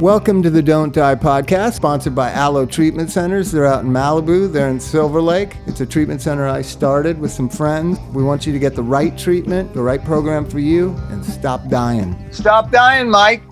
Welcome 0.00 0.42
to 0.44 0.48
the 0.48 0.62
Don't 0.62 0.94
Die 0.94 1.14
podcast, 1.16 1.74
sponsored 1.74 2.14
by 2.14 2.32
Alo 2.32 2.64
Treatment 2.64 3.10
Centers. 3.10 3.52
They're 3.52 3.66
out 3.66 3.84
in 3.84 3.90
Malibu, 3.90 4.50
they're 4.50 4.70
in 4.70 4.80
Silver 4.80 5.20
Lake. 5.20 5.58
It's 5.66 5.82
a 5.82 5.86
treatment 5.86 6.22
center 6.22 6.48
I 6.48 6.62
started 6.62 7.18
with 7.18 7.30
some 7.30 7.50
friends. 7.50 7.98
We 8.14 8.22
want 8.22 8.46
you 8.46 8.52
to 8.54 8.58
get 8.58 8.74
the 8.74 8.82
right 8.82 9.16
treatment, 9.18 9.74
the 9.74 9.82
right 9.82 10.02
program 10.02 10.48
for 10.48 10.58
you, 10.58 10.96
and 11.10 11.22
stop 11.22 11.68
dying. 11.68 12.16
Stop 12.32 12.70
dying, 12.70 13.10
Mike. 13.10 13.42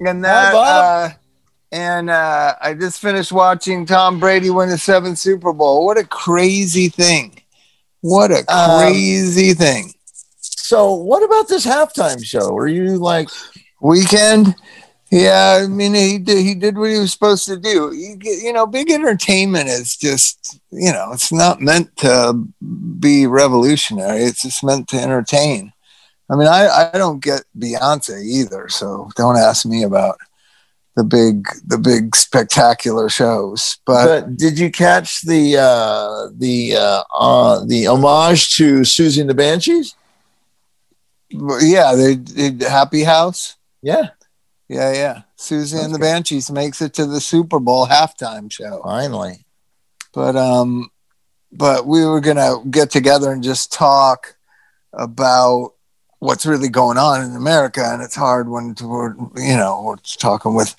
And 0.00 0.24
that, 0.24 0.52
uh, 0.52 1.10
and 1.70 2.10
uh, 2.10 2.56
I 2.60 2.74
just 2.74 3.00
finished 3.00 3.30
watching 3.30 3.86
Tom 3.86 4.18
Brady 4.18 4.50
win 4.50 4.70
the 4.70 4.78
seventh 4.78 5.18
Super 5.18 5.52
Bowl. 5.52 5.86
What 5.86 5.96
a 5.96 6.04
crazy 6.04 6.88
thing! 6.88 7.40
What 8.00 8.32
a 8.32 8.38
Um, 8.52 8.80
crazy 8.80 9.54
thing. 9.54 9.92
So, 10.40 10.92
what 10.92 11.22
about 11.22 11.46
this 11.46 11.64
halftime 11.64 12.24
show? 12.24 12.56
Are 12.56 12.66
you 12.66 12.98
like, 12.98 13.28
Weeknd. 13.80 14.54
Yeah, 15.14 15.60
I 15.62 15.68
mean 15.68 15.94
he 15.94 16.18
did 16.18 16.38
he 16.38 16.56
did 16.56 16.76
what 16.76 16.90
he 16.90 16.98
was 16.98 17.12
supposed 17.12 17.46
to 17.46 17.56
do. 17.56 17.94
You, 17.94 18.16
get, 18.16 18.42
you 18.42 18.52
know, 18.52 18.66
big 18.66 18.90
entertainment 18.90 19.68
is 19.68 19.96
just 19.96 20.58
you 20.72 20.92
know 20.92 21.12
it's 21.12 21.30
not 21.30 21.60
meant 21.60 21.96
to 21.98 22.34
be 22.98 23.28
revolutionary. 23.28 24.24
It's 24.24 24.42
just 24.42 24.64
meant 24.64 24.88
to 24.88 25.00
entertain. 25.00 25.72
I 26.28 26.34
mean, 26.34 26.48
I 26.48 26.90
I 26.92 26.98
don't 26.98 27.22
get 27.22 27.44
Beyonce 27.56 28.24
either, 28.24 28.68
so 28.68 29.08
don't 29.14 29.36
ask 29.36 29.64
me 29.64 29.84
about 29.84 30.18
the 30.96 31.04
big 31.04 31.46
the 31.64 31.78
big 31.78 32.16
spectacular 32.16 33.08
shows. 33.08 33.78
But, 33.86 34.22
but 34.22 34.36
did 34.36 34.58
you 34.58 34.68
catch 34.68 35.22
the 35.22 35.58
uh, 35.58 36.30
the 36.36 36.74
uh, 36.74 37.02
uh, 37.16 37.64
the 37.64 37.86
homage 37.86 38.56
to 38.56 38.80
Siouxsie 38.80 39.20
and 39.20 39.30
the 39.30 39.34
Banshees? 39.34 39.94
yeah, 41.60 41.94
they 41.94 42.16
did 42.16 42.62
Happy 42.62 43.04
House. 43.04 43.54
Yeah, 43.80 44.08
Yeah, 44.68 44.92
yeah. 44.92 45.22
Siouxsie 45.38 45.84
and 45.84 45.94
the 45.94 45.98
Banshees 45.98 46.50
makes 46.50 46.80
it 46.80 46.94
to 46.94 47.06
the 47.06 47.20
Super 47.20 47.58
Bowl 47.60 47.86
halftime 47.86 48.50
show. 48.50 48.80
finally. 48.82 49.44
but 50.12 50.36
um 50.36 50.90
but 51.52 51.86
we 51.86 52.04
were 52.04 52.20
gonna 52.20 52.56
get 52.70 52.90
together 52.90 53.30
and 53.32 53.42
just 53.42 53.72
talk 53.72 54.36
about 54.92 55.72
what's 56.20 56.46
really 56.46 56.68
going 56.68 56.96
on 56.98 57.22
in 57.22 57.36
america 57.36 57.82
and 57.84 58.00
it's 58.02 58.14
hard 58.14 58.48
when 58.48 58.74
we're 58.80 59.14
you 59.36 59.56
know 59.56 59.82
we're 59.84 59.96
talking 60.18 60.54
with 60.54 60.74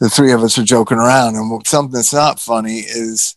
the 0.00 0.08
three 0.08 0.32
of 0.32 0.42
us 0.42 0.58
are 0.58 0.64
joking 0.64 0.98
around 0.98 1.34
and 1.36 1.66
something 1.66 1.92
that's 1.92 2.12
not 2.14 2.40
funny 2.40 2.78
is 2.78 3.36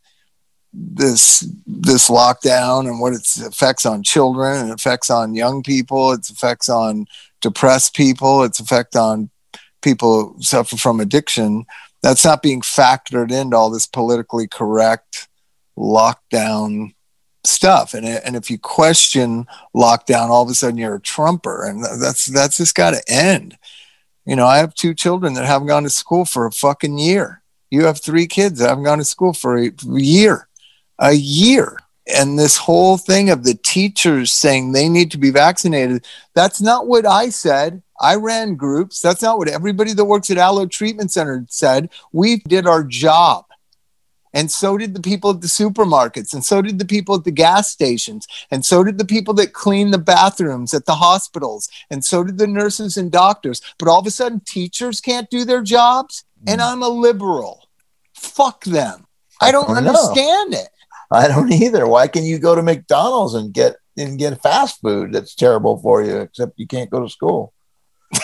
this 0.73 1.41
this 1.67 2.09
lockdown 2.09 2.87
and 2.87 2.99
what 3.01 3.13
its 3.13 3.37
effects 3.41 3.85
on 3.85 4.03
children 4.03 4.57
and 4.57 4.71
effects 4.71 5.09
on 5.09 5.35
young 5.35 5.61
people 5.63 6.13
its 6.13 6.29
effects 6.29 6.69
on 6.69 7.05
depressed 7.41 7.93
people 7.95 8.43
its 8.43 8.59
effect 8.59 8.95
on 8.95 9.29
people 9.81 10.35
suffer 10.39 10.77
from 10.77 10.99
addiction 10.99 11.65
that's 12.01 12.25
not 12.25 12.41
being 12.41 12.61
factored 12.61 13.31
into 13.31 13.55
all 13.55 13.69
this 13.69 13.85
politically 13.85 14.47
correct 14.47 15.27
lockdown 15.77 16.93
stuff. 17.43 17.93
And, 17.93 18.05
and 18.05 18.35
if 18.35 18.49
you 18.49 18.57
question 18.57 19.45
lockdown 19.75 20.29
all 20.29 20.43
of 20.43 20.49
a 20.49 20.53
sudden 20.53 20.77
you're 20.77 20.95
a 20.95 21.01
trumper 21.01 21.65
and 21.65 21.83
that's 21.83 22.27
that's 22.27 22.57
just 22.57 22.75
got 22.75 22.91
to 22.91 23.03
end. 23.07 23.57
You 24.25 24.35
know 24.35 24.45
i 24.45 24.59
have 24.59 24.75
two 24.75 24.93
children 24.93 25.33
that 25.33 25.45
haven't 25.45 25.67
gone 25.67 25.83
to 25.83 25.89
school 25.89 26.25
for 26.25 26.45
a 26.45 26.51
fucking 26.51 26.97
year. 26.97 27.41
You 27.69 27.85
have 27.85 27.99
three 27.99 28.27
kids 28.27 28.59
that 28.59 28.69
haven't 28.69 28.83
gone 28.83 28.99
to 28.99 29.05
school 29.05 29.33
for 29.33 29.57
a 29.57 29.71
year. 29.83 30.47
A 30.99 31.13
year 31.13 31.77
and 32.07 32.37
this 32.37 32.57
whole 32.57 32.97
thing 32.97 33.29
of 33.29 33.43
the 33.43 33.53
teachers 33.53 34.33
saying 34.33 34.71
they 34.71 34.89
need 34.89 35.11
to 35.11 35.17
be 35.17 35.29
vaccinated 35.29 36.05
that's 36.33 36.61
not 36.61 36.87
what 36.87 37.05
i 37.05 37.29
said. 37.29 37.81
I 38.01 38.15
ran 38.15 38.55
groups. 38.55 38.99
That's 38.99 39.21
not 39.21 39.37
what 39.37 39.47
everybody 39.47 39.93
that 39.93 40.05
works 40.05 40.31
at 40.31 40.37
alo 40.37 40.65
treatment 40.65 41.11
center 41.11 41.45
said. 41.49 41.89
We 42.11 42.37
did 42.37 42.65
our 42.65 42.83
job. 42.83 43.45
And 44.33 44.49
so 44.49 44.77
did 44.77 44.95
the 44.95 45.01
people 45.01 45.31
at 45.31 45.41
the 45.41 45.47
supermarkets 45.47 46.33
and 46.33 46.43
so 46.43 46.61
did 46.61 46.79
the 46.79 46.85
people 46.85 47.15
at 47.15 47.25
the 47.25 47.31
gas 47.31 47.69
stations 47.69 48.25
and 48.49 48.65
so 48.65 48.81
did 48.81 48.97
the 48.97 49.05
people 49.05 49.33
that 49.35 49.51
clean 49.51 49.91
the 49.91 49.97
bathrooms 49.97 50.73
at 50.73 50.85
the 50.85 50.95
hospitals 50.95 51.69
and 51.89 52.03
so 52.03 52.23
did 52.23 52.37
the 52.37 52.47
nurses 52.47 52.95
and 52.95 53.11
doctors. 53.11 53.61
But 53.77 53.89
all 53.89 53.99
of 53.99 54.07
a 54.07 54.11
sudden 54.11 54.39
teachers 54.39 55.01
can't 55.01 55.29
do 55.29 55.43
their 55.43 55.61
jobs 55.61 56.23
and 56.47 56.61
i'm 56.61 56.81
a 56.81 56.87
liberal. 56.87 57.67
Fuck 58.15 58.63
them. 58.63 59.05
I 59.41 59.51
don't 59.51 59.69
understand 59.69 60.53
it 60.53 60.69
I 61.11 61.27
don't 61.27 61.51
either. 61.63 61.87
Why 61.87 62.07
can 62.07 62.23
you 62.23 62.39
go 62.39 62.55
to 62.55 62.61
McDonald's 62.63 63.33
and 63.33 63.53
get 63.53 63.75
and 63.97 64.17
get 64.17 64.41
fast 64.41 64.81
food 64.81 65.13
that's 65.13 65.35
terrible 65.35 65.77
for 65.79 66.03
you? 66.03 66.17
Except 66.21 66.53
you 66.57 66.67
can't 66.67 66.89
go 66.89 67.01
to 67.03 67.09
school. 67.09 67.53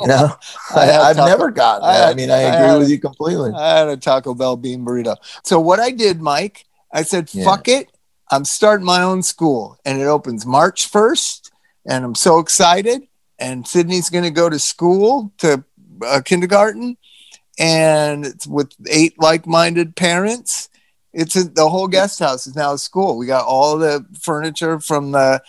You 0.00 0.06
know, 0.06 0.30
I 0.76 0.80
I, 0.90 1.08
have 1.08 1.16
never 1.16 1.50
gotten 1.50 1.82
that. 1.82 1.88
I, 2.04 2.06
had- 2.08 2.16
mean, 2.16 2.30
I 2.30 2.34
I 2.36 2.38
agree 2.54 2.68
had- 2.68 2.78
with 2.78 2.88
you 2.90 3.00
completely. 3.00 3.50
I 3.52 3.78
had 3.78 3.88
a 3.88 3.96
Taco 3.96 4.32
Bell 4.32 4.56
bean 4.56 4.84
burrito. 4.84 5.16
So 5.42 5.58
what 5.58 5.80
I 5.80 5.90
did, 5.90 6.20
Mike, 6.20 6.66
I 6.92 7.02
said, 7.02 7.28
Yeah. 7.34 7.44
fuck 7.44 7.66
it. 7.66 7.90
I'm 8.30 8.44
starting 8.44 8.86
my 8.86 9.02
own 9.02 9.22
school 9.24 9.76
and 9.84 10.00
it 10.00 10.04
opens 10.04 10.46
March 10.46 10.90
1st. 10.90 11.50
And 11.88 12.04
I'm 12.04 12.14
so 12.14 12.38
excited. 12.38 13.08
And 13.40 13.66
Sydney's 13.66 14.08
going 14.08 14.22
to 14.24 14.30
go 14.30 14.48
to 14.48 14.58
school 14.60 15.32
to 15.38 15.64
uh, 16.06 16.20
kindergarten 16.24 16.96
and 17.58 18.24
it's 18.24 18.46
with 18.46 18.70
eight 18.88 19.20
like-minded 19.20 19.96
parents. 19.96 20.68
It's 21.18 21.34
a, 21.34 21.42
the 21.42 21.68
whole 21.68 21.88
guest 21.88 22.20
house 22.20 22.46
is 22.46 22.54
now 22.54 22.74
a 22.74 22.78
school. 22.78 23.18
We 23.18 23.26
got 23.26 23.44
all 23.44 23.76
the 23.76 24.06
furniture 24.20 24.78
from 24.78 25.10
the 25.10 25.42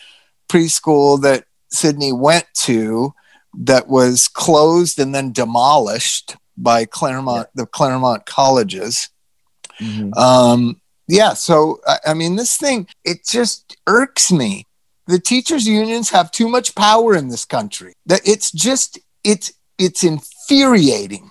preschool 0.49 1.21
that 1.21 1.45
Sydney 1.69 2.11
went 2.11 2.47
to 2.65 3.13
that 3.55 3.87
was 3.87 4.27
closed 4.27 4.99
and 4.99 5.13
then 5.13 5.31
demolished 5.31 6.37
by 6.57 6.85
Claremont, 6.85 7.49
the 7.53 7.67
Claremont 7.67 8.25
colleges. 8.25 9.09
Mhm. 9.79 10.17
Um, 10.17 10.81
yeah, 11.07 11.33
so 11.33 11.79
I, 11.87 11.99
I 12.07 12.13
mean, 12.15 12.35
this 12.35 12.57
thing 12.57 12.87
it 13.05 13.25
just 13.25 13.77
irks 13.85 14.31
me. 14.31 14.65
The 15.05 15.19
teachers' 15.19 15.67
unions 15.67 16.09
have 16.09 16.31
too 16.31 16.47
much 16.47 16.73
power 16.73 17.15
in 17.15 17.29
this 17.29 17.45
country. 17.45 17.93
That 18.07 18.21
it's 18.25 18.51
just 18.51 18.97
it's 19.23 19.53
it's 19.77 20.03
infuriating. 20.03 21.28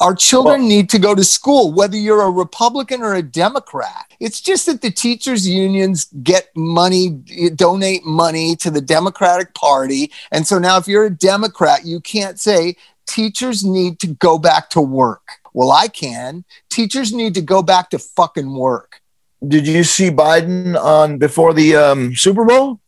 Our 0.00 0.14
children 0.14 0.60
Well- 0.60 0.68
need 0.68 0.90
to 0.90 0.98
go 0.98 1.14
to 1.14 1.24
school, 1.24 1.72
whether 1.72 1.96
you're 1.96 2.22
a 2.22 2.30
Republican 2.30 3.02
or 3.02 3.14
a 3.14 3.22
Democrat. 3.22 4.04
It's 4.20 4.40
just 4.40 4.66
that 4.66 4.80
the 4.80 4.90
teachers' 4.90 5.46
unions 5.46 6.06
get 6.22 6.48
money, 6.54 7.10
donate 7.54 8.04
money 8.04 8.54
to 8.56 8.70
the 8.70 8.80
Democratic 8.80 9.54
Party. 9.54 10.12
And 10.30 10.46
so 10.46 10.58
now, 10.58 10.76
if 10.78 10.86
you're 10.86 11.06
a 11.06 11.10
Democrat, 11.10 11.84
you 11.84 12.00
can't 12.00 12.38
say 12.38 12.76
teachers 13.06 13.64
need 13.64 13.98
to 14.00 14.06
go 14.06 14.38
back 14.38 14.70
to 14.70 14.80
work. 14.80 15.22
Well, 15.52 15.72
I 15.72 15.88
can. 15.88 16.44
Teachers 16.70 17.12
need 17.12 17.34
to 17.34 17.40
go 17.40 17.62
back 17.62 17.90
to 17.90 17.98
fucking 17.98 18.54
work. 18.54 19.00
Did 19.46 19.66
you 19.66 19.82
see 19.84 20.10
Biden 20.10 20.76
on 20.80 21.18
before 21.18 21.52
the 21.54 21.74
um, 21.76 22.14
Super 22.14 22.44
Bowl? 22.44 22.80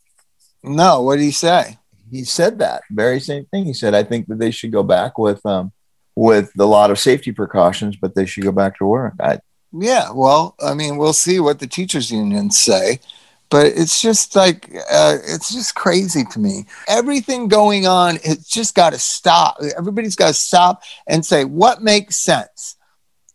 No, 0.62 1.02
what 1.02 1.16
did 1.16 1.22
he 1.22 1.30
say? 1.30 1.78
He 2.10 2.24
said 2.24 2.58
that 2.58 2.82
very 2.90 3.20
same 3.20 3.46
thing. 3.46 3.64
He 3.64 3.72
said, 3.72 3.94
"I 3.94 4.02
think 4.02 4.26
that 4.26 4.38
they 4.38 4.50
should 4.50 4.72
go 4.72 4.82
back 4.82 5.16
with 5.16 5.44
um, 5.46 5.72
with 6.20 6.52
a 6.58 6.66
lot 6.66 6.90
of 6.90 6.98
safety 6.98 7.32
precautions, 7.32 7.96
but 7.96 8.14
they 8.14 8.26
should 8.26 8.44
go 8.44 8.52
back 8.52 8.76
to 8.78 8.84
work." 8.84 9.14
I, 9.20 9.38
Yeah, 9.72 10.10
well, 10.12 10.54
I 10.62 10.74
mean, 10.74 10.96
we'll 10.98 11.12
see 11.12 11.40
what 11.40 11.60
the 11.60 11.66
teachers 11.66 12.10
unions 12.10 12.58
say, 12.58 13.00
but 13.50 13.66
it's 13.66 14.02
just 14.02 14.36
like 14.36 14.70
uh, 14.92 15.16
it's 15.26 15.52
just 15.52 15.74
crazy 15.74 16.24
to 16.32 16.38
me. 16.38 16.66
Everything 16.88 17.48
going 17.48 17.86
on, 17.86 18.18
it's 18.22 18.48
just 18.48 18.74
got 18.74 18.92
to 18.92 18.98
stop. 18.98 19.58
Everybody's 19.78 20.16
got 20.16 20.28
to 20.28 20.34
stop 20.34 20.82
and 21.06 21.24
say 21.24 21.44
what 21.44 21.82
makes 21.82 22.16
sense. 22.16 22.76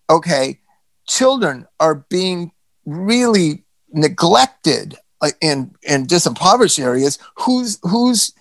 Okay, 0.09 0.59
children 1.07 1.67
are 1.79 2.05
being 2.09 2.51
really 2.85 3.63
neglected 3.91 4.95
uh, 5.21 5.31
in 5.41 5.73
in 5.83 6.05
disimpoverished 6.05 6.79
areas. 6.79 7.17
Who's 7.37 7.79
who's 7.81 8.31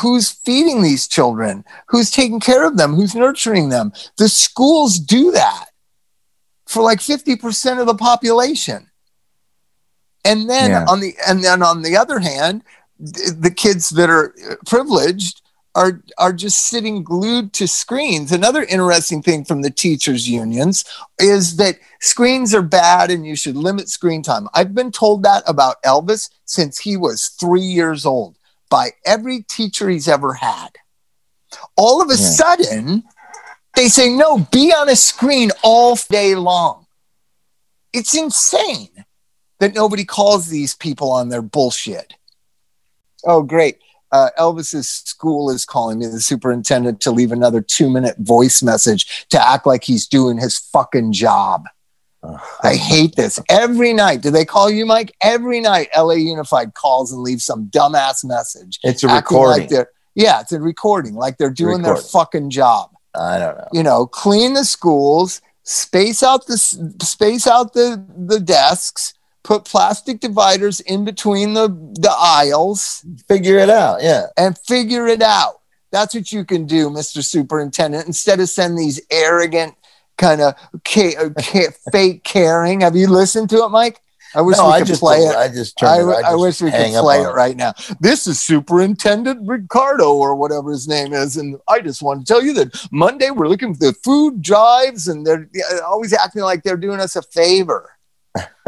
who's 0.00 0.30
feeding 0.30 0.82
these 0.82 1.08
children? 1.08 1.64
Who's 1.88 2.10
taking 2.10 2.40
care 2.40 2.66
of 2.66 2.76
them? 2.76 2.94
Who's 2.94 3.14
nurturing 3.14 3.68
them? 3.68 3.92
The 4.16 4.28
schools 4.28 4.98
do 4.98 5.32
that 5.32 5.66
for 6.66 6.82
like 6.82 7.00
50% 7.00 7.80
of 7.80 7.86
the 7.86 7.94
population. 7.94 8.90
And 10.24 10.48
then 10.48 10.70
Yeah. 10.70 10.84
on 10.88 11.00
the 11.00 11.16
and 11.26 11.42
then 11.42 11.62
on 11.62 11.82
the 11.82 11.96
other 11.96 12.20
hand, 12.20 12.62
the 12.98 13.52
kids 13.54 13.90
that 13.90 14.08
are 14.08 14.34
privileged 14.66 15.42
are 15.74 16.02
are 16.18 16.32
just 16.32 16.66
sitting 16.66 17.02
glued 17.02 17.52
to 17.54 17.66
screens. 17.66 18.30
Another 18.30 18.62
interesting 18.62 19.22
thing 19.22 19.44
from 19.44 19.62
the 19.62 19.70
teachers 19.70 20.28
unions 20.28 20.84
is 21.18 21.56
that 21.56 21.78
screens 22.00 22.54
are 22.54 22.62
bad 22.62 23.10
and 23.10 23.26
you 23.26 23.34
should 23.34 23.56
limit 23.56 23.88
screen 23.88 24.22
time. 24.22 24.48
I've 24.54 24.74
been 24.74 24.92
told 24.92 25.24
that 25.24 25.42
about 25.46 25.82
Elvis 25.82 26.30
since 26.44 26.78
he 26.78 26.96
was 26.96 27.28
3 27.28 27.60
years 27.62 28.06
old 28.06 28.36
by 28.72 28.92
every 29.04 29.42
teacher 29.42 29.88
he's 29.90 30.08
ever 30.08 30.32
had. 30.32 30.70
All 31.76 32.00
of 32.00 32.08
a 32.08 32.14
Yeah. 32.16 32.30
sudden, 32.30 33.04
they 33.76 33.88
say, 33.90 34.08
no, 34.08 34.38
be 34.50 34.72
on 34.72 34.88
a 34.88 34.96
screen 34.96 35.50
all 35.62 35.94
day 36.08 36.34
long. 36.34 36.86
It's 37.92 38.14
insane 38.14 39.04
that 39.60 39.74
nobody 39.74 40.04
calls 40.06 40.48
these 40.48 40.74
people 40.74 41.10
on 41.12 41.28
their 41.28 41.42
bullshit. 41.42 42.14
Oh, 43.24 43.42
great. 43.42 43.78
uh, 44.10 44.28
Elvis's 44.38 44.88
school 44.90 45.48
is 45.50 45.64
calling 45.64 45.98
me, 45.98 46.06
the 46.06 46.20
superintendent, 46.20 47.00
to 47.00 47.10
leave 47.10 47.32
another 47.32 47.62
two 47.62 47.88
minute 47.88 48.16
voice 48.18 48.62
message 48.62 49.26
to 49.30 49.40
act 49.40 49.66
like 49.66 49.84
he's 49.84 50.06
doing 50.06 50.36
his 50.36 50.58
fucking 50.58 51.12
job. 51.12 51.64
I 52.62 52.74
hate 52.74 53.16
this. 53.16 53.38
Every 53.48 53.92
night, 53.92 54.22
do 54.22 54.30
they 54.30 54.44
call 54.44 54.70
you, 54.70 54.86
Mike? 54.86 55.14
Every 55.22 55.60
night, 55.60 55.88
LA 55.96 56.14
Unified 56.14 56.74
calls 56.74 57.12
and 57.12 57.22
leaves 57.22 57.44
some 57.44 57.66
dumbass 57.66 58.24
message. 58.24 58.78
It's 58.82 59.02
a 59.02 59.08
recording. 59.08 59.68
Like 59.70 59.88
yeah, 60.14 60.40
it's 60.40 60.52
a 60.52 60.60
recording, 60.60 61.14
like 61.14 61.38
they're 61.38 61.50
doing 61.50 61.82
their 61.82 61.96
fucking 61.96 62.50
job. 62.50 62.90
I 63.14 63.38
don't 63.38 63.56
know. 63.56 63.68
You 63.72 63.82
know, 63.82 64.06
clean 64.06 64.54
the 64.54 64.64
schools, 64.64 65.40
space 65.62 66.22
out 66.22 66.46
the 66.46 66.58
space 66.58 67.46
out 67.46 67.72
the 67.72 68.04
the 68.16 68.40
desks, 68.40 69.14
put 69.42 69.64
plastic 69.64 70.20
dividers 70.20 70.80
in 70.80 71.04
between 71.04 71.54
the 71.54 71.68
the 71.68 72.14
aisles, 72.16 73.04
Figure 73.26 73.58
it 73.58 73.70
out. 73.70 74.02
Yeah. 74.02 74.26
and 74.36 74.56
figure 74.58 75.06
it 75.06 75.22
out. 75.22 75.60
That's 75.90 76.14
what 76.14 76.32
you 76.32 76.44
can 76.46 76.66
do, 76.66 76.88
Mr. 76.88 77.22
Superintendent, 77.22 78.06
instead 78.06 78.40
of 78.40 78.48
send 78.48 78.78
these 78.78 78.98
arrogant 79.10 79.74
kind 80.22 80.40
of 80.40 80.54
uh, 80.54 81.30
fake 81.92 82.24
caring. 82.24 82.80
Have 82.80 82.96
you 82.96 83.08
listened 83.08 83.50
to 83.50 83.64
it, 83.64 83.68
Mike? 83.68 84.00
I 84.34 84.40
wish 84.40 84.56
no, 84.56 84.68
we 84.68 84.72
I 84.72 84.78
could 84.78 84.88
just 84.88 85.00
play 85.00 85.18
it. 85.18 85.36
I 85.36 85.48
just 85.48 85.82
I, 85.82 86.00
it. 86.00 86.06
I 86.06 86.22
just 86.22 86.40
wish 86.40 86.62
we 86.62 86.70
could 86.70 86.92
play 87.02 87.20
it 87.20 87.34
right 87.34 87.54
now. 87.54 87.74
This 88.00 88.26
is 88.26 88.40
Superintendent 88.40 89.46
Ricardo 89.46 90.14
or 90.14 90.34
whatever 90.36 90.70
his 90.70 90.88
name 90.88 91.12
is, 91.12 91.36
and 91.36 91.56
I 91.68 91.80
just 91.80 92.02
want 92.02 92.26
to 92.26 92.32
tell 92.32 92.42
you 92.42 92.54
that 92.54 92.88
Monday 92.90 93.30
we're 93.30 93.48
looking 93.48 93.74
for 93.74 93.86
the 93.86 93.92
food 94.02 94.40
drives, 94.40 95.08
and 95.08 95.26
they're 95.26 95.50
always 95.84 96.14
acting 96.14 96.42
like 96.42 96.62
they're 96.62 96.78
doing 96.78 97.00
us 97.00 97.14
a 97.14 97.22
favor. 97.22 97.90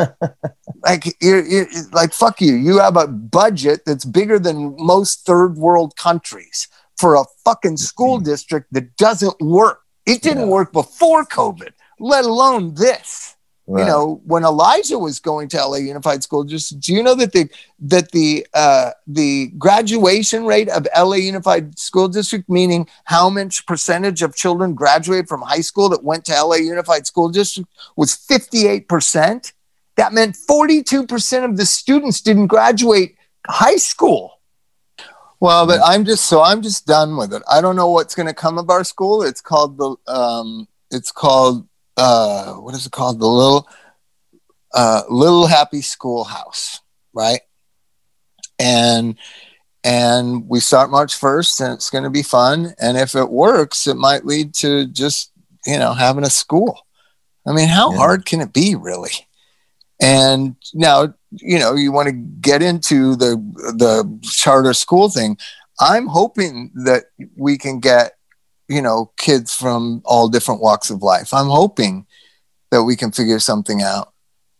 like 0.82 1.16
you're, 1.22 1.46
you're 1.46 1.66
like 1.92 2.12
fuck 2.12 2.42
you. 2.42 2.54
You 2.54 2.78
have 2.80 2.98
a 2.98 3.06
budget 3.06 3.86
that's 3.86 4.04
bigger 4.04 4.38
than 4.38 4.76
most 4.78 5.24
third 5.24 5.56
world 5.56 5.96
countries 5.96 6.68
for 6.98 7.14
a 7.14 7.24
fucking 7.44 7.78
school 7.78 8.18
district 8.18 8.72
that 8.72 8.96
doesn't 8.96 9.40
work. 9.40 9.83
It 10.06 10.22
didn't. 10.22 10.44
Yeah. 10.44 10.48
work 10.48 10.72
before 10.72 11.24
COVID, 11.24 11.72
let 11.98 12.24
alone 12.24 12.74
this 12.74 13.34
you 13.66 13.76
know 13.76 14.20
when 14.26 14.44
elijah 14.44 14.98
was 14.98 15.18
going 15.18 15.48
to 15.48 15.64
la 15.64 15.76
unified 15.76 16.22
school 16.22 16.44
just 16.44 16.78
do 16.80 16.92
you 16.92 17.02
know 17.02 17.14
that 17.14 17.32
the 17.32 17.48
that 17.78 18.10
the 18.12 18.46
uh 18.52 18.90
the 19.06 19.46
graduation 19.56 20.44
rate 20.44 20.68
of 20.68 20.86
la 20.94 21.14
unified 21.14 21.78
school 21.78 22.06
district 22.06 22.48
meaning 22.48 22.86
how 23.04 23.30
much 23.30 23.64
percentage 23.66 24.20
of 24.20 24.36
children 24.36 24.74
graduate 24.74 25.26
from 25.26 25.40
high 25.40 25.62
school 25.62 25.88
that 25.88 26.04
went 26.04 26.26
to 26.26 26.44
la 26.44 26.56
unified 26.56 27.06
school 27.06 27.30
district 27.30 27.70
was 27.96 28.14
58% 28.14 29.52
that 29.96 30.12
meant 30.12 30.36
42% 30.36 31.44
of 31.44 31.56
the 31.56 31.64
students 31.64 32.20
didn't 32.20 32.48
graduate 32.48 33.16
high 33.46 33.76
school 33.76 34.40
well 35.44 35.66
but 35.66 35.80
i'm 35.84 36.04
just 36.06 36.24
so 36.26 36.40
i'm 36.42 36.62
just 36.62 36.86
done 36.86 37.16
with 37.18 37.32
it. 37.36 37.42
I 37.50 37.60
don't 37.60 37.76
know 37.76 37.90
what's 37.90 38.14
going 38.14 38.26
to 38.28 38.34
come 38.44 38.56
of 38.58 38.70
our 38.70 38.84
school. 38.84 39.22
It's 39.22 39.42
called 39.42 39.76
the 39.76 39.96
um 40.10 40.66
it's 40.90 41.12
called 41.12 41.68
uh 41.96 42.54
what 42.54 42.74
is 42.74 42.86
it 42.86 42.92
called? 42.92 43.20
The 43.20 43.26
little 43.26 43.68
uh 44.74 45.02
little 45.10 45.46
happy 45.46 45.82
schoolhouse 45.82 46.80
right? 47.12 47.42
And 48.58 49.16
and 49.84 50.48
we 50.48 50.60
start 50.60 50.90
march 50.90 51.12
1st 51.20 51.60
and 51.60 51.74
it's 51.74 51.90
going 51.90 52.04
to 52.04 52.10
be 52.10 52.22
fun. 52.22 52.74
And 52.80 52.96
if 52.96 53.14
it 53.14 53.28
works 53.30 53.86
it 53.86 53.96
might 53.96 54.24
lead 54.24 54.54
to 54.62 54.86
just 54.86 55.30
you 55.66 55.78
know 55.78 55.92
having 55.92 56.24
a 56.24 56.30
school. 56.30 56.86
I 57.46 57.52
mean 57.52 57.68
how 57.68 57.92
Yeah. 57.92 57.98
hard 57.98 58.24
can 58.24 58.40
it 58.40 58.52
be 58.52 58.74
really? 58.76 59.12
And 60.00 60.56
now 60.72 61.14
you 61.36 61.58
know 61.58 61.74
you 61.74 61.92
want 61.92 62.06
to 62.06 62.12
get 62.12 62.62
into 62.62 63.16
the 63.16 63.36
the 63.76 64.18
charter 64.22 64.72
school 64.72 65.08
thing 65.08 65.36
i'm 65.80 66.06
hoping 66.06 66.70
that 66.74 67.04
we 67.36 67.58
can 67.58 67.80
get 67.80 68.12
you 68.68 68.80
know 68.80 69.12
kids 69.16 69.54
from 69.54 70.02
all 70.04 70.28
different 70.28 70.60
walks 70.60 70.90
of 70.90 71.02
life. 71.02 71.34
I'm 71.34 71.48
hoping 71.48 72.06
that 72.70 72.84
we 72.84 72.96
can 72.96 73.12
figure 73.12 73.38
something 73.38 73.82
out 73.82 74.12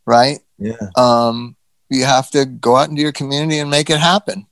right? 0.06 0.40
Yeah. 0.58 0.76
um 0.96 1.56
you 1.90 2.04
have 2.04 2.30
to 2.30 2.44
go 2.44 2.76
out 2.76 2.88
into 2.88 3.02
your 3.02 3.12
community 3.12 3.58
and 3.58 3.70
make 3.70 3.90
it 3.90 3.98
happen. 3.98 4.46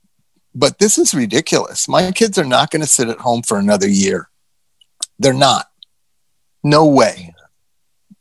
But 0.55 0.77
this 0.77 0.97
is 0.97 1.13
ridiculous. 1.13 1.89
My 1.89 2.11
kids 2.11 2.37
are 2.37 2.45
not 2.45 2.69
going 2.69 2.81
to 2.81 2.87
sit 2.87 3.09
at 3.09 3.17
home 3.17 3.41
for 3.41 3.57
another 3.57 3.87
year. 3.87 4.29
They're 5.17 5.33
not. 5.33 5.65
No 6.63 6.85
way 6.85 7.32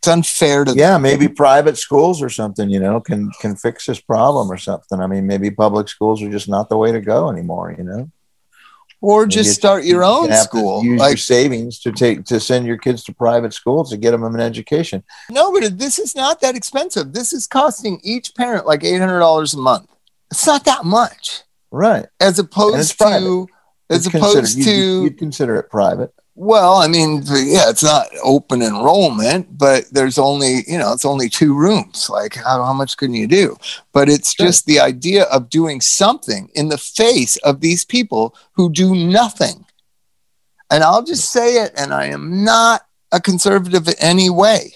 it's 0.02 0.08
unfair 0.08 0.64
to 0.64 0.72
Yeah, 0.74 0.98
maybe 0.98 1.28
private 1.28 1.78
schools 1.78 2.20
or 2.22 2.28
something, 2.28 2.68
you 2.68 2.80
know, 2.80 3.00
can 3.00 3.30
can 3.40 3.54
fix 3.54 3.86
this 3.86 4.00
problem 4.00 4.50
or 4.50 4.56
something. 4.56 4.98
I 5.00 5.06
mean, 5.06 5.28
maybe 5.28 5.48
public 5.52 5.88
schools 5.88 6.20
are 6.22 6.30
just 6.30 6.48
not 6.48 6.68
the 6.68 6.76
way 6.76 6.90
to 6.90 7.00
go 7.00 7.30
anymore, 7.30 7.72
you 7.78 7.84
know. 7.84 8.10
or 9.00 9.26
just 9.26 9.46
it's- 9.46 9.56
start 9.56 9.84
your 9.84 10.02
own 10.04 10.32
school 10.32 10.82
Use 10.84 10.98
like 10.98 11.10
your 11.10 11.16
savings 11.18 11.78
to 11.80 11.92
take 11.92 12.24
to 12.24 12.40
send 12.40 12.66
your 12.66 12.78
kids 12.78 13.04
to 13.04 13.12
private 13.14 13.52
schools 13.54 13.90
to 13.90 13.96
get 13.96 14.10
them 14.10 14.24
an 14.24 14.40
education. 14.40 15.04
No, 15.30 15.52
but 15.52 15.78
this 15.78 16.00
is 16.00 16.16
not 16.16 16.40
that 16.40 16.56
expensive. 16.56 17.12
This 17.12 17.32
is 17.32 17.46
costing 17.46 18.00
each 18.02 18.34
parent 18.34 18.66
like 18.66 18.82
eight 18.82 18.98
hundred 18.98 19.20
dollars 19.20 19.54
a 19.54 19.58
month. 19.58 19.86
It's 20.32 20.46
not 20.46 20.64
that 20.64 20.84
much, 20.84 21.42
Right. 21.70 22.06
as 22.18 22.40
opposed 22.40 22.98
private. 22.98 23.20
to 23.24 23.46
as 23.88 24.06
It's 24.06 24.08
considered- 24.08 24.38
opposed 24.38 24.62
to 24.64 25.02
you'd 25.04 25.18
consider 25.18 25.54
it 25.56 25.70
private. 25.70 26.12
Well, 26.34 26.76
I 26.76 26.88
mean, 26.88 27.22
yeah, 27.26 27.68
it's 27.68 27.82
not 27.82 28.06
open 28.22 28.62
enrollment, 28.62 29.58
but 29.58 29.84
there's 29.92 30.18
only 30.18 30.64
you 30.66 30.78
know 30.78 30.92
it's 30.92 31.04
only 31.04 31.28
two 31.28 31.54
rooms. 31.54 32.08
Like 32.08 32.34
how, 32.34 32.64
how 32.64 32.72
much 32.72 32.96
can 32.96 33.12
you 33.14 33.26
do? 33.26 33.56
But 33.92 34.08
it's 34.08 34.34
Sure. 34.34 34.46
just 34.46 34.66
the 34.66 34.80
idea 34.80 35.24
of 35.24 35.50
doing 35.50 35.80
something 35.80 36.50
in 36.54 36.68
the 36.68 36.78
face 36.78 37.36
of 37.38 37.60
these 37.60 37.84
people 37.84 38.34
who 38.52 38.72
do 38.72 38.94
nothing. 38.94 39.66
And 40.70 40.82
I'll 40.82 41.04
just 41.04 41.30
say 41.30 41.62
it, 41.62 41.72
and 41.76 41.92
I 41.92 42.06
am 42.06 42.44
not 42.44 42.86
a 43.12 43.20
conservative 43.20 43.86
in 43.88 43.94
any 43.98 44.30
way. 44.30 44.72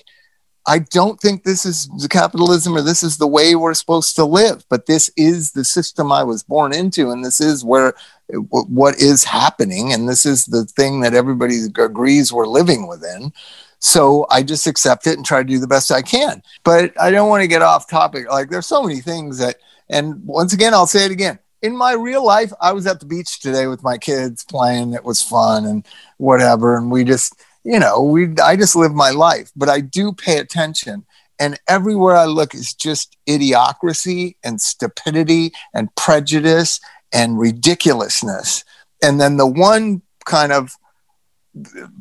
I 0.69 0.81
don't 0.81 1.21
think 1.21 1.45
this 1.45 1.65
is 1.65 1.89
capitalism 2.11 2.77
or 2.77 2.83
this 2.83 3.03
is 3.03 3.19
the 3.19 3.27
way 3.27 3.55
we're 3.55 3.75
supposed 3.75 4.17
to 4.17 4.25
live, 4.25 4.65
but 4.69 4.87
this 4.87 5.11
is 5.17 5.53
the 5.53 5.65
system 5.65 6.11
I 6.11 6.25
was 6.25 6.43
born 6.43 6.75
into, 6.75 7.11
and 7.11 7.25
this 7.25 7.41
is 7.41 7.65
where 7.65 7.95
what 8.29 8.97
is 8.97 9.23
happening, 9.23 9.93
and 9.93 10.09
this 10.09 10.27
is 10.27 10.47
the 10.47 10.65
thing 10.65 11.01
that 11.01 11.15
everybody 11.15 11.65
agrees 11.79 12.33
we're 12.33 12.49
living 12.49 12.89
within. 12.89 13.33
So 13.79 14.27
I 14.31 14.43
just 14.43 14.67
accept 14.67 15.07
it 15.07 15.17
and 15.17 15.25
try 15.25 15.43
to 15.43 15.49
do 15.49 15.61
the 15.61 15.69
best 15.69 15.93
I 15.93 16.03
can. 16.03 16.43
But 16.65 17.01
I 17.01 17.13
don't 17.13 17.29
want 17.29 17.43
to 17.43 17.49
get 17.49 17.63
off 17.63 17.89
topic. 17.89 18.29
Like 18.29 18.51
there's 18.51 18.67
so 18.67 18.83
many 18.83 19.01
things 19.01 19.39
that, 19.39 19.57
and 19.89 20.25
once 20.27 20.53
again, 20.53 20.75
I'll 20.75 20.89
say 20.89 21.05
it 21.05 21.13
again. 21.13 21.39
In 21.63 21.77
my 21.77 21.93
real 21.93 22.25
life, 22.25 22.53
I 22.61 22.73
was 22.73 22.87
at 22.87 23.01
the 23.01 23.07
beach 23.07 23.41
today 23.41 23.67
with 23.67 23.83
my 23.83 23.99
kids 23.99 24.45
playing. 24.45 24.95
It 24.95 25.05
was 25.05 25.23
fun 25.23 25.65
and 25.65 25.87
whatever, 26.17 26.77
and 26.77 26.91
we 26.91 27.05
just 27.05 27.41
you 27.67 27.81
know, 27.81 28.01
we 28.01 28.29
I 28.43 28.55
just 28.55 28.77
live 28.77 28.95
my 28.95 29.11
life, 29.11 29.51
but 29.57 29.69
I 29.69 29.81
do 29.81 30.13
pay 30.13 30.39
attention. 30.39 31.05
And 31.39 31.59
everywhere 31.69 32.15
I 32.15 32.27
look 32.27 32.55
is 32.55 32.73
just 32.73 33.17
idiocracy 33.29 34.37
and 34.45 34.61
stupidity 34.61 35.53
and 35.75 35.95
prejudice 35.97 36.81
and 37.13 37.39
ridiculousness. 37.39 38.65
And 39.03 39.21
then 39.21 39.37
the 39.37 39.49
one 39.49 40.03
kind 40.25 40.53
of 40.53 40.71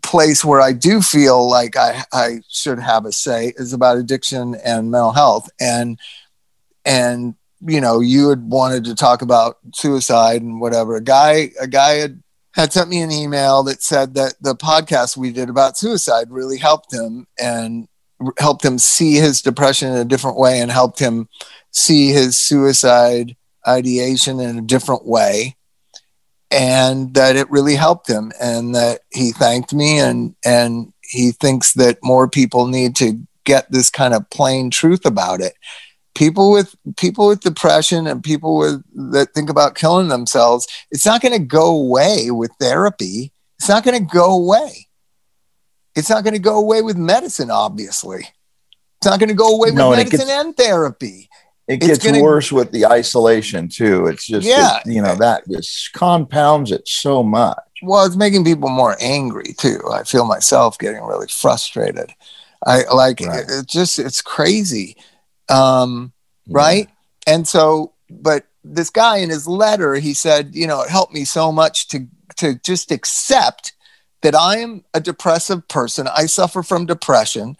place 0.04 0.46
where 0.46 0.62
I 0.62 0.72
do 0.72 1.01
feel 1.01 1.50
like 1.50 1.75
I, 1.75 2.04
I 2.13 2.42
should 2.48 2.80
have 2.80 3.06
a 3.06 3.12
say 3.12 3.54
is 3.58 3.74
about 3.74 3.98
addiction 3.98 4.56
and 4.63 4.92
mental 4.92 5.13
health. 5.13 5.50
And 5.60 6.00
and 6.86 7.34
you 7.66 7.82
know, 7.82 8.01
you 8.01 8.30
had 8.30 8.44
wanted 8.44 8.84
to 8.86 8.94
talk 8.94 9.24
about 9.24 9.58
suicide 9.74 10.44
and 10.44 10.62
whatever. 10.62 10.96
A 10.96 11.01
guy 11.01 11.50
a 11.60 11.68
guy 11.68 11.96
had 11.96 12.22
had 12.56 12.72
sent 12.72 12.90
me 12.90 13.02
an 13.02 13.12
email 13.12 13.64
that 13.64 13.84
said 13.84 14.14
that 14.14 14.36
the 14.42 14.56
podcast 14.56 15.18
we 15.18 15.32
did 15.32 15.50
about 15.50 15.78
suicide 15.78 16.32
really 16.32 16.58
helped 16.58 16.94
him 16.94 17.28
and 17.40 17.88
helped 18.38 18.64
him 18.64 18.80
see 18.80 19.16
his 19.16 19.42
depression 19.42 19.92
in 19.92 19.98
a 19.98 20.06
different 20.06 20.38
way 20.38 20.62
and 20.62 20.72
helped 20.72 21.00
him 21.00 21.28
see 21.72 22.12
his 22.12 22.38
suicide 22.38 23.36
ideation 23.68 24.40
in 24.40 24.58
a 24.58 24.62
different 24.62 25.06
way. 25.06 25.58
And 26.50 27.14
that 27.16 27.36
it 27.36 27.52
really 27.52 27.76
helped 27.76 28.10
him 28.10 28.32
and 28.40 28.74
that 28.74 29.02
he 29.12 29.32
thanked 29.32 29.74
me 29.74 30.00
and 30.00 30.36
and 30.46 30.94
he 31.02 31.32
thinks 31.32 31.74
that 31.74 31.98
more 32.02 32.30
people 32.30 32.68
need 32.68 32.96
to 32.98 33.20
get 33.44 33.70
this 33.70 33.90
kind 33.90 34.14
of 34.14 34.30
plain 34.30 34.70
truth 34.70 35.06
about 35.06 35.42
it 35.42 35.56
people 36.16 36.52
with 36.52 36.76
people 36.98 37.28
with 37.28 37.42
depression 37.42 38.08
and 38.08 38.24
people 38.24 38.58
with 38.58 38.84
that 39.14 39.34
think 39.34 39.50
about 39.50 39.76
killing 39.76 40.08
themselves 40.08 40.68
it's 40.92 41.06
not 41.06 41.22
going 41.22 41.34
to 41.34 41.40
go 41.40 41.68
away 41.76 42.32
with 42.32 42.52
therapy 42.60 43.32
it's 43.60 43.70
not 43.70 43.84
going 43.84 43.98
to 43.98 44.14
go 44.14 44.34
away 44.34 44.88
it's 45.96 46.10
not 46.10 46.24
going 46.24 46.34
to 46.34 46.40
go 46.40 46.58
away 46.58 46.82
with 46.82 46.98
medicine 46.98 47.52
obviously 47.52 48.20
it's 48.98 49.06
not 49.06 49.20
going 49.20 49.30
to 49.30 49.36
go 49.36 49.54
away 49.56 49.72
No, 49.72 49.90
with 49.90 50.00
and 50.00 50.10
medicine 50.10 50.28
gets- 50.28 50.46
and 50.46 50.58
therapy 50.58 51.30
It 51.68 51.76
It's 51.84 51.88
gets 51.88 52.06
gonna- 52.06 52.22
worse 52.22 52.52
with 52.52 52.72
the 52.72 52.86
isolation 52.86 53.68
too. 53.70 54.06
It's 54.08 54.26
just 54.26 54.46
Yeah. 54.48 54.78
it- 54.78 54.86
you 54.94 55.02
know 55.02 55.16
that 55.16 55.44
just 55.50 55.92
compounds 55.94 56.72
it 56.72 56.88
so 56.88 57.24
much. 57.24 57.58
well 57.84 58.06
it's 58.06 58.16
making 58.16 58.46
people 58.46 58.70
more 58.70 58.96
angry 59.02 59.54
too 59.58 59.82
i 59.92 60.04
feel 60.04 60.26
myself 60.26 60.78
getting 60.78 61.04
really 61.04 61.28
frustrated 61.28 62.10
i 62.66 62.84
like 62.94 63.20
Right. 63.20 63.40
it, 63.44 63.52
it 63.52 63.66
just 63.68 64.00
it's 64.00 64.22
crazy 64.22 64.96
um 65.50 66.12
right 66.48 66.90
and 67.28 67.48
so 67.48 67.94
but 68.10 68.46
this 68.66 68.90
guy 68.90 69.18
in 69.18 69.30
his 69.30 69.48
letter, 69.48 69.96
he 69.96 70.14
said, 70.14 70.56
you 70.56 70.68
know, 70.68 70.82
it 70.82 70.90
helped 70.90 71.14
me 71.14 71.24
so 71.24 71.52
much 71.52 71.88
to 71.90 72.08
to 72.38 72.56
just 72.56 72.92
accept 72.92 73.74
that 74.22 74.36
I 74.36 74.58
am 74.58 74.84
a 74.94 75.00
depressive 75.00 75.68
person. 75.68 76.08
I 76.08 76.25
suffer 76.25 76.64
from 76.64 76.86
depression. 76.86 77.56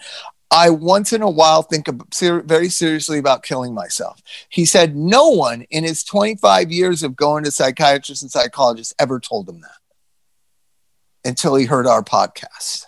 I 0.52 0.70
once 0.70 1.14
in 1.14 1.22
a 1.22 1.30
while 1.30 1.62
think 1.62 1.88
of, 1.88 2.02
ser- 2.12 2.42
very 2.42 2.70
seriously 2.70 3.20
about 3.20 3.44
killing 3.44 3.74
myself. 3.74 4.22
He 4.50 4.66
said 4.66 4.96
no 4.96 5.30
one 5.30 5.64
in 5.70 5.84
his 5.84 6.04
25 6.04 6.72
years 6.72 7.04
of 7.04 7.16
going 7.16 7.44
to 7.44 7.52
psychiatrists 7.52 8.22
and 8.22 8.32
psychologists 8.32 8.94
ever 9.00 9.20
told 9.20 9.48
him 9.48 9.62
that 9.62 11.30
until 11.30 11.56
he 11.56 11.66
heard 11.66 11.88
our 11.88 12.04
podcast. 12.04 12.86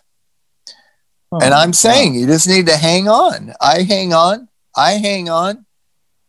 Oh, 1.31 1.39
and 1.41 1.53
I'm 1.53 1.73
saying 1.73 2.13
wow. 2.13 2.19
you 2.19 2.27
just 2.27 2.47
need 2.47 2.67
to 2.67 2.77
hang 2.77 3.07
on. 3.07 3.53
I 3.61 3.83
hang 3.83 4.13
on. 4.13 4.49
I 4.77 4.91
hang 4.91 5.27
on. 5.27 5.65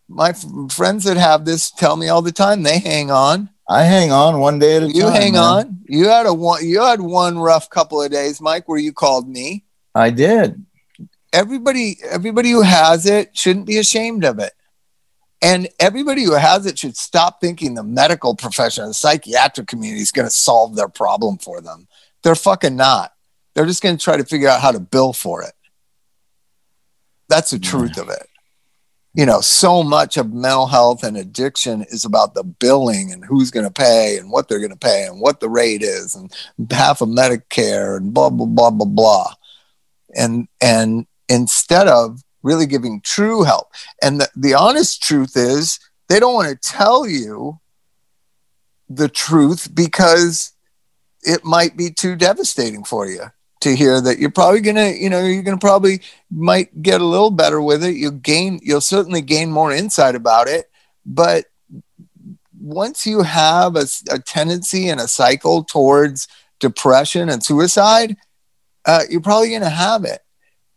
My 0.08 0.30
f- 0.30 0.44
friends 0.70 1.04
that 1.04 1.18
have 1.18 1.44
this 1.44 1.70
tell 1.70 1.96
me 1.96 2.08
all 2.08 2.22
the 2.22 2.32
time 2.32 2.62
they 2.62 2.78
hang 2.78 3.10
on. 3.10 3.50
I 3.68 3.82
hang 3.82 4.10
on 4.10 4.40
one 4.40 4.58
day 4.58 4.76
at 4.76 4.84
a 4.84 4.86
you 4.86 4.92
time. 4.92 5.00
You 5.02 5.08
hang 5.08 5.32
man. 5.34 5.42
on. 5.42 5.80
You 5.86 6.08
had 6.08 6.24
a 6.24 6.32
one. 6.32 6.66
You 6.66 6.82
had 6.82 7.02
one 7.02 7.38
rough 7.38 7.68
couple 7.68 8.02
of 8.02 8.10
days, 8.10 8.40
Mike, 8.40 8.66
where 8.66 8.78
you 8.78 8.94
called 8.94 9.28
me. 9.28 9.66
I 9.94 10.08
did. 10.08 10.64
Everybody, 11.34 11.98
everybody 12.08 12.50
who 12.50 12.62
has 12.62 13.04
it 13.04 13.36
shouldn't 13.36 13.66
be 13.66 13.76
ashamed 13.76 14.24
of 14.24 14.38
it. 14.38 14.54
And 15.42 15.68
everybody 15.78 16.24
who 16.24 16.32
has 16.32 16.64
it 16.64 16.78
should 16.78 16.96
stop 16.96 17.40
thinking 17.40 17.74
the 17.74 17.82
medical 17.82 18.34
profession, 18.34 18.86
the 18.86 18.94
psychiatric 18.94 19.68
community 19.68 20.00
is 20.00 20.10
going 20.10 20.26
to 20.26 20.34
solve 20.34 20.74
their 20.74 20.88
problem 20.88 21.36
for 21.36 21.60
them. 21.60 21.86
They're 22.22 22.34
fucking 22.34 22.74
not. 22.74 23.12
They're 23.54 23.66
just 23.66 23.82
going 23.82 23.96
to 23.96 24.02
try 24.02 24.16
to 24.16 24.24
figure 24.24 24.48
out 24.48 24.62
how 24.62 24.72
to 24.72 24.80
bill 24.80 25.12
for 25.12 25.42
it. 25.42 25.52
That's 27.28 27.50
the 27.50 27.58
truth 27.58 27.98
of 27.98 28.08
it 28.08 28.26
you 29.18 29.26
know, 29.26 29.40
so 29.40 29.82
much 29.82 30.16
of 30.16 30.32
mental 30.32 30.68
health 30.68 31.02
and 31.02 31.16
addiction 31.16 31.84
is 31.90 32.04
about 32.04 32.34
the 32.34 32.44
billing 32.44 33.10
and 33.10 33.24
who's 33.24 33.50
going 33.50 33.66
to 33.66 33.72
pay 33.72 34.16
and 34.16 34.30
what 34.30 34.48
they're 34.48 34.60
going 34.60 34.70
to 34.70 34.76
pay 34.76 35.06
and 35.06 35.20
what 35.20 35.40
the 35.40 35.48
rate 35.48 35.82
is 35.82 36.14
and 36.14 36.32
half 36.70 37.00
of 37.00 37.08
Medicare 37.08 37.96
and 37.96 38.14
blah 38.14 38.30
blah 38.30 38.46
blah 38.46 38.70
blah 38.70 38.86
blah. 38.86 39.34
And 40.14 40.46
and 40.60 41.08
instead 41.28 41.88
of 41.88 42.22
really 42.44 42.64
giving 42.64 43.00
true 43.00 43.42
help, 43.42 43.72
and 44.00 44.20
the, 44.20 44.28
the 44.36 44.54
honest 44.54 45.02
truth 45.02 45.32
is 45.36 45.80
they 46.08 46.20
don't 46.20 46.34
want 46.34 46.50
to 46.50 46.70
tell 46.70 47.04
you 47.04 47.58
the 48.88 49.08
truth 49.08 49.74
because 49.74 50.52
it 51.22 51.44
might 51.44 51.76
be 51.76 51.90
too 51.90 52.14
devastating 52.14 52.84
for 52.84 53.08
you 53.08 53.24
to 53.60 53.74
hear 53.74 54.00
that 54.00 54.18
you're 54.18 54.30
probably 54.30 54.60
gonna, 54.60 54.90
you 54.90 55.10
know, 55.10 55.24
you're 55.24 55.42
gonna 55.42 55.58
probably 55.58 56.00
might 56.30 56.82
get 56.82 57.00
a 57.00 57.04
little 57.04 57.30
better 57.30 57.60
with 57.60 57.82
it. 57.84 57.96
You'll 57.96 58.12
gain, 58.12 58.60
you'll 58.62 58.80
certainly 58.80 59.20
gain 59.20 59.50
more 59.50 59.72
insight 59.72 60.14
about 60.14 60.48
it. 60.48 60.70
But 61.04 61.46
once 62.60 63.06
you 63.06 63.22
have 63.22 63.76
a, 63.76 63.86
a 64.10 64.18
tendency 64.18 64.88
and 64.88 65.00
a 65.00 65.08
cycle 65.08 65.64
towards 65.64 66.28
depression 66.60 67.28
and 67.28 67.42
suicide, 67.42 68.16
uh, 68.84 69.02
you're 69.10 69.20
probably 69.20 69.50
gonna 69.50 69.68
have 69.68 70.04
it. 70.04 70.20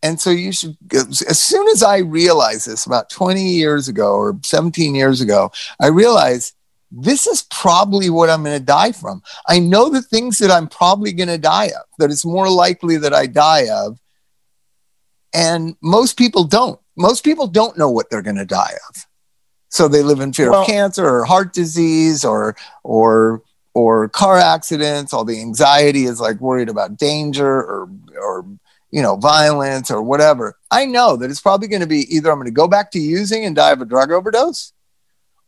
And 0.02 0.20
so 0.20 0.30
you 0.30 0.52
should, 0.52 0.76
as 0.92 1.40
soon 1.40 1.68
as 1.68 1.82
I 1.82 1.98
realized 1.98 2.66
this 2.66 2.86
about 2.86 3.08
20 3.10 3.52
years 3.52 3.86
ago 3.86 4.14
or 4.14 4.36
17 4.42 4.96
years 4.96 5.20
ago, 5.20 5.52
I 5.80 5.88
realized 5.88 6.54
this 6.92 7.26
is 7.26 7.44
probably 7.50 8.10
what 8.10 8.28
I'm 8.28 8.44
going 8.44 8.58
to 8.58 8.64
die 8.64 8.92
from. 8.92 9.22
I 9.48 9.58
know 9.58 9.88
the 9.88 10.02
things 10.02 10.38
that 10.38 10.50
I'm 10.50 10.68
probably 10.68 11.12
going 11.12 11.28
to 11.28 11.38
die 11.38 11.66
of, 11.66 11.86
that 11.98 12.10
it's 12.10 12.24
more 12.24 12.50
likely 12.50 12.98
that 12.98 13.14
I 13.14 13.26
die 13.26 13.68
of. 13.70 13.98
And 15.32 15.74
most 15.82 16.18
people 16.18 16.44
don't. 16.44 16.78
Most 16.94 17.24
people 17.24 17.46
don't 17.46 17.78
know 17.78 17.90
what 17.90 18.10
they're 18.10 18.20
going 18.20 18.36
to 18.36 18.44
die 18.44 18.74
of. 18.90 19.06
So 19.70 19.88
they 19.88 20.02
live 20.02 20.20
in 20.20 20.34
fear 20.34 20.50
well, 20.50 20.60
of 20.60 20.66
cancer 20.66 21.06
or 21.06 21.24
heart 21.24 21.54
disease 21.54 22.26
or, 22.26 22.54
or, 22.84 23.42
or 23.72 24.10
car 24.10 24.36
accidents. 24.36 25.14
All 25.14 25.24
the 25.24 25.40
anxiety 25.40 26.04
is 26.04 26.20
like 26.20 26.42
worried 26.42 26.68
about 26.68 26.98
danger 26.98 27.46
or, 27.46 27.88
or, 28.20 28.44
you 28.90 29.00
know, 29.00 29.16
violence 29.16 29.90
or 29.90 30.02
whatever. 30.02 30.58
I 30.70 30.84
know 30.84 31.16
that 31.16 31.30
it's 31.30 31.40
probably 31.40 31.68
going 31.68 31.80
to 31.80 31.86
be 31.86 32.14
either 32.14 32.30
I'm 32.30 32.36
going 32.36 32.44
to 32.44 32.50
go 32.50 32.68
back 32.68 32.90
to 32.90 33.00
using 33.00 33.46
and 33.46 33.56
die 33.56 33.70
of 33.70 33.80
a 33.80 33.86
drug 33.86 34.10
overdose 34.10 34.74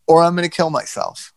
or 0.06 0.22
I'm 0.22 0.34
going 0.34 0.48
to 0.48 0.56
kill 0.56 0.70
myself 0.70 1.33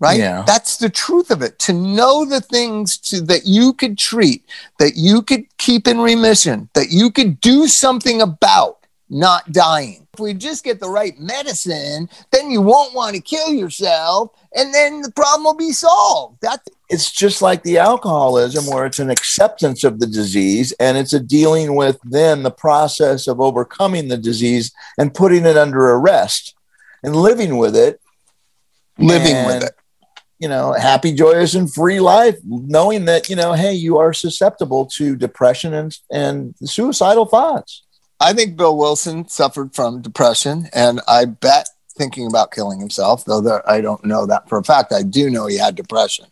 right? 0.00 0.18
Yeah. 0.18 0.42
that's 0.46 0.78
the 0.78 0.90
truth 0.90 1.30
of 1.30 1.42
it. 1.42 1.58
To 1.60 1.72
know 1.72 2.24
the 2.24 2.40
things 2.40 2.96
to, 2.98 3.20
that 3.22 3.46
you 3.46 3.72
could 3.74 3.96
treat 3.96 4.44
that 4.78 4.96
you 4.96 5.22
could 5.22 5.44
keep 5.58 5.86
in 5.86 6.00
remission 6.00 6.68
that 6.74 6.90
you 6.90 7.10
could 7.10 7.40
do 7.40 7.68
something 7.68 8.20
about 8.20 8.78
not 9.12 9.50
dying. 9.52 10.06
If 10.14 10.20
we 10.20 10.34
just 10.34 10.64
get 10.64 10.80
the 10.80 10.88
right 10.88 11.18
medicine 11.18 12.08
then 12.32 12.50
you 12.50 12.62
won't 12.62 12.94
want 12.94 13.14
to 13.14 13.22
kill 13.22 13.50
yourself 13.50 14.30
and 14.54 14.74
then 14.74 15.02
the 15.02 15.12
problem 15.12 15.44
will 15.44 15.54
be 15.54 15.72
solved. 15.72 16.38
That's 16.40 16.66
it's 16.88 17.12
just 17.12 17.40
like 17.40 17.62
the 17.62 17.78
alcoholism 17.78 18.66
where 18.66 18.84
it's 18.84 18.98
an 18.98 19.10
acceptance 19.10 19.84
of 19.84 20.00
the 20.00 20.08
disease 20.08 20.72
and 20.80 20.98
it's 20.98 21.12
a 21.12 21.20
dealing 21.20 21.76
with 21.76 22.00
then 22.02 22.42
the 22.42 22.50
process 22.50 23.28
of 23.28 23.40
overcoming 23.40 24.08
the 24.08 24.16
disease 24.16 24.72
and 24.98 25.14
putting 25.14 25.46
it 25.46 25.56
under 25.56 25.90
arrest 25.90 26.54
and 27.04 27.14
living 27.14 27.58
with 27.58 27.76
it. 27.76 28.00
Living 28.98 29.34
and, 29.34 29.46
with 29.46 29.62
it 29.62 29.79
you 30.40 30.48
know, 30.48 30.72
happy, 30.72 31.12
joyous, 31.12 31.54
and 31.54 31.72
free 31.72 32.00
life, 32.00 32.36
knowing 32.44 33.04
that, 33.04 33.28
you 33.28 33.36
know, 33.36 33.52
hey, 33.52 33.74
you 33.74 33.98
are 33.98 34.14
susceptible 34.14 34.86
to 34.86 35.14
depression 35.14 35.74
and, 35.74 35.96
and 36.10 36.54
suicidal 36.64 37.26
thoughts. 37.26 37.84
I 38.18 38.32
think 38.32 38.56
Bill 38.56 38.76
Wilson 38.76 39.28
suffered 39.28 39.74
from 39.74 40.02
depression, 40.02 40.68
and 40.72 41.00
I 41.06 41.26
bet 41.26 41.68
thinking 41.96 42.26
about 42.26 42.52
killing 42.52 42.80
himself, 42.80 43.24
though 43.26 43.42
there, 43.42 43.68
I 43.68 43.82
don't 43.82 44.04
know 44.04 44.24
that 44.26 44.48
for 44.48 44.58
a 44.58 44.64
fact. 44.64 44.92
I 44.92 45.02
do 45.02 45.28
know 45.28 45.46
he 45.46 45.58
had 45.58 45.74
depression. 45.74 46.26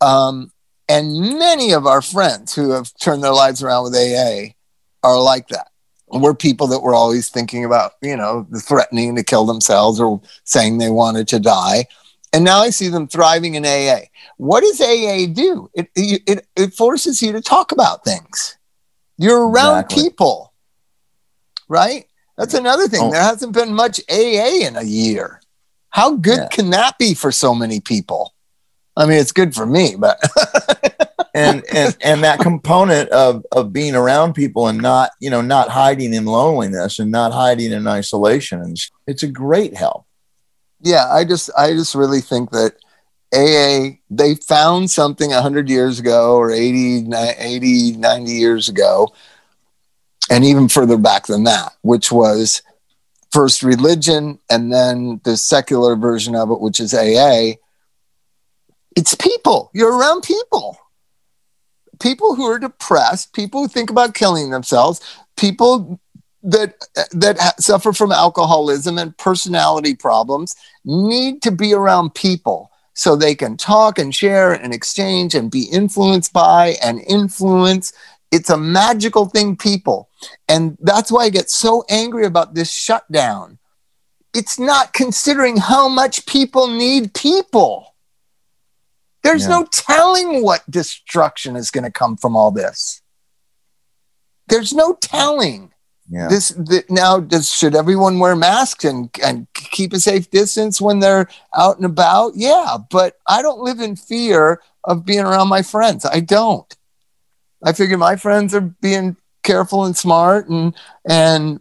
Um, 0.00 0.50
and 0.88 1.38
many 1.38 1.72
of 1.72 1.86
our 1.86 2.02
friends 2.02 2.54
who 2.54 2.72
have 2.72 2.92
turned 3.00 3.22
their 3.22 3.32
lives 3.32 3.62
around 3.62 3.84
with 3.84 3.94
AA 3.94 4.54
are 5.02 5.20
like 5.20 5.48
that. 5.48 5.68
We're 6.08 6.34
people 6.34 6.66
that 6.68 6.80
were 6.80 6.94
always 6.94 7.30
thinking 7.30 7.64
about, 7.64 7.92
you 8.02 8.16
know, 8.16 8.46
threatening 8.60 9.14
to 9.16 9.22
kill 9.22 9.46
themselves 9.46 10.00
or 10.00 10.20
saying 10.44 10.78
they 10.78 10.90
wanted 10.90 11.28
to 11.28 11.40
die. 11.40 11.86
And 12.34 12.44
now 12.44 12.58
I 12.58 12.70
see 12.70 12.88
them 12.88 13.06
thriving 13.06 13.54
in 13.54 13.64
AA. 13.64 14.06
What 14.38 14.62
does 14.62 14.80
AA 14.80 15.32
do? 15.32 15.70
It, 15.72 15.88
it, 15.94 16.46
it 16.56 16.74
forces 16.74 17.22
you 17.22 17.32
to 17.32 17.40
talk 17.40 17.70
about 17.70 18.04
things. 18.04 18.58
You're 19.16 19.48
around 19.48 19.84
exactly. 19.84 20.02
people, 20.02 20.52
right? 21.68 22.06
That's 22.36 22.54
another 22.54 22.88
thing. 22.88 23.02
Oh. 23.04 23.10
There 23.12 23.22
hasn't 23.22 23.52
been 23.52 23.72
much 23.72 24.00
AA 24.10 24.66
in 24.66 24.76
a 24.76 24.82
year. 24.82 25.40
How 25.90 26.16
good 26.16 26.38
yeah. 26.38 26.48
can 26.48 26.70
that 26.70 26.98
be 26.98 27.14
for 27.14 27.30
so 27.30 27.54
many 27.54 27.78
people? 27.80 28.34
I 28.96 29.06
mean, 29.06 29.18
it's 29.18 29.30
good 29.30 29.54
for 29.54 29.66
me, 29.66 29.94
but 29.96 30.18
and 31.34 31.64
and 31.72 31.96
and 32.00 32.24
that 32.24 32.40
component 32.40 33.10
of 33.10 33.44
of 33.52 33.72
being 33.72 33.94
around 33.94 34.34
people 34.34 34.66
and 34.66 34.80
not 34.80 35.10
you 35.20 35.30
know 35.30 35.40
not 35.40 35.68
hiding 35.68 36.14
in 36.14 36.24
loneliness 36.26 36.98
and 36.98 37.12
not 37.12 37.32
hiding 37.32 37.72
in 37.72 37.86
isolation, 37.86 38.60
and 38.60 38.76
it's 39.06 39.22
a 39.22 39.28
great 39.28 39.76
help 39.76 40.04
yeah, 40.84 41.10
I 41.10 41.24
just 41.24 41.50
I 41.56 41.72
just 41.72 41.94
really 41.94 42.20
think 42.20 42.50
that 42.50 42.74
AA 43.34 43.96
they 44.10 44.34
found 44.36 44.90
something 44.90 45.30
100 45.30 45.68
years 45.68 45.98
ago 45.98 46.36
or 46.36 46.50
80 46.50 47.10
80 47.12 47.96
90 47.96 48.30
years 48.32 48.68
ago 48.68 49.12
and 50.30 50.44
even 50.44 50.68
further 50.68 50.98
back 50.98 51.26
than 51.26 51.44
that, 51.44 51.72
which 51.82 52.12
was 52.12 52.62
first 53.32 53.62
religion 53.62 54.38
and 54.50 54.72
then 54.72 55.20
the 55.24 55.36
secular 55.36 55.96
version 55.96 56.36
of 56.36 56.50
it 56.50 56.60
which 56.60 56.78
is 56.80 56.94
AA. 56.94 57.54
It's 58.94 59.14
people. 59.14 59.70
You're 59.74 59.98
around 59.98 60.22
people. 60.22 60.78
People 62.00 62.34
who 62.34 62.44
are 62.44 62.58
depressed, 62.58 63.32
people 63.32 63.62
who 63.62 63.68
think 63.68 63.88
about 63.88 64.14
killing 64.14 64.50
themselves, 64.50 65.00
people 65.36 65.98
that 66.44 66.74
that 67.12 67.60
suffer 67.60 67.92
from 67.92 68.12
alcoholism 68.12 68.98
and 68.98 69.16
personality 69.16 69.94
problems 69.94 70.54
need 70.84 71.42
to 71.42 71.50
be 71.50 71.72
around 71.72 72.14
people 72.14 72.70
so 72.94 73.16
they 73.16 73.34
can 73.34 73.56
talk 73.56 73.98
and 73.98 74.14
share 74.14 74.52
and 74.52 74.72
exchange 74.72 75.34
and 75.34 75.50
be 75.50 75.64
influenced 75.64 76.32
by 76.32 76.76
and 76.82 77.00
influence. 77.08 77.92
It's 78.30 78.50
a 78.50 78.56
magical 78.56 79.26
thing 79.26 79.56
people. 79.56 80.08
And 80.48 80.76
that's 80.80 81.10
why 81.10 81.24
i 81.24 81.28
get 81.28 81.50
so 81.50 81.84
angry 81.88 82.24
about 82.24 82.54
this 82.54 82.72
shutdown. 82.72 83.58
It's 84.32 84.58
not 84.58 84.92
considering 84.92 85.56
how 85.56 85.88
much 85.88 86.26
people 86.26 86.68
need 86.68 87.14
people. 87.14 87.94
There's 89.22 89.44
yeah. 89.44 89.60
no 89.60 89.66
telling 89.72 90.42
what 90.42 90.68
destruction 90.70 91.56
is 91.56 91.70
going 91.70 91.84
to 91.84 91.90
come 91.90 92.16
from 92.16 92.36
all 92.36 92.50
this. 92.50 93.00
There's 94.48 94.72
no 94.72 94.94
telling 95.00 95.73
yeah. 96.08 96.28
This 96.28 96.50
the, 96.50 96.84
now 96.90 97.18
does 97.18 97.50
should 97.50 97.74
everyone 97.74 98.18
wear 98.18 98.36
masks 98.36 98.84
and 98.84 99.08
and 99.22 99.46
keep 99.54 99.92
a 99.92 100.00
safe 100.00 100.30
distance 100.30 100.80
when 100.80 101.00
they're 101.00 101.28
out 101.56 101.76
and 101.76 101.86
about? 101.86 102.32
Yeah, 102.36 102.76
but 102.90 103.18
I 103.26 103.40
don't 103.40 103.60
live 103.62 103.80
in 103.80 103.96
fear 103.96 104.60
of 104.84 105.06
being 105.06 105.20
around 105.20 105.48
my 105.48 105.62
friends. 105.62 106.04
I 106.04 106.20
don't. 106.20 106.72
I 107.62 107.72
figure 107.72 107.96
my 107.96 108.16
friends 108.16 108.54
are 108.54 108.60
being 108.60 109.16
careful 109.42 109.84
and 109.84 109.96
smart 109.96 110.48
and 110.48 110.74
and 111.08 111.60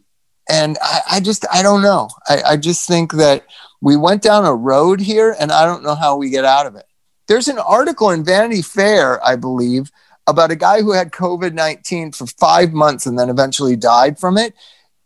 and 0.50 0.78
I, 0.82 1.02
I 1.12 1.20
just 1.22 1.46
I 1.52 1.64
don't 1.64 1.82
know. 1.82 2.10
I, 2.28 2.42
I 2.42 2.58
just 2.58 2.86
think 2.86 3.14
that 3.14 3.46
we 3.82 3.96
went 3.96 4.22
down 4.22 4.46
a 4.46 4.54
road 4.54 5.00
here, 5.00 5.36
and 5.40 5.52
I 5.52 5.66
don't 5.66 5.84
know 5.84 5.96
how 5.96 6.16
we 6.16 6.30
get 6.30 6.46
out 6.46 6.66
of 6.66 6.76
it. 6.76 6.86
There's 7.28 7.48
an 7.48 7.60
article 7.60 8.10
in 8.12 8.24
Vanity 8.24 8.62
Fair, 8.62 9.24
I 9.26 9.36
believe, 9.36 9.92
about 10.28 10.52
a 10.52 10.56
guy 10.56 10.82
who 10.82 10.92
had 10.94 11.12
COVID 11.12 11.54
19 11.54 12.12
for 12.14 12.28
five 12.28 12.74
months 12.74 13.06
and 13.06 13.18
then 13.18 13.30
eventually 13.30 13.76
died 13.76 14.20
from 14.20 14.38
it. 14.38 14.54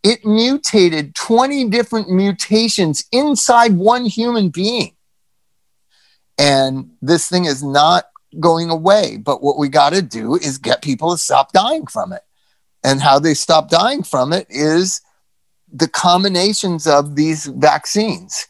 It 0.04 0.24
mutated 0.26 1.16
20 1.16 1.70
different 1.70 2.10
mutations 2.10 3.06
inside 3.12 3.76
one 3.78 4.06
human 4.06 4.50
being. 4.50 4.96
And 6.38 6.92
this 7.02 7.28
thing 7.28 7.46
is 7.46 7.64
not 7.64 8.06
going 8.40 8.70
away. 8.70 9.18
But 9.18 9.42
what 9.42 9.58
we 9.58 9.70
got 9.70 9.94
to 9.94 10.02
do 10.02 10.36
is 10.36 10.58
get 10.58 10.82
people 10.82 11.12
to 11.12 11.18
stop 11.18 11.52
dying 11.52 11.88
from 11.88 12.14
it. 12.14 12.22
And 12.84 13.02
how 13.02 13.20
they 13.20 13.34
stop 13.34 13.70
dying 13.70 14.04
from 14.04 14.32
it 14.34 14.48
is 14.50 15.02
the 15.72 15.88
combinations 15.88 16.88
of 16.88 17.16
these 17.16 17.48
vaccines, 17.48 18.48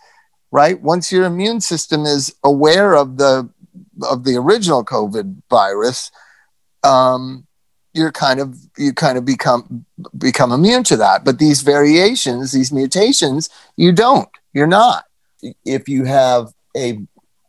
right? 0.52 0.80
Once 0.82 1.12
your 1.12 1.26
immune 1.26 1.62
system 1.62 2.06
is 2.06 2.36
aware 2.44 2.96
of 2.96 3.18
the 3.18 3.50
of 4.04 4.26
the 4.26 4.36
original 4.36 4.86
COVID 4.86 5.42
virus, 5.50 6.12
um, 6.84 7.46
you're 7.94 8.12
kind 8.12 8.40
of 8.40 8.58
you 8.78 8.94
kind 8.94 9.18
of 9.18 9.26
become 9.26 9.86
become 10.18 10.52
immune 10.52 10.84
to 10.86 10.98
that. 10.98 11.26
But 11.26 11.40
these 11.40 11.62
variations, 11.62 12.52
these 12.52 12.72
mutations, 12.72 13.50
you 13.76 13.92
don't. 13.92 14.30
You're 14.54 14.68
not. 14.68 15.06
If 15.66 15.90
you 15.90 16.06
have 16.06 16.54
a 16.76 17.00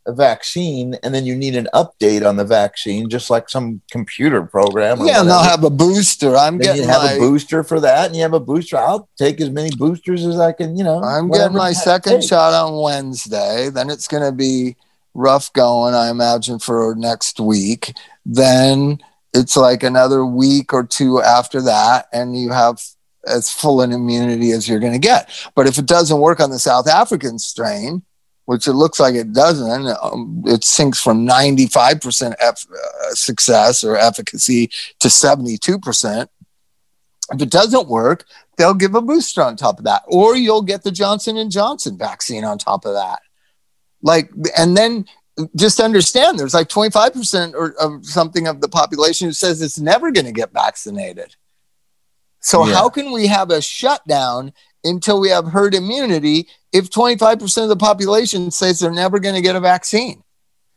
a 0.09 0.13
vaccine 0.13 0.95
and 1.03 1.13
then 1.13 1.25
you 1.25 1.35
need 1.35 1.55
an 1.55 1.67
update 1.73 2.27
on 2.27 2.35
the 2.35 2.43
vaccine, 2.43 3.09
just 3.09 3.29
like 3.29 3.49
some 3.49 3.81
computer 3.91 4.41
program. 4.43 5.05
yeah, 5.05 5.21
and 5.21 5.29
they'll 5.29 5.43
have 5.43 5.63
a 5.63 5.69
booster. 5.69 6.35
I'm 6.35 6.57
then 6.57 6.67
getting 6.67 6.83
you 6.83 6.89
have 6.89 7.03
my, 7.03 7.11
a 7.13 7.19
booster 7.19 7.63
for 7.63 7.79
that, 7.79 8.07
and 8.07 8.15
you 8.15 8.23
have 8.23 8.33
a 8.33 8.39
booster. 8.39 8.77
I'll 8.77 9.07
take 9.17 9.39
as 9.39 9.49
many 9.49 9.69
boosters 9.75 10.25
as 10.25 10.39
I 10.39 10.51
can. 10.51 10.75
You 10.75 10.83
know, 10.83 11.01
I'm 11.01 11.29
getting 11.29 11.55
my 11.55 11.71
second 11.71 12.23
shot 12.23 12.53
on 12.53 12.81
Wednesday. 12.81 13.69
Then 13.69 13.89
it's 13.89 14.07
going 14.07 14.23
to 14.23 14.31
be 14.31 14.75
rough 15.13 15.51
going, 15.53 15.93
I 15.93 16.09
imagine, 16.09 16.59
for 16.59 16.95
next 16.97 17.39
week. 17.39 17.93
Then 18.25 18.99
it's 19.33 19.55
like 19.55 19.83
another 19.83 20.25
week 20.25 20.73
or 20.73 20.83
two 20.83 21.21
after 21.21 21.61
that, 21.63 22.07
and 22.11 22.39
you 22.39 22.51
have 22.51 22.81
as 23.27 23.51
full 23.51 23.81
an 23.81 23.91
immunity 23.91 24.51
as 24.51 24.67
you're 24.67 24.79
going 24.79 24.93
to 24.93 24.99
get. 24.99 25.29
But 25.55 25.67
if 25.67 25.77
it 25.77 25.85
doesn't 25.85 26.19
work 26.19 26.39
on 26.39 26.49
the 26.49 26.59
South 26.59 26.87
African 26.87 27.37
strain, 27.37 28.03
which 28.49 28.67
it 28.67 28.73
looks 28.73 28.99
like 28.99 29.13
it 29.13 29.31
doesn't. 29.31 29.95
Um, 30.01 30.41
it 30.47 30.63
sinks 30.63 30.99
from 30.99 31.23
95% 31.23 32.33
F, 32.39 32.65
uh, 32.67 33.11
success 33.11 33.83
or 33.83 33.95
efficacy 33.95 34.71
to 35.01 35.07
72%. 35.07 36.27
If 37.31 37.41
it 37.43 37.51
doesn't 37.51 37.87
work, 37.87 38.25
they'll 38.57 38.73
give 38.73 38.95
a 38.95 39.01
booster 39.01 39.43
on 39.43 39.55
top 39.55 39.77
of 39.77 39.85
that, 39.85 40.01
or 40.07 40.35
you'll 40.35 40.63
get 40.63 40.81
the 40.81 40.89
Johnson 40.89 41.37
and 41.37 41.51
Johnson 41.51 41.95
vaccine 41.95 42.43
on 42.43 42.57
top 42.57 42.85
of 42.85 42.95
that. 42.95 43.19
Like, 44.01 44.31
and 44.57 44.75
then 44.75 45.05
just 45.55 45.79
understand 45.79 46.37
there's 46.37 46.53
like 46.53 46.69
25% 46.69 47.53
or 47.53 47.73
of 47.79 48.05
something 48.05 48.47
of 48.47 48.61
the 48.61 48.69
population 48.69 49.27
who 49.27 49.33
says 49.33 49.61
it's 49.61 49.79
never 49.79 50.11
going 50.11 50.25
to 50.25 50.31
get 50.31 50.51
vaccinated. 50.51 51.35
So 52.41 52.65
yeah. 52.65 52.73
how 52.73 52.89
can 52.89 53.11
we 53.11 53.27
have 53.27 53.51
a 53.51 53.61
shutdown 53.61 54.53
until 54.83 55.19
we 55.19 55.29
have 55.29 55.47
herd 55.47 55.75
immunity 55.75 56.47
if 56.71 56.89
25% 56.89 57.63
of 57.63 57.69
the 57.69 57.75
population 57.75 58.51
says 58.51 58.79
they're 58.79 58.91
never 58.91 59.19
going 59.19 59.35
to 59.35 59.41
get 59.41 59.55
a 59.55 59.59
vaccine. 59.59 60.23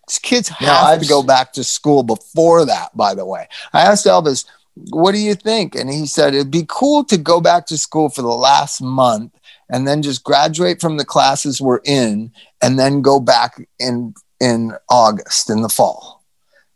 These 0.08 0.18
kids 0.18 0.48
have 0.48 1.00
to 1.00 1.06
go 1.06 1.22
back 1.22 1.52
to 1.54 1.64
school 1.64 2.02
before 2.02 2.64
that, 2.66 2.96
by 2.96 3.14
the 3.14 3.24
way. 3.24 3.46
I 3.72 3.82
asked 3.82 4.06
Elvis, 4.06 4.44
what 4.74 5.12
do 5.12 5.18
you 5.18 5.34
think? 5.34 5.74
And 5.74 5.88
he 5.90 6.06
said, 6.06 6.34
it'd 6.34 6.50
be 6.50 6.64
cool 6.68 7.04
to 7.04 7.16
go 7.16 7.40
back 7.40 7.66
to 7.66 7.78
school 7.78 8.08
for 8.08 8.22
the 8.22 8.28
last 8.28 8.80
month 8.80 9.32
and 9.68 9.86
then 9.86 10.02
just 10.02 10.24
graduate 10.24 10.80
from 10.80 10.96
the 10.96 11.04
classes 11.04 11.60
we're 11.60 11.80
in 11.84 12.32
and 12.62 12.78
then 12.78 13.02
go 13.02 13.20
back 13.20 13.66
in, 13.78 14.14
in 14.42 14.72
August 14.90 15.48
in 15.48 15.62
the 15.62 15.68
fall. 15.68 16.24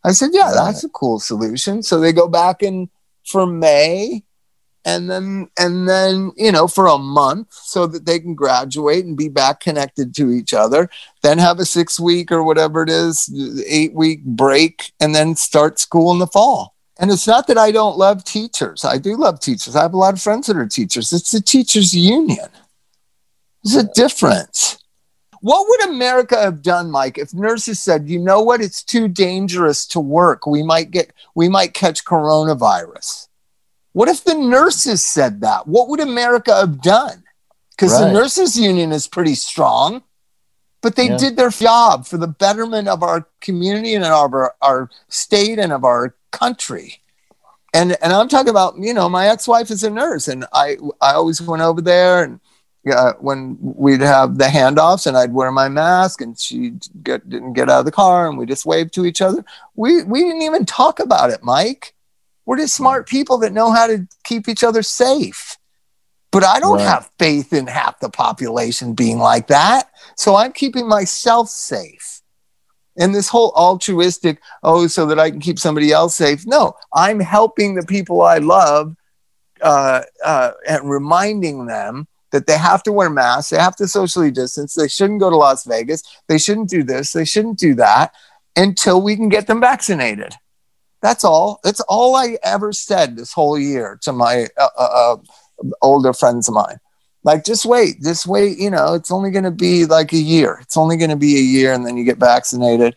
I 0.05 0.13
said, 0.13 0.31
yeah, 0.33 0.53
that's 0.55 0.85
a 0.85 0.89
cool 0.89 1.19
solution. 1.19 1.83
So 1.83 1.99
they 1.99 2.13
go 2.13 2.29
back 2.29 2.63
in 2.63 2.89
for 3.25 3.45
May 3.45 4.23
and 4.85 5.11
then 5.11 5.49
and 5.59 5.89
then 5.89 6.31
you 6.37 6.53
know 6.53 6.69
for 6.69 6.87
a 6.87 6.97
month 6.97 7.53
so 7.53 7.87
that 7.89 8.07
they 8.07 8.21
can 8.21 8.35
graduate 8.35 9.05
and 9.05 9.17
be 9.17 9.29
back 9.29 9.59
connected 9.59 10.15
to 10.15 10.31
each 10.31 10.55
other 10.55 10.89
then 11.23 11.39
have 11.39 11.59
a 11.59 11.65
six 11.65 11.99
week 11.99 12.31
or 12.31 12.45
whatever 12.45 12.85
it 12.85 12.89
is 12.89 13.29
eight 13.67 13.93
week 13.95 14.25
break 14.25 14.93
and 15.01 15.13
then 15.13 15.35
start 15.35 15.81
school 15.81 16.13
in 16.13 16.21
the 16.21 16.27
fall. 16.27 16.75
And 16.99 17.11
it's 17.11 17.27
not 17.27 17.47
that 17.49 17.59
i 17.59 17.73
don't 17.73 17.99
love 17.99 18.25
teachers. 18.25 18.85
I 18.85 18.97
do 18.97 19.17
love 19.17 19.41
teachers. 19.41 19.77
I 19.77 19.83
have 19.83 19.93
a 19.93 19.99
lot 19.99 20.15
of 20.15 20.23
friends 20.23 20.47
that 20.47 20.57
are 20.57 20.67
teachers. 20.67 21.13
It's 21.13 21.33
the 21.33 21.43
teachers 21.43 21.95
union. 21.95 22.49
There's 23.63 23.85
a 23.85 23.93
difference 23.93 24.79
what 25.47 25.67
would 25.69 25.89
america 25.89 26.37
have 26.41 26.63
done 26.63 26.91
mike 26.91 27.19
if 27.19 27.33
nurses 27.35 27.81
said 27.81 28.09
you 28.09 28.19
know 28.19 28.41
what 28.41 28.61
it's 28.61 28.83
too 28.83 29.07
dangerous 29.09 29.87
to 29.87 30.01
work 30.01 30.47
we 30.47 30.63
might 30.63 30.91
get 30.91 31.13
we 31.35 31.49
might 31.49 31.75
catch 31.75 32.05
coronavirus 32.05 33.27
what 33.97 34.11
if 34.11 34.25
the 34.25 34.35
nurses 34.35 35.03
said 35.03 35.41
that? 35.41 35.67
What 35.67 35.89
would 35.89 36.01
America 36.01 36.55
have 36.55 36.83
done? 36.83 37.25
Because 37.71 37.95
right. 37.95 38.01
the 38.01 38.13
nurses 38.13 38.55
union 38.55 38.93
is 38.93 39.09
pretty 39.09 39.35
strong, 39.35 40.03
but 40.83 40.97
they 40.97 41.09
yeah. 41.09 41.17
did 41.17 41.37
their 41.37 41.49
job 41.49 42.05
for 42.05 42.19
the 42.19 42.27
betterment 42.27 42.89
of 42.89 43.03
our 43.03 43.27
community 43.41 43.95
and 43.95 44.05
of 44.05 44.35
our, 44.35 44.55
our 44.61 44.91
state 45.09 45.59
and 45.59 45.73
of 45.73 45.83
our 45.83 46.15
country. 46.31 47.01
And, 47.73 47.97
and 48.03 48.13
I'm 48.13 48.29
talking 48.29 48.51
about, 48.51 48.77
you 48.77 48.93
know, 48.93 49.09
my 49.09 49.29
ex-wife 49.29 49.71
is 49.71 49.83
a 49.83 49.89
nurse 49.89 50.29
and 50.29 50.45
I, 50.53 50.77
I 51.01 51.15
always 51.15 51.41
went 51.41 51.63
over 51.63 51.81
there 51.81 52.23
and 52.23 52.39
uh, 52.91 53.15
when 53.15 53.57
we'd 53.61 54.01
have 54.01 54.39
the 54.39 54.45
handoffs 54.45 55.07
and 55.07 55.17
I'd 55.17 55.33
wear 55.33 55.51
my 55.51 55.69
mask 55.69 56.21
and 56.21 56.39
she 56.39 56.75
get, 57.03 57.29
didn't 57.29 57.55
get 57.55 57.69
out 57.69 57.81
of 57.81 57.85
the 57.85 57.93
car 57.93 58.29
and 58.29 58.39
we 58.39 58.47
just 58.47 58.67
waved 58.67 58.95
to 58.95 59.05
each 59.05 59.21
other. 59.21 59.45
We, 59.75 60.03
we 60.05 60.23
didn't 60.23 60.43
even 60.43 60.65
talk 60.65 61.01
about 61.01 61.31
it, 61.31 61.43
Mike. 61.43 61.95
We're 62.45 62.59
just 62.59 62.77
smart 62.77 63.09
people 63.09 63.39
that 63.39 63.53
know 63.53 63.73
how 63.73 63.87
to 63.89 64.07
keep 64.25 64.49
each 64.49 64.63
other 64.63 64.83
safe. 64.83 65.57
But 66.31 66.45
I 66.45 66.61
don't 66.61 66.77
right. 66.77 66.87
have 66.87 67.11
faith 67.19 67.53
in 67.53 67.67
half 67.67 67.99
the 68.01 68.11
population 68.11 68.95
being 68.95 69.19
like 69.19 69.47
that. 69.49 69.91
So 70.17 70.37
I'm 70.37 70.53
keeping 70.53 70.89
myself 70.89 71.49
safe. 71.49 72.21
And 72.99 73.15
this 73.15 73.29
whole 73.29 73.53
altruistic, 73.57 74.41
oh, 74.63 74.87
so 74.87 75.07
that 75.07 75.19
I 75.19 75.31
can 75.31 75.41
keep 75.41 75.59
somebody 75.59 75.93
else 75.93 76.15
safe. 76.15 76.47
No, 76.47 76.75
I'm 76.95 77.21
helping 77.21 77.75
the 77.75 77.85
people 77.85 78.23
I 78.23 78.39
love 78.39 78.97
uh, 79.61 80.03
uh, 80.25 80.53
and 80.69 80.89
reminding 80.89 81.67
them 81.67 82.07
that 82.37 82.47
they 82.47 82.59
have 82.59 82.83
to 82.83 82.93
wear 82.93 83.09
masks, 83.09 83.49
they 83.49 83.57
have 83.57 83.77
to 83.77 83.89
socially 83.89 84.31
distance, 84.31 84.75
they 84.75 84.89
shouldn't 84.89 85.21
go 85.21 85.31
to 85.31 85.37
Las 85.37 85.65
Vegas, 85.65 86.03
they 86.29 86.37
shouldn't 86.37 86.69
do 86.69 86.83
this, 86.83 87.15
they 87.15 87.25
shouldn't 87.25 87.59
do 87.59 87.75
that 87.75 88.13
until 88.57 89.01
we 89.01 89.17
can 89.17 89.31
get 89.31 89.47
them 89.47 89.59
vaccinated. 89.59 90.35
That's 91.01 91.25
all. 91.25 91.61
That's 91.65 91.81
all 91.81 92.15
I 92.15 92.37
ever 92.43 92.75
said 92.75 93.17
this 93.17 93.33
whole 93.33 93.59
year 93.59 93.99
to 94.03 94.13
my 94.13 94.49
uh, 94.59 94.69
uh, 94.79 94.83
uh 94.83 95.17
older 95.81 96.13
friends 96.13 96.47
of 96.49 96.55
mine. 96.55 96.79
Like, 97.25 97.45
just 97.45 97.65
wait, 97.65 98.03
just 98.03 98.27
wait. 98.27 98.59
You 98.59 98.71
know, 98.71 98.93
it's 98.93 99.11
only 99.11 99.31
going 99.31 99.45
to 99.45 99.51
be 99.51 99.87
like 99.87 100.13
a 100.13 100.19
year. 100.19 100.59
It's 100.61 100.77
only 100.77 100.99
going 100.99 101.11
to 101.11 101.17
be 101.17 101.37
a 101.37 101.41
year, 101.41 101.73
and 101.73 101.87
then 101.87 101.97
you 101.97 102.05
get 102.05 102.19
vaccinated. 102.19 102.97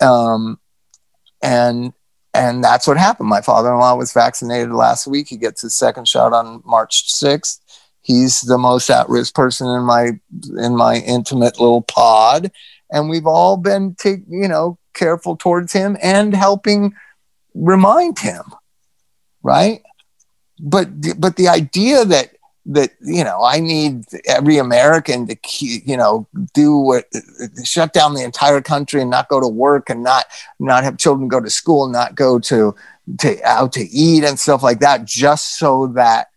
Um, 0.00 0.58
and 1.40 1.92
and 2.34 2.64
that's 2.64 2.86
what 2.86 2.96
happened. 2.96 3.28
My 3.28 3.42
father-in-law 3.42 3.94
was 3.96 4.12
vaccinated 4.12 4.72
last 4.72 5.06
week. 5.06 5.28
He 5.28 5.36
gets 5.36 5.62
his 5.62 5.74
second 5.74 6.08
shot 6.08 6.32
on 6.32 6.62
March 6.64 7.12
6th. 7.12 7.58
He's 8.02 8.42
the 8.42 8.58
most 8.58 8.90
at-risk 8.90 9.34
person 9.34 9.68
in 9.68 9.82
my 9.84 10.20
in 10.58 10.76
my 10.76 10.96
intimate 10.96 11.58
little 11.60 11.82
pod, 11.82 12.50
and 12.90 13.08
we've 13.08 13.26
all 13.26 13.56
been 13.56 13.94
take 13.94 14.22
you 14.28 14.48
know 14.48 14.78
careful 14.92 15.36
towards 15.36 15.72
him 15.72 15.96
and 16.02 16.34
helping 16.34 16.94
remind 17.54 18.18
him, 18.18 18.42
right? 19.42 19.82
But 20.60 20.88
but 21.20 21.36
the 21.36 21.48
idea 21.48 22.04
that 22.04 22.36
that 22.66 22.90
you 23.00 23.24
know 23.24 23.42
I 23.42 23.60
need 23.60 24.04
every 24.26 24.58
American 24.58 25.26
to 25.26 25.36
you 25.60 25.96
know 25.96 26.26
do 26.54 26.76
what 26.76 27.06
shut 27.64 27.92
down 27.92 28.14
the 28.14 28.24
entire 28.24 28.60
country 28.60 29.00
and 29.00 29.10
not 29.10 29.28
go 29.28 29.40
to 29.40 29.48
work 29.48 29.90
and 29.90 30.02
not 30.02 30.26
not 30.58 30.84
have 30.84 30.98
children 30.98 31.28
go 31.28 31.40
to 31.40 31.50
school, 31.50 31.88
not 31.88 32.14
go 32.14 32.38
to 32.40 32.74
to 33.18 33.42
out 33.44 33.72
to 33.74 33.82
eat 33.82 34.24
and 34.24 34.38
stuff 34.38 34.62
like 34.62 34.80
that, 34.80 35.04
just 35.04 35.58
so 35.58 35.88
that 35.88 36.28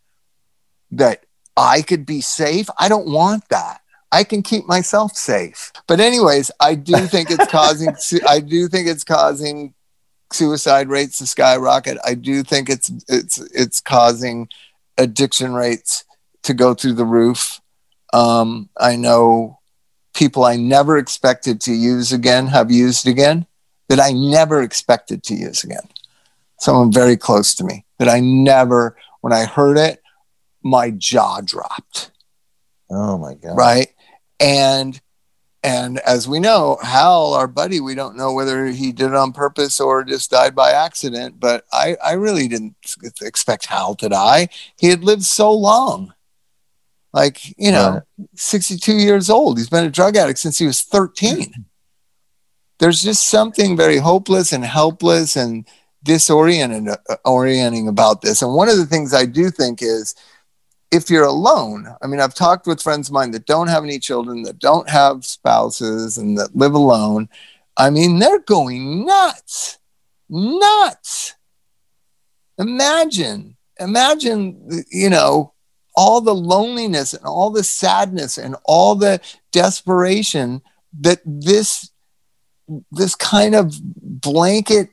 that 0.92 1.25
I 1.58 1.82
could 1.82 2.06
be 2.06 2.22
safe. 2.22 2.70
I 2.78 2.90
don't 2.90 3.12
want 3.12 3.48
that. 3.50 3.82
I 4.12 4.24
can 4.24 4.44
keep 4.44 4.66
myself 4.66 5.14
safe. 5.16 5.72
But 5.88 6.00
anyways, 6.00 6.52
I 6.60 6.76
do 6.76 6.98
think 7.08 7.32
it's 7.32 7.52
causing 7.52 7.96
I 8.28 8.40
do 8.40 8.68
think 8.68 8.88
it's 8.88 9.04
causing 9.04 9.74
suicide 10.32 10.90
rates 10.90 11.20
to 11.20 11.28
skyrocket. 11.28 11.98
I 12.06 12.16
do 12.16 12.44
think 12.44 12.70
it's 12.70 12.92
it's 13.08 13.40
it's 13.54 13.82
causing 13.82 14.50
addiction 14.98 15.54
rates 15.54 16.06
to 16.44 16.54
go 16.54 16.74
through 16.74 16.94
the 16.94 17.06
roof. 17.06 17.62
Um, 18.14 18.70
I 18.78 18.96
know 18.96 19.60
people 20.14 20.46
I 20.46 20.56
never 20.56 20.98
expected 20.98 21.60
to 21.62 21.74
use 21.74 22.14
again 22.14 22.48
have 22.48 22.72
used 22.72 23.08
again 23.08 23.46
that 23.90 24.00
I 24.00 24.12
never 24.12 24.62
expected 24.62 25.24
to 25.24 25.36
use 25.36 25.64
again. 25.64 25.88
Someone 26.60 26.92
very 26.92 27.18
close 27.18 27.54
to 27.56 27.64
me 27.64 27.86
that 28.00 28.08
I 28.08 28.20
never, 28.22 28.96
when 29.22 29.34
I 29.34 29.46
heard 29.46 29.78
it, 29.78 30.02
my 30.66 30.90
jaw 30.90 31.40
dropped. 31.40 32.12
Oh 32.90 33.18
my 33.18 33.36
god! 33.36 33.56
Right, 33.56 33.90
and 34.40 35.00
and 35.66 35.98
as 36.00 36.28
we 36.28 36.40
know, 36.40 36.78
Hal, 36.84 37.34
our 37.34 37.48
buddy, 37.48 37.80
we 37.80 37.96
don't 37.96 38.16
know 38.16 38.34
whether 38.34 38.68
he 38.68 38.92
did 38.92 39.08
it 39.08 39.16
on 39.16 39.32
purpose 39.32 39.80
or 39.80 40.04
just 40.04 40.30
died 40.30 40.54
by 40.54 40.72
accident. 40.72 41.40
But 41.40 41.66
I, 41.74 41.98
I 42.04 42.14
really 42.14 42.48
didn't 42.48 42.76
expect 43.20 43.66
Hal 43.66 43.96
to 43.96 44.08
die. 44.08 44.50
He 44.78 44.90
had 44.90 45.04
lived 45.04 45.24
so 45.24 45.52
long. 45.52 46.14
Like, 47.14 47.58
you 47.58 47.72
know, 47.72 48.04
62 48.36 48.94
years 48.94 49.28
old. 49.28 49.58
He's 49.58 49.70
been 49.70 49.86
a 49.86 49.90
drug 49.90 50.16
addict 50.18 50.38
since 50.38 50.60
he 50.60 50.68
was 50.68 50.84
13. 50.84 51.66
There's 52.78 53.02
just 53.02 53.28
something 53.28 53.76
very 53.76 53.98
hopeless 53.98 54.52
and 54.52 54.64
helpless 54.64 55.36
and 55.36 55.68
disorienting 56.06 56.96
uh, 57.10 57.16
orienting 57.26 57.88
about 57.88 58.22
this. 58.22 58.44
And 58.44 58.54
one 58.54 58.70
of 58.70 58.78
the 58.78 58.86
things 58.86 59.16
I 59.16 59.26
do 59.26 59.50
think 59.50 59.82
is 59.82 60.14
if 60.96 61.10
you're 61.10 61.26
alone, 61.26 61.94
I 62.02 62.08
mean, 62.08 62.22
I've 62.22 62.34
talked 62.34 62.68
with 62.68 62.82
friends 62.82 63.10
of 63.10 63.14
mine 63.14 63.32
that 63.32 63.46
don't 63.46 63.68
have 63.68 63.84
any 63.84 64.00
children, 64.00 64.44
that 64.44 64.60
don't 64.60 64.90
have 64.90 65.26
spouses, 65.26 66.18
and 66.18 66.38
that 66.38 66.56
live 66.56 66.74
alone. 66.74 67.28
I 67.76 67.90
mean, 67.90 68.20
they're 68.20 68.40
going 68.40 69.06
nuts, 69.06 69.78
nuts. 70.30 71.36
Imagine, 72.58 73.58
imagine, 73.78 74.86
you 74.90 75.10
know, 75.10 75.54
all 75.98 76.22
the 76.22 76.34
loneliness 76.34 77.14
and 77.14 77.26
all 77.26 77.50
the 77.50 77.64
sadness 77.64 78.38
and 78.38 78.56
all 78.64 78.96
the 78.96 79.20
desperation 79.52 80.62
that 81.02 81.20
this 81.26 81.92
this 82.92 83.16
kind 83.16 83.54
of 83.54 83.76
blanket 83.84 84.90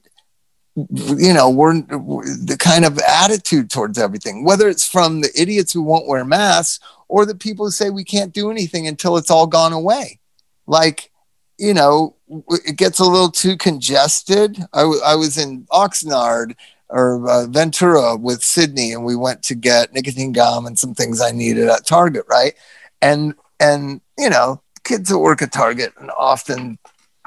you 0.74 1.34
know, 1.34 1.50
we're, 1.50 1.74
the 1.82 2.56
kind 2.58 2.84
of 2.84 2.98
attitude 2.98 3.70
towards 3.70 3.98
everything, 3.98 4.44
whether 4.44 4.68
it's 4.68 4.88
from 4.88 5.20
the 5.20 5.30
idiots 5.36 5.72
who 5.72 5.82
won't 5.82 6.06
wear 6.06 6.24
masks 6.24 6.82
or 7.08 7.26
the 7.26 7.34
people 7.34 7.66
who 7.66 7.70
say 7.70 7.90
we 7.90 8.04
can't 8.04 8.32
do 8.32 8.50
anything 8.50 8.86
until 8.86 9.16
it's 9.16 9.30
all 9.30 9.46
gone 9.46 9.72
away. 9.72 10.18
Like, 10.66 11.10
you 11.58 11.74
know, 11.74 12.16
it 12.48 12.76
gets 12.76 12.98
a 12.98 13.04
little 13.04 13.30
too 13.30 13.56
congested. 13.56 14.58
I, 14.72 14.80
w- 14.80 15.02
I 15.04 15.14
was 15.14 15.36
in 15.36 15.66
Oxnard 15.70 16.56
or 16.88 17.28
uh, 17.28 17.46
Ventura 17.46 18.16
with 18.16 18.42
Sydney, 18.42 18.92
and 18.92 19.04
we 19.04 19.16
went 19.16 19.42
to 19.44 19.54
get 19.54 19.92
nicotine 19.92 20.32
gum 20.32 20.66
and 20.66 20.78
some 20.78 20.94
things 20.94 21.20
I 21.20 21.30
needed 21.30 21.68
at 21.68 21.86
Target, 21.86 22.24
right? 22.28 22.54
And 23.00 23.34
and 23.60 24.00
you 24.18 24.30
know, 24.30 24.62
kids 24.84 25.08
that 25.08 25.18
work 25.18 25.42
at 25.42 25.52
Target 25.52 25.92
and 25.98 26.10
often 26.16 26.78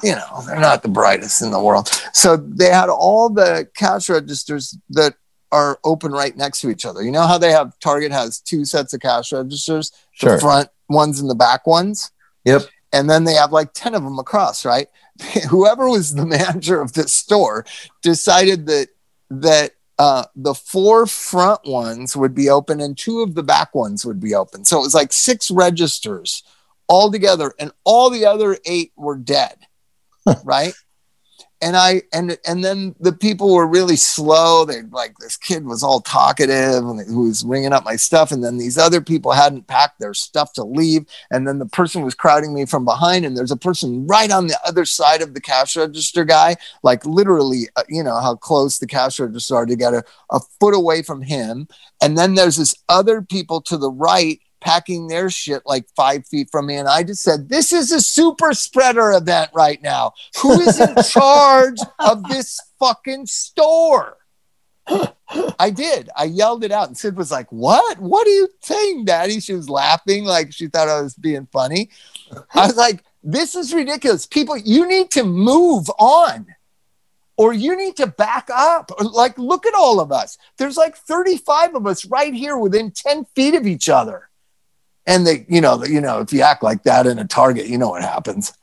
you 0.04 0.16
know, 0.16 0.42
they're 0.46 0.60
not 0.60 0.84
the 0.84 0.90
brightest 0.90 1.42
in 1.42 1.52
the 1.52 1.62
world. 1.62 1.88
So 2.14 2.38
they 2.38 2.70
had 2.70 2.90
all 2.90 3.30
the 3.30 3.68
cash 3.76 4.10
registers 4.10 4.78
that 4.90 5.16
are 5.52 5.80
open 5.84 6.12
right 6.12 6.36
next 6.36 6.62
to 6.62 6.70
each 6.70 6.86
other. 6.86 7.02
You 7.02 7.12
know 7.12 7.26
how 7.26 7.38
they 7.38 7.52
have 7.52 7.80
Target 7.80 8.12
has 8.12 8.40
two 8.40 8.66
sets 8.66 8.94
of 8.94 9.00
cash 9.00 9.32
registers, 9.32 9.92
sure. 10.12 10.34
the 10.34 10.42
front 10.42 10.70
ones 10.90 11.20
and 11.20 11.30
the 11.30 11.36
back 11.36 11.66
ones? 11.66 12.12
Yep. 12.44 12.64
And 12.92 13.10
then 13.10 13.24
they 13.24 13.34
have 13.34 13.52
like 13.52 13.74
10 13.74 13.96
of 13.96 14.04
them 14.04 14.20
across, 14.20 14.66
right? 14.66 14.88
Whoever 15.50 15.90
was 15.90 16.14
the 16.14 16.26
manager 16.26 16.82
of 16.82 16.94
this 16.94 17.14
store 17.14 17.66
decided 18.02 18.68
that 18.68 18.90
that 19.30 19.72
uh, 19.98 20.26
the 20.36 20.54
four 20.54 21.06
front 21.06 21.62
ones 21.66 22.16
would 22.18 22.36
be 22.36 22.50
open 22.50 22.82
and 22.82 22.98
two 22.98 23.22
of 23.22 23.34
the 23.34 23.44
back 23.44 23.74
ones 23.74 24.06
would 24.06 24.20
be 24.20 24.36
open. 24.36 24.66
So 24.66 24.78
it 24.78 24.82
was 24.82 24.94
like 24.94 25.14
six 25.14 25.50
registers 25.50 26.44
all 26.88 27.12
together, 27.12 27.54
and 27.60 27.72
all 27.84 28.10
the 28.10 28.26
other 28.26 28.58
eight 28.66 28.92
were 28.96 29.18
dead. 29.18 29.58
Right? 30.44 30.74
And 31.62 31.78
I 31.78 32.02
and 32.14 32.38
and 32.46 32.64
then 32.66 32.96
the 33.00 33.14
people 33.14 33.56
were 33.56 33.66
really 33.66 33.96
slow. 33.96 34.66
They 34.66 34.82
like 34.84 35.18
this 35.20 35.38
kid 35.38 35.66
was 35.66 35.84
all 35.84 36.02
talkative 36.02 36.84
and 36.84 37.00
who 37.08 37.28
was 37.28 37.46
ringing 37.46 37.72
up 37.72 37.86
my 37.86 37.96
stuff, 37.96 38.32
and 38.32 38.44
then 38.44 38.58
these 38.58 38.78
other 38.78 39.00
people 39.00 39.32
hadn't 39.32 39.68
packed 39.68 40.00
their 40.00 40.14
stuff 40.14 40.52
to 40.54 40.64
leave, 40.64 41.06
and 41.32 41.48
then 41.48 41.60
the 41.60 41.66
person 41.66 42.04
was 42.04 42.14
crowding 42.14 42.54
me 42.54 42.66
from 42.66 42.84
behind, 42.84 43.26
and 43.26 43.38
there's 43.38 43.52
a 43.52 43.58
person 43.58 44.06
right 44.06 44.32
on 44.32 44.48
the 44.48 44.60
other 44.66 44.86
side 44.86 45.22
of 45.22 45.34
the 45.34 45.42
cash 45.42 45.78
register 45.78 46.26
guy, 46.26 46.58
like 46.84 47.06
literally, 47.06 47.70
uh, 47.78 47.84
you 47.88 48.04
know 48.04 48.20
how 48.20 48.36
close 48.36 48.78
the 48.78 48.88
cash 48.88 49.20
register 49.20 49.56
are 49.56 49.66
to 49.66 49.78
get 49.78 49.94
a, 49.94 50.04
a 50.32 50.42
foot 50.60 50.76
away 50.76 51.02
from 51.02 51.22
him, 51.22 51.68
and 52.02 52.18
then 52.18 52.36
there's 52.36 52.58
this 52.58 52.76
other 52.90 53.22
people 53.22 53.62
to 53.62 53.78
the 53.78 53.92
right 53.92 54.42
packing 54.66 55.08
their 55.08 55.30
shit 55.30 55.62
like 55.66 55.88
five 55.96 56.26
feet 56.26 56.50
from 56.52 56.66
me. 56.66 56.76
And 56.76 56.88
I 56.90 57.04
just 57.04 57.22
said, 57.22 57.48
This 57.48 57.72
is 57.72 57.92
a 57.92 58.02
super 58.02 58.54
spreader 58.54 59.14
event 59.14 59.52
right 59.54 59.82
now. 59.82 60.14
Who 60.42 60.60
is 60.60 60.80
in 60.80 60.96
charge 61.10 61.78
of 62.00 62.24
this 62.24 62.60
fucking 62.80 63.28
store? 63.28 64.18
I 65.60 65.70
did. 65.70 66.10
I 66.16 66.26
yelled 66.26 66.64
it 66.64 66.72
out, 66.72 66.88
and 66.88 66.98
Sid 66.98 67.18
was 67.18 67.32
like, 67.32 67.52
"What? 67.52 67.98
What 67.98 68.28
are 68.28 68.32
you 68.32 68.48
saying, 68.62 69.06
Daddy?" 69.06 69.40
She 69.40 69.56
was 69.56 69.68
laughing 69.68 70.26
like 70.26 70.54
she 70.54 70.68
thought 70.68 70.88
I 70.88 71.02
was 71.02 71.16
being 71.16 71.48
funny. 71.52 71.90
I 72.54 72.68
was 72.68 72.78
like, 72.78 73.04
"This 73.24 73.56
is 73.56 73.74
ridiculous. 73.74 74.28
People, 74.28 74.56
you 74.56 74.88
need 74.88 75.10
to 75.12 75.24
move 75.24 75.90
on, 75.98 76.46
or 77.36 77.52
you 77.52 77.76
need 77.76 77.98
to 77.98 78.06
back 78.06 78.50
up. 78.54 78.92
Like, 79.00 79.40
look 79.40 79.66
at 79.66 79.74
all 79.74 80.00
of 80.00 80.12
us. 80.12 80.38
There's 80.58 80.78
like 80.78 80.96
35 80.96 81.74
of 81.74 81.88
us 81.88 82.06
right 82.06 82.36
here 82.36 82.56
within 82.56 82.92
10 82.92 83.26
feet 83.34 83.56
of 83.56 83.66
each 83.66 83.90
other 83.90 84.30
and 85.08 85.26
they, 85.26 85.46
you 85.48 85.62
know, 85.62 85.84
you 85.84 86.02
know, 86.02 86.20
if 86.20 86.34
you 86.34 86.42
act 86.42 86.64
like 86.64 86.84
that 86.84 87.08
in 87.08 87.20
a 87.20 87.26
Target, 87.26 87.68
you 87.68 87.78
know 87.78 87.90
what 87.90 88.02
happens. 88.02 88.54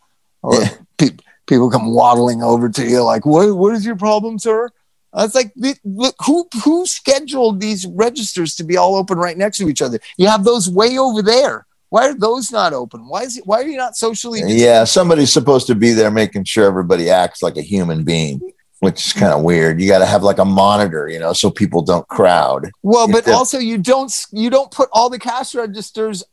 Or 0.43 0.55
yeah. 0.55 0.69
pe- 0.99 1.17
people 1.47 1.71
come 1.71 1.95
waddling 1.95 2.43
over 2.43 2.69
to 2.69 2.87
you 2.87 3.03
like, 3.03 3.25
"What? 3.25 3.57
What 3.57 3.75
is 3.75 3.87
your 3.87 3.97
problem, 3.97 4.39
sir?" 4.39 4.69
I 5.15 5.25
was 5.25 5.35
like, 5.35 5.53
look, 5.85 6.15
who 6.25 6.49
who 6.65 6.87
scheduled 6.87 7.61
these 7.61 7.87
registers 7.87 8.57
to 8.57 8.65
be 8.65 8.77
all 8.77 8.97
open 8.97 9.19
right 9.19 9.37
next 9.37 9.59
to 9.59 9.69
each 9.69 9.83
other? 9.83 9.99
You 10.17 10.29
have 10.29 10.45
those 10.45 10.71
way 10.71 10.99
over 10.99 11.23
there. 11.23 11.67
Why 11.91 12.09
are 12.09 12.15
those 12.15 12.51
not 12.51 12.73
open? 12.73 13.07
Why 13.07 13.25
is 13.25 13.37
it? 13.37 13.47
Why 13.47 13.61
are 13.61 13.67
you 13.67 13.77
not 13.77 13.97
socially? 13.97 14.41
Yeah, 14.47 14.85
somebody's 14.85 15.33
supposed 15.33 15.67
to 15.67 15.75
be 15.75 15.93
there 15.93 16.11
making 16.11 16.45
sure 16.45 16.65
everybody 16.65 17.11
acts 17.11 17.43
like 17.43 17.59
a 17.59 17.63
human 17.63 18.05
being 18.05 18.41
which 18.83 19.07
is 19.07 19.13
kind 19.13 19.33
of 19.33 19.45
weird. 19.45 19.81
You 19.81 19.87
got 19.87 20.01
to 20.01 20.07
have 20.07 20.25
like 20.25 20.39
a 20.39 20.45
monitor, 20.45 21.09
you 21.09 21.21
know, 21.21 21.33
so 21.33 21.53
people 21.53 21.83
don't 21.83 22.07
crowd. 22.09 22.69
Well, 22.83 23.07
but 23.07 23.29
also 23.29 23.61
you 23.61 23.79
don't 23.79 24.13
you 24.33 24.51
don't 24.51 24.73
put 24.73 24.89
all 24.93 25.09
the 25.09 25.21
cash 25.21 25.55
registers 25.55 26.25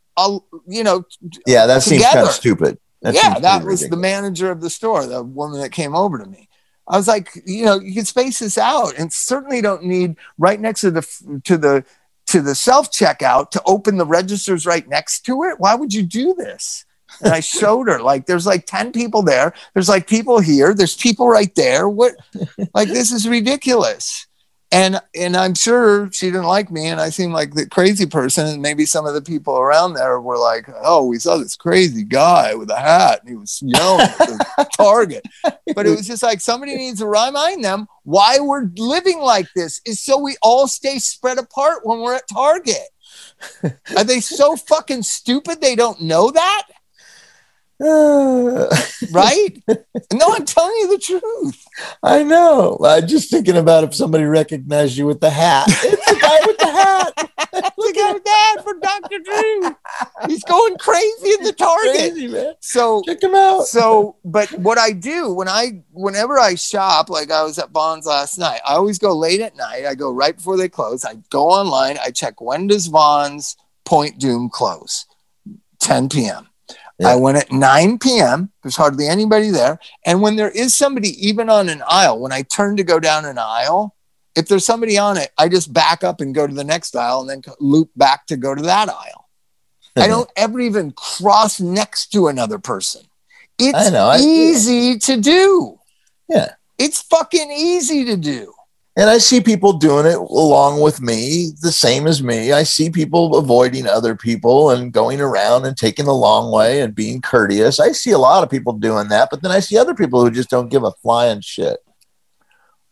you 0.67 0.83
know, 0.83 1.05
yeah, 1.45 1.65
that 1.65 1.81
together. 1.81 1.81
seems 1.81 2.05
kind 2.05 2.19
of 2.27 2.33
stupid. 2.33 2.77
That 3.01 3.13
yeah, 3.13 3.39
that 3.39 3.63
was 3.63 3.81
ridiculous. 3.81 3.89
the 3.89 3.97
manager 3.97 4.51
of 4.51 4.61
the 4.61 4.69
store, 4.69 5.05
the 5.05 5.23
woman 5.23 5.61
that 5.61 5.71
came 5.71 5.95
over 5.95 6.17
to 6.17 6.25
me. 6.25 6.49
I 6.87 6.97
was 6.97 7.07
like, 7.07 7.29
you 7.45 7.65
know, 7.65 7.79
you 7.79 7.93
can 7.93 8.05
space 8.05 8.39
this 8.39 8.57
out, 8.57 8.97
and 8.97 9.13
certainly 9.13 9.61
don't 9.61 9.83
need 9.83 10.15
right 10.37 10.59
next 10.59 10.81
to 10.81 10.91
the 10.91 11.41
to 11.45 11.57
the 11.57 11.85
to 12.27 12.41
the 12.41 12.55
self 12.55 12.91
checkout 12.91 13.51
to 13.51 13.61
open 13.65 13.97
the 13.97 14.05
registers 14.05 14.65
right 14.65 14.87
next 14.87 15.21
to 15.25 15.43
it. 15.43 15.59
Why 15.59 15.75
would 15.75 15.93
you 15.93 16.03
do 16.03 16.33
this? 16.33 16.85
And 17.23 17.33
I 17.33 17.39
showed 17.39 17.87
her 17.87 18.01
like 18.01 18.27
there's 18.27 18.45
like 18.45 18.67
10 18.67 18.91
people 18.91 19.23
there. 19.23 19.53
There's 19.73 19.89
like 19.89 20.07
people 20.07 20.39
here. 20.39 20.75
There's 20.75 20.95
people 20.95 21.27
right 21.27 21.53
there. 21.55 21.89
What 21.89 22.13
like 22.73 22.89
this 22.89 23.11
is 23.11 23.27
ridiculous 23.27 24.27
and 24.71 25.01
and 25.15 25.35
I'm 25.35 25.55
sure 25.55 26.11
she 26.11 26.27
didn't 26.27 26.43
like 26.43 26.69
me, 26.69 26.87
and 26.87 27.01
I 27.01 27.09
seemed 27.09 27.33
like 27.33 27.55
the 27.55 27.67
crazy 27.67 28.05
person. 28.05 28.45
And 28.45 28.61
maybe 28.61 28.85
some 28.85 29.05
of 29.05 29.13
the 29.15 29.21
people 29.21 29.57
around 29.57 29.93
there 29.93 30.21
were 30.21 30.37
like, 30.37 30.69
"Oh, 30.83 31.05
we 31.05 31.17
saw 31.17 31.37
this 31.37 31.55
crazy 31.55 32.03
guy 32.03 32.53
with 32.53 32.69
a 32.69 32.79
hat, 32.79 33.21
and 33.21 33.29
he 33.29 33.35
was 33.35 33.59
yelling 33.63 34.01
at 34.01 34.17
the 34.17 34.69
target." 34.77 35.25
But 35.73 35.87
it 35.87 35.95
was 35.95 36.05
just 36.05 36.21
like 36.21 36.39
somebody 36.39 36.75
needs 36.75 36.99
to 36.99 37.07
remind 37.07 37.63
them 37.63 37.87
why 38.03 38.39
we're 38.39 38.69
living 38.77 39.19
like 39.19 39.47
this 39.55 39.81
is 39.85 39.99
so 39.99 40.19
we 40.19 40.37
all 40.41 40.67
stay 40.67 40.99
spread 40.99 41.39
apart 41.39 41.85
when 41.85 42.01
we're 42.01 42.15
at 42.15 42.27
Target. 42.31 42.89
Are 43.97 44.03
they 44.03 44.19
so 44.19 44.55
fucking 44.55 45.03
stupid 45.03 45.61
they 45.61 45.75
don't 45.75 46.01
know 46.01 46.29
that? 46.29 46.67
right? 49.11 49.63
No, 50.11 50.33
I'm 50.33 50.45
telling 50.45 50.75
you 50.79 50.87
the 50.89 50.97
truth. 50.97 51.65
I 52.01 52.23
know. 52.23 52.79
I'm 52.83 53.07
just 53.07 53.29
thinking 53.29 53.55
about 53.55 53.83
if 53.83 53.93
somebody 53.93 54.23
recognized 54.23 54.97
you 54.97 55.05
with 55.05 55.21
the 55.21 55.29
hat. 55.29 55.65
It's 55.67 56.05
the 56.05 56.19
guy 56.19 56.39
with 56.45 56.57
the 56.57 56.65
hat. 56.65 57.29
guy 57.93 58.13
with 58.13 58.23
the 58.23 58.61
for 58.63 58.73
Dr. 58.79 59.19
Drew. 59.19 59.75
He's 60.27 60.43
going 60.43 60.77
crazy 60.77 61.31
in 61.31 61.43
the 61.43 61.53
target. 61.53 62.13
Crazy, 62.13 62.27
man. 62.27 62.53
So 62.59 63.01
check 63.05 63.21
him 63.21 63.35
out. 63.35 63.63
So, 63.63 64.17
but 64.25 64.51
what 64.53 64.77
I 64.77 64.91
do 64.91 65.33
when 65.33 65.47
I, 65.47 65.83
whenever 65.91 66.39
I 66.39 66.55
shop, 66.55 67.09
like 67.09 67.31
I 67.31 67.43
was 67.43 67.59
at 67.59 67.71
Vons 67.71 68.05
last 68.05 68.37
night, 68.37 68.61
I 68.65 68.75
always 68.75 68.99
go 68.99 69.15
late 69.15 69.41
at 69.41 69.55
night. 69.55 69.85
I 69.85 69.95
go 69.95 70.11
right 70.11 70.35
before 70.35 70.57
they 70.57 70.69
close. 70.69 71.05
I 71.05 71.15
go 71.29 71.49
online. 71.49 71.97
I 72.03 72.11
check 72.11 72.41
when 72.41 72.67
does 72.67 72.87
Vons 72.87 73.57
Point 73.85 74.19
Dume 74.19 74.51
close? 74.51 75.05
10 75.79 76.09
p.m. 76.09 76.48
Yeah. 76.99 77.09
I 77.09 77.15
went 77.15 77.37
at 77.37 77.51
9 77.51 77.97
p.m. 77.99 78.51
There's 78.61 78.75
hardly 78.75 79.07
anybody 79.07 79.49
there. 79.49 79.79
And 80.05 80.21
when 80.21 80.35
there 80.35 80.49
is 80.49 80.75
somebody 80.75 81.09
even 81.25 81.49
on 81.49 81.69
an 81.69 81.81
aisle, 81.87 82.19
when 82.19 82.33
I 82.33 82.41
turn 82.41 82.75
to 82.75 82.83
go 82.83 82.99
down 82.99 83.23
an 83.23 83.37
aisle, 83.37 83.95
if 84.35 84.47
there's 84.47 84.65
somebody 84.65 84.97
on 84.97 85.17
it, 85.17 85.31
I 85.37 85.47
just 85.47 85.71
back 85.73 86.03
up 86.03 86.19
and 86.19 86.35
go 86.35 86.45
to 86.45 86.53
the 86.53 86.63
next 86.63 86.95
aisle 86.95 87.21
and 87.21 87.29
then 87.29 87.53
loop 87.59 87.89
back 87.95 88.25
to 88.27 88.37
go 88.37 88.53
to 88.53 88.61
that 88.63 88.89
aisle. 88.89 89.29
I 89.95 90.07
don't 90.09 90.29
ever 90.35 90.59
even 90.59 90.91
cross 90.91 91.61
next 91.61 92.07
to 92.13 92.27
another 92.27 92.59
person. 92.59 93.03
It's 93.57 93.87
I 93.87 93.89
know, 93.89 94.07
I, 94.07 94.17
easy 94.19 94.73
yeah. 94.73 94.97
to 94.99 95.17
do. 95.21 95.79
Yeah. 96.27 96.53
It's 96.77 97.01
fucking 97.01 97.51
easy 97.51 98.05
to 98.05 98.17
do. 98.17 98.53
And 98.99 99.09
I 99.09 99.17
see 99.17 99.39
people 99.39 99.71
doing 99.71 100.05
it 100.05 100.17
along 100.17 100.81
with 100.81 100.99
me, 100.99 101.51
the 101.61 101.71
same 101.71 102.05
as 102.05 102.21
me. 102.21 102.51
I 102.51 102.63
see 102.63 102.89
people 102.89 103.37
avoiding 103.37 103.87
other 103.87 104.13
people 104.13 104.71
and 104.71 104.91
going 104.91 105.21
around 105.21 105.65
and 105.65 105.77
taking 105.77 106.03
the 106.03 106.13
long 106.13 106.51
way 106.51 106.81
and 106.81 106.93
being 106.93 107.21
courteous. 107.21 107.79
I 107.79 107.93
see 107.93 108.11
a 108.11 108.17
lot 108.17 108.43
of 108.43 108.49
people 108.49 108.73
doing 108.73 109.07
that, 109.07 109.29
but 109.31 109.41
then 109.41 109.51
I 109.51 109.61
see 109.61 109.77
other 109.77 109.95
people 109.95 110.21
who 110.21 110.29
just 110.29 110.49
don't 110.49 110.67
give 110.67 110.83
a 110.83 110.91
flying 111.01 111.39
shit. 111.39 111.79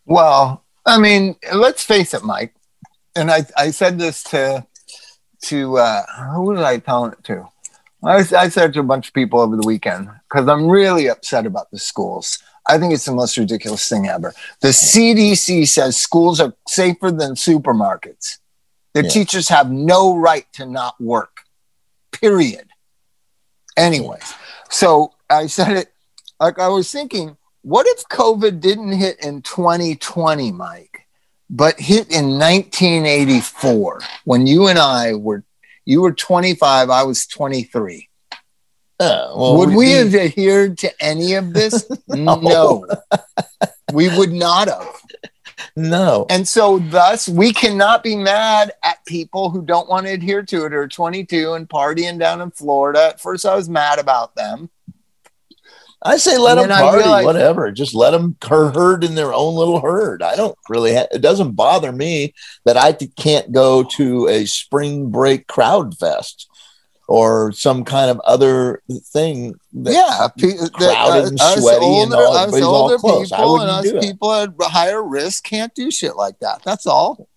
Well, 0.06 0.64
I 0.86 0.98
mean, 0.98 1.36
let's 1.54 1.84
face 1.84 2.14
it, 2.14 2.24
Mike. 2.24 2.56
And 3.14 3.30
I, 3.30 3.46
I 3.58 3.72
said 3.72 4.00
this 4.00 4.24
to 4.32 4.66
to 5.48 5.78
uh, 5.78 6.06
who 6.32 6.44
was 6.44 6.62
I 6.62 6.78
telling 6.78 7.12
it 7.12 7.24
to? 7.26 7.50
I, 8.02 8.20
I 8.20 8.48
said 8.48 8.70
it 8.70 8.74
to 8.76 8.80
a 8.80 8.84
bunch 8.84 9.10
of 9.10 9.14
people 9.14 9.42
over 9.42 9.58
the 9.58 9.68
weekend 9.68 10.10
because 10.30 10.48
I'm 10.48 10.70
really 10.70 11.10
upset 11.10 11.46
about 11.46 11.70
the 11.70 11.80
schools. 11.80 12.42
I 12.70 12.78
think 12.78 12.94
it's 12.94 13.06
the 13.06 13.14
most 13.14 13.38
ridiculous 13.38 13.88
thing 13.88 14.08
ever. 14.08 14.34
The 14.62 14.70
CDC 14.70 15.68
says 15.68 15.98
schools 15.98 16.40
are 16.40 16.54
safer 16.68 17.12
than 17.12 17.32
supermarkets. 17.32 18.40
The 18.94 19.04
yeah. 19.04 19.10
teachers 19.10 19.50
have 19.50 19.72
no 19.72 20.18
right 20.18 20.46
to 20.54 20.66
not 20.66 21.00
work, 21.00 21.42
period. 22.12 22.68
Anyway, 23.78 24.20
so 24.70 25.14
I 25.30 25.48
said 25.48 25.78
it 25.78 25.94
like 26.40 26.60
I 26.60 26.68
was 26.68 26.92
thinking, 26.92 27.38
what 27.62 27.88
if 27.88 28.08
COVID 28.10 28.60
didn't 28.60 28.94
hit 28.94 29.24
in 29.24 29.42
2020, 29.42 30.52
Mike, 30.52 31.06
but 31.50 31.80
hit 31.80 32.12
in 32.12 32.38
1984 32.38 34.02
when 34.26 34.48
you 34.48 34.68
and 34.68 34.80
I 34.80 35.14
were, 35.14 35.44
you 35.86 36.02
were 36.02 36.14
25, 36.14 36.90
I 36.90 37.04
was 37.04 37.26
23. 37.28 38.07
Uh, 39.00 39.32
well, 39.36 39.58
would 39.58 39.76
we, 39.76 39.92
have 39.92 40.16
adhered 40.16 40.78
to 40.80 40.92
any 41.04 41.34
of 41.36 41.54
this? 41.54 41.88
no. 42.08 42.36
no. 42.40 42.86
we 43.94 44.10
would 44.18 44.32
not 44.32 44.68
have. 44.68 45.02
No. 45.76 46.26
And 46.30 46.48
so, 46.48 46.80
thus, 46.80 47.30
we 47.30 47.54
cannot 47.54 48.04
be 48.04 48.16
mad 48.16 48.72
at 48.84 49.06
people 49.06 49.52
who 49.52 49.62
don't 49.62 49.88
want 49.88 50.08
to 50.08 50.14
adhere 50.14 50.42
to 50.44 50.66
it 50.66 50.74
or 50.74 50.88
22 50.88 51.54
and 51.54 51.70
partying 51.70 52.18
down 52.18 52.42
in 52.42 52.50
Florida. 52.50 53.10
At 53.10 53.22
first, 53.22 53.46
I 53.46 53.56
was 53.56 53.70
mad 53.70 54.00
about 54.00 54.34
them. 54.36 54.72
I 56.02 56.18
say 56.18 56.38
let 56.38 56.56
them 56.56 56.70
party, 56.70 56.98
realized, 56.98 57.26
whatever. 57.26 57.72
Just 57.72 57.96
let 57.96 58.12
them 58.12 58.38
herd 58.44 59.04
in 59.04 59.16
their 59.16 59.34
own 59.34 59.56
little 59.56 59.82
herd. 59.82 60.22
I 60.22 60.36
don't 60.36 60.58
really. 60.70 60.96
Ha- 60.96 61.08
it 61.12 61.22
doesn't 61.22 61.54
bother 61.54 61.92
me 61.92 62.34
that 62.66 62.78
I 62.78 62.94
can't 62.94 63.52
go 63.52 63.84
to 63.84 64.28
a 64.28 64.46
spring 64.46 65.10
break 65.10 65.48
crowd 65.48 65.98
fest 65.98 66.48
or 67.08 67.52
some 67.54 67.84
kind 67.86 68.12
of 68.12 68.20
other 68.22 68.82
thing. 69.14 69.56
yeah, 69.72 70.28
crowded 70.38 70.80
uh, 70.80 71.28
and 71.28 71.40
sweaty 71.40 71.86
older, 71.86 72.04
and 72.04 72.14
all, 72.14 72.38
us 72.38 72.62
older 72.62 72.98
people 72.98 73.62
and 73.62 73.70
us 73.70 74.06
people 74.06 74.34
at 74.34 74.50
higher 74.60 75.04
risk 75.04 75.44
can't 75.44 75.74
do 75.74 75.90
shit 75.90 76.16
like 76.16 76.40
that. 76.40 76.62
That's 76.64 76.86
all. 76.86 77.30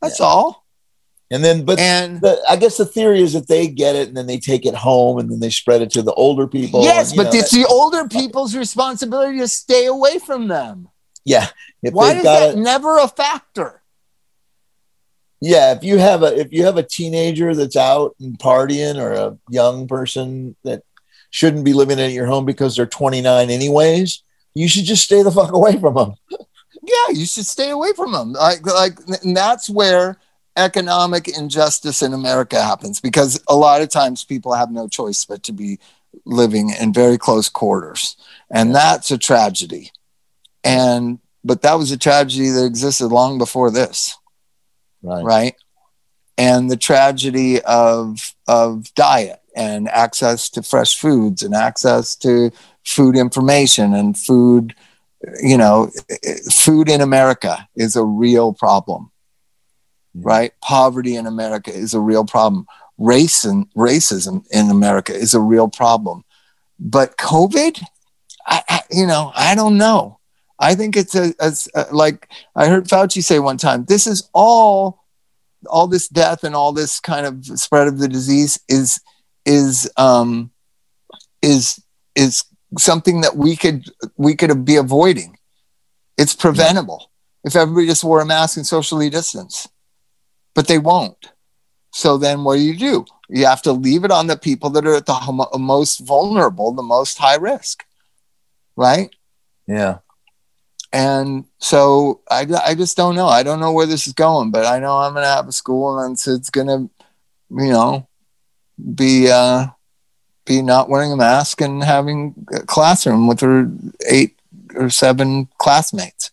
That's 0.00 0.20
yeah. 0.20 0.26
all. 0.26 0.66
And 1.28 1.44
then, 1.44 1.64
but 1.64 1.80
and 1.80 2.20
the, 2.20 2.40
I 2.48 2.54
guess 2.54 2.76
the 2.76 2.86
theory 2.86 3.20
is 3.20 3.32
that 3.32 3.48
they 3.48 3.66
get 3.66 3.96
it 3.96 4.06
and 4.06 4.16
then 4.16 4.28
they 4.28 4.38
take 4.38 4.64
it 4.64 4.76
home 4.76 5.18
and 5.18 5.28
then 5.28 5.40
they 5.40 5.50
spread 5.50 5.82
it 5.82 5.90
to 5.92 6.02
the 6.02 6.12
older 6.12 6.46
people. 6.46 6.84
Yes, 6.84 7.10
and, 7.10 7.16
but 7.16 7.32
know, 7.32 7.40
it's 7.40 7.50
the 7.50 7.66
older 7.66 8.06
people's 8.06 8.54
responsibility 8.54 9.38
to 9.40 9.48
stay 9.48 9.86
away 9.86 10.20
from 10.20 10.46
them. 10.46 10.88
Yeah. 11.24 11.48
Why 11.82 12.14
is 12.14 12.22
that 12.22 12.54
a, 12.54 12.60
never 12.60 12.98
a 12.98 13.08
factor? 13.08 13.82
Yeah 15.40 15.72
if 15.72 15.84
you 15.84 15.98
have 15.98 16.22
a 16.22 16.38
if 16.38 16.52
you 16.52 16.64
have 16.64 16.76
a 16.76 16.82
teenager 16.82 17.54
that's 17.54 17.76
out 17.76 18.14
and 18.20 18.38
partying 18.38 18.96
or 18.96 19.12
a 19.12 19.38
young 19.50 19.86
person 19.86 20.56
that 20.64 20.82
shouldn't 21.30 21.64
be 21.64 21.72
living 21.72 22.00
at 22.00 22.12
your 22.12 22.26
home 22.26 22.44
because 22.44 22.76
they're 22.76 22.86
29 22.86 23.50
anyways 23.50 24.22
you 24.54 24.68
should 24.68 24.84
just 24.84 25.04
stay 25.04 25.22
the 25.22 25.30
fuck 25.30 25.52
away 25.52 25.78
from 25.78 25.94
them. 25.94 26.14
Yeah 26.82 27.14
you 27.14 27.26
should 27.26 27.46
stay 27.46 27.70
away 27.70 27.92
from 27.94 28.12
them. 28.12 28.32
Like 28.32 28.64
like 28.64 28.98
and 29.24 29.36
that's 29.36 29.68
where 29.68 30.18
economic 30.56 31.26
injustice 31.26 32.00
in 32.00 32.14
america 32.14 32.62
happens 32.62 33.00
because 33.00 33.42
a 33.48 33.56
lot 33.56 33.82
of 33.82 33.88
times 33.88 34.24
people 34.24 34.54
have 34.54 34.70
no 34.70 34.86
choice 34.86 35.24
but 35.24 35.42
to 35.42 35.52
be 35.52 35.80
living 36.24 36.70
in 36.80 36.92
very 36.92 37.18
close 37.18 37.48
quarters 37.48 38.16
and 38.50 38.74
that's 38.74 39.10
a 39.10 39.18
tragedy. 39.18 39.90
And 40.62 41.18
but 41.44 41.62
that 41.62 41.74
was 41.74 41.90
a 41.90 41.98
tragedy 41.98 42.50
that 42.50 42.64
existed 42.64 43.08
long 43.08 43.38
before 43.38 43.70
this 43.70 44.16
right. 45.02 45.24
right? 45.24 45.54
And 46.38 46.70
the 46.70 46.76
tragedy 46.76 47.62
of 47.62 48.34
of 48.46 48.92
diet 48.94 49.40
and 49.54 49.88
access 49.88 50.50
to 50.50 50.62
fresh 50.62 50.98
foods 50.98 51.42
and 51.42 51.54
access 51.54 52.14
to 52.16 52.50
food 52.84 53.16
information 53.16 53.94
and 53.94 54.16
food 54.16 54.74
you 55.42 55.56
know 55.56 55.90
food 56.52 56.88
in 56.88 57.00
america 57.00 57.66
is 57.74 57.96
a 57.96 58.04
real 58.04 58.52
problem. 58.52 59.10
Right? 60.14 60.52
Poverty 60.62 61.16
in 61.16 61.26
america 61.26 61.72
is 61.72 61.94
a 61.94 62.00
real 62.00 62.24
problem. 62.24 62.66
Race 62.98 63.44
and 63.44 63.72
racism 63.74 64.46
in 64.50 64.70
america 64.70 65.14
is 65.14 65.34
a 65.34 65.40
real 65.40 65.68
problem. 65.68 66.24
But 66.78 67.16
covid 67.16 67.82
I, 68.46 68.62
I, 68.68 68.80
you 68.90 69.06
know 69.06 69.32
i 69.34 69.54
don't 69.54 69.78
know 69.78 70.20
I 70.58 70.74
think 70.74 70.96
it's 70.96 71.14
a, 71.14 71.34
a, 71.38 71.52
a, 71.74 71.94
like 71.94 72.28
I 72.54 72.68
heard 72.68 72.86
Fauci 72.86 73.22
say 73.22 73.38
one 73.38 73.58
time. 73.58 73.84
This 73.84 74.06
is 74.06 74.28
all, 74.32 75.04
all 75.66 75.86
this 75.86 76.08
death 76.08 76.44
and 76.44 76.54
all 76.54 76.72
this 76.72 77.00
kind 77.00 77.26
of 77.26 77.44
spread 77.58 77.88
of 77.88 77.98
the 77.98 78.08
disease 78.08 78.58
is 78.68 79.00
is 79.44 79.90
um, 79.96 80.50
is 81.42 81.82
is 82.14 82.44
something 82.78 83.20
that 83.20 83.36
we 83.36 83.56
could 83.56 83.84
we 84.16 84.34
could 84.34 84.64
be 84.64 84.76
avoiding. 84.76 85.36
It's 86.16 86.34
preventable 86.34 87.10
if 87.44 87.54
everybody 87.54 87.86
just 87.86 88.04
wore 88.04 88.20
a 88.20 88.26
mask 88.26 88.56
and 88.56 88.66
socially 88.66 89.10
distance, 89.10 89.68
but 90.54 90.66
they 90.66 90.78
won't. 90.78 91.32
So 91.92 92.16
then, 92.16 92.44
what 92.44 92.56
do 92.56 92.62
you 92.62 92.76
do? 92.76 93.04
You 93.28 93.46
have 93.46 93.62
to 93.62 93.72
leave 93.72 94.04
it 94.04 94.10
on 94.10 94.26
the 94.26 94.36
people 94.36 94.70
that 94.70 94.86
are 94.86 94.96
at 94.96 95.06
the 95.06 95.58
most 95.58 95.98
vulnerable, 95.98 96.72
the 96.72 96.82
most 96.82 97.18
high 97.18 97.36
risk, 97.36 97.84
right? 98.76 99.14
Yeah 99.66 99.98
and 100.92 101.44
so 101.58 102.20
I, 102.30 102.46
I 102.64 102.74
just 102.74 102.96
don't 102.96 103.14
know. 103.14 103.26
I 103.26 103.42
don't 103.42 103.60
know 103.60 103.72
where 103.72 103.86
this 103.86 104.06
is 104.06 104.12
going, 104.12 104.50
but 104.50 104.64
I 104.64 104.78
know 104.78 104.96
I'm 104.96 105.12
going 105.12 105.24
to 105.24 105.28
have 105.28 105.48
a 105.48 105.52
school 105.52 105.98
and 105.98 106.12
it's, 106.12 106.26
it's 106.26 106.50
going 106.50 106.68
to, 106.68 106.90
you 107.50 107.72
know, 107.72 108.08
be, 108.94 109.30
uh, 109.30 109.66
be 110.44 110.62
not 110.62 110.88
wearing 110.88 111.12
a 111.12 111.16
mask 111.16 111.60
and 111.60 111.82
having 111.82 112.46
a 112.52 112.60
classroom 112.60 113.26
with 113.26 113.40
her 113.40 113.70
eight 114.08 114.38
or 114.74 114.90
seven 114.90 115.48
classmates. 115.58 116.30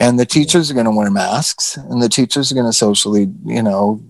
And 0.00 0.18
the 0.18 0.26
teachers 0.26 0.70
are 0.70 0.74
going 0.74 0.86
to 0.86 0.90
wear 0.90 1.10
masks 1.10 1.76
and 1.76 2.02
the 2.02 2.08
teachers 2.08 2.50
are 2.50 2.54
going 2.54 2.66
to 2.66 2.72
socially, 2.72 3.32
you 3.44 3.62
know, 3.62 4.02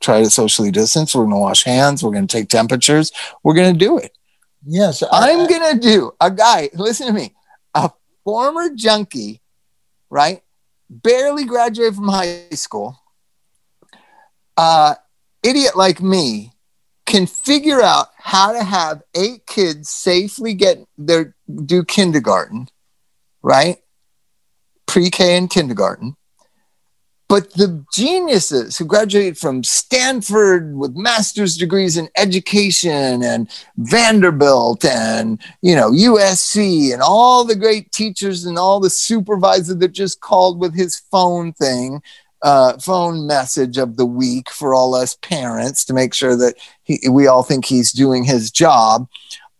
try 0.00 0.22
to 0.22 0.30
socially 0.30 0.70
distance. 0.70 1.14
We're 1.14 1.22
going 1.22 1.34
to 1.34 1.40
wash 1.40 1.64
hands. 1.64 2.04
We're 2.04 2.12
going 2.12 2.26
to 2.26 2.36
take 2.36 2.48
temperatures. 2.48 3.10
We're 3.42 3.54
going 3.54 3.72
to 3.72 3.78
do 3.78 3.98
it. 3.98 4.16
Yes. 4.64 5.02
I, 5.02 5.30
am 5.30 5.46
going 5.48 5.74
to 5.74 5.80
do 5.80 6.12
a 6.20 6.30
guy, 6.30 6.70
listen 6.74 7.06
to 7.06 7.12
me, 7.12 7.34
former 8.26 8.70
junkie, 8.74 9.40
right? 10.10 10.42
Barely 10.90 11.44
graduated 11.44 11.94
from 11.94 12.08
high 12.08 12.48
school. 12.50 13.00
Uh, 14.56 14.96
idiot 15.44 15.76
like 15.76 16.02
me 16.02 16.52
can 17.06 17.26
figure 17.26 17.80
out 17.80 18.08
how 18.18 18.52
to 18.52 18.64
have 18.64 19.02
eight 19.14 19.46
kids 19.46 19.88
safely 19.88 20.54
get 20.54 20.84
their 20.98 21.36
do 21.64 21.84
kindergarten, 21.84 22.68
right? 23.42 23.76
Pre-K 24.86 25.36
and 25.36 25.48
kindergarten 25.48 26.16
but 27.28 27.52
the 27.54 27.84
geniuses 27.92 28.76
who 28.76 28.84
graduated 28.84 29.36
from 29.36 29.64
Stanford 29.64 30.76
with 30.76 30.96
master's 30.96 31.56
degrees 31.56 31.96
in 31.96 32.08
education 32.16 33.22
and 33.22 33.50
Vanderbilt 33.76 34.84
and 34.84 35.40
you 35.62 35.74
know 35.74 35.90
USC 35.90 36.92
and 36.92 37.02
all 37.02 37.44
the 37.44 37.56
great 37.56 37.90
teachers 37.92 38.44
and 38.44 38.58
all 38.58 38.80
the 38.80 38.90
supervisor 38.90 39.74
that 39.74 39.92
just 39.92 40.20
called 40.20 40.60
with 40.60 40.74
his 40.74 41.00
phone 41.10 41.52
thing, 41.52 42.00
uh, 42.42 42.78
phone 42.78 43.26
message 43.26 43.76
of 43.76 43.96
the 43.96 44.06
week 44.06 44.50
for 44.50 44.74
all 44.74 44.94
us 44.94 45.16
parents 45.16 45.84
to 45.86 45.94
make 45.94 46.14
sure 46.14 46.36
that 46.36 46.54
he, 46.84 47.00
we 47.10 47.26
all 47.26 47.42
think 47.42 47.64
he's 47.64 47.92
doing 47.92 48.24
his 48.24 48.50
job 48.50 49.08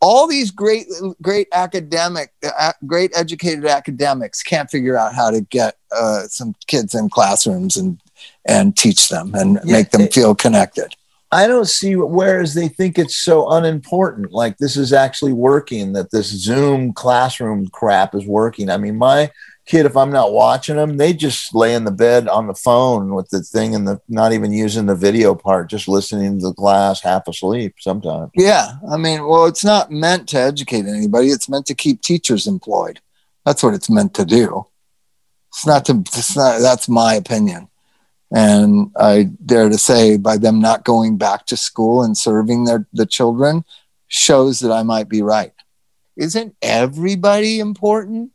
all 0.01 0.27
these 0.27 0.51
great 0.51 0.87
great 1.23 1.49
academic 1.53 2.33
uh, 2.59 2.73
great 2.87 3.11
educated 3.17 3.65
academics 3.65 4.43
can't 4.43 4.71
figure 4.71 4.97
out 4.97 5.15
how 5.15 5.31
to 5.31 5.41
get 5.41 5.77
uh, 5.93 6.23
some 6.29 6.55
kids 6.67 6.95
in 6.95 7.09
classrooms 7.09 7.77
and 7.77 8.01
and 8.47 8.77
teach 8.77 9.09
them 9.09 9.35
and 9.35 9.59
yeah, 9.65 9.73
make 9.73 9.91
them 9.91 10.03
it, 10.03 10.15
feel 10.15 10.35
connected. 10.35 10.95
I 11.33 11.47
don't 11.47 11.69
see 11.69 11.97
whereas 11.97 12.55
they 12.55 12.69
think 12.69 12.99
it's 12.99 13.17
so 13.17 13.51
unimportant 13.51 14.33
like 14.33 14.59
this 14.59 14.77
is 14.77 14.93
actually 14.93 15.33
working 15.33 15.93
that 15.95 16.11
this 16.11 16.29
zoom 16.29 16.93
classroom 16.93 17.69
crap 17.69 18.15
is 18.15 18.27
working. 18.27 18.71
I 18.71 18.77
mean 18.77 18.97
my 18.97 19.31
kid, 19.67 19.87
if 19.87 19.97
I'm 19.97 20.11
not 20.11 20.33
watching 20.33 20.77
them, 20.77 20.97
they 20.97 21.13
just 21.13 21.55
lay 21.55 21.75
in 21.75 21.85
the 21.85 21.91
bed 21.91 22.29
on 22.29 22.47
the 22.47 22.55
phone 22.55 23.15
with 23.15 23.29
the 23.31 23.43
thing 23.43 23.75
and 23.75 23.87
the 23.87 24.01
not 24.09 24.33
even 24.33 24.53
using 24.53 24.87
the 24.87 24.95
video 24.95 25.35
part, 25.35 25.69
just 25.69 25.89
listening 25.89 26.39
to 26.39 26.47
the 26.47 26.55
class 26.55 27.01
half 27.01 27.29
asleep 27.29 27.75
sometimes. 27.79 28.31
Yeah. 28.35 28.73
I 28.91 28.97
mean, 28.97 29.27
well, 29.27 29.47
it's 29.47 29.65
not 29.65 29.91
meant 29.91 30.29
to 30.29 30.39
educate 30.39 30.87
anybody, 30.87 31.29
it's 31.29 31.49
meant 31.49 31.67
to 31.67 31.75
keep 31.75 32.01
teachers 32.01 32.47
employed. 32.47 33.01
That's 33.45 33.63
what 33.63 33.75
it's 33.75 33.91
meant 33.91 34.15
to 34.15 34.25
do. 34.25 34.67
It's 35.49 35.67
not 35.67 35.85
to. 35.87 36.01
It's 36.01 36.37
not. 36.37 36.61
That's 36.61 36.87
my 36.89 37.15
opinion, 37.15 37.69
and 38.31 38.91
I 38.99 39.31
dare 39.47 39.71
to 39.71 39.79
say, 39.79 40.19
by 40.19 40.37
them 40.37 40.61
not 40.61 40.85
going 40.85 41.17
back 41.17 41.47
to 41.47 41.57
school 41.57 42.03
and 42.03 42.19
serving 42.19 42.65
their 42.65 42.87
the 42.93 43.07
children, 43.07 43.65
shows 44.09 44.61
that 44.61 44.71
I 44.71 44.83
might 44.83 45.09
be 45.09 45.23
right. 45.23 45.53
Isn't 46.17 46.57
everybody 46.61 47.59
important? 47.59 48.33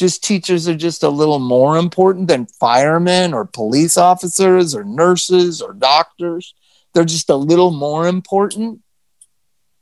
Just 0.00 0.24
teachers 0.24 0.66
are 0.66 0.74
just 0.74 1.02
a 1.02 1.10
little 1.10 1.38
more 1.38 1.76
important 1.76 2.26
than 2.26 2.46
firemen 2.46 3.34
or 3.34 3.44
police 3.44 3.98
officers 3.98 4.74
or 4.74 4.82
nurses 4.82 5.60
or 5.60 5.74
doctors. 5.74 6.54
They're 6.94 7.04
just 7.04 7.28
a 7.28 7.36
little 7.36 7.70
more 7.70 8.08
important. 8.08 8.80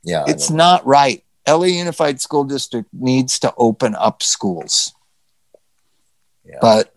Yeah. 0.03 0.25
It's 0.27 0.49
not 0.49 0.85
right. 0.85 1.23
LA 1.47 1.67
Unified 1.67 2.19
School 2.19 2.43
District 2.43 2.89
needs 2.91 3.39
to 3.39 3.53
open 3.55 3.95
up 3.95 4.21
schools. 4.21 4.93
Yeah. 6.43 6.57
But 6.59 6.93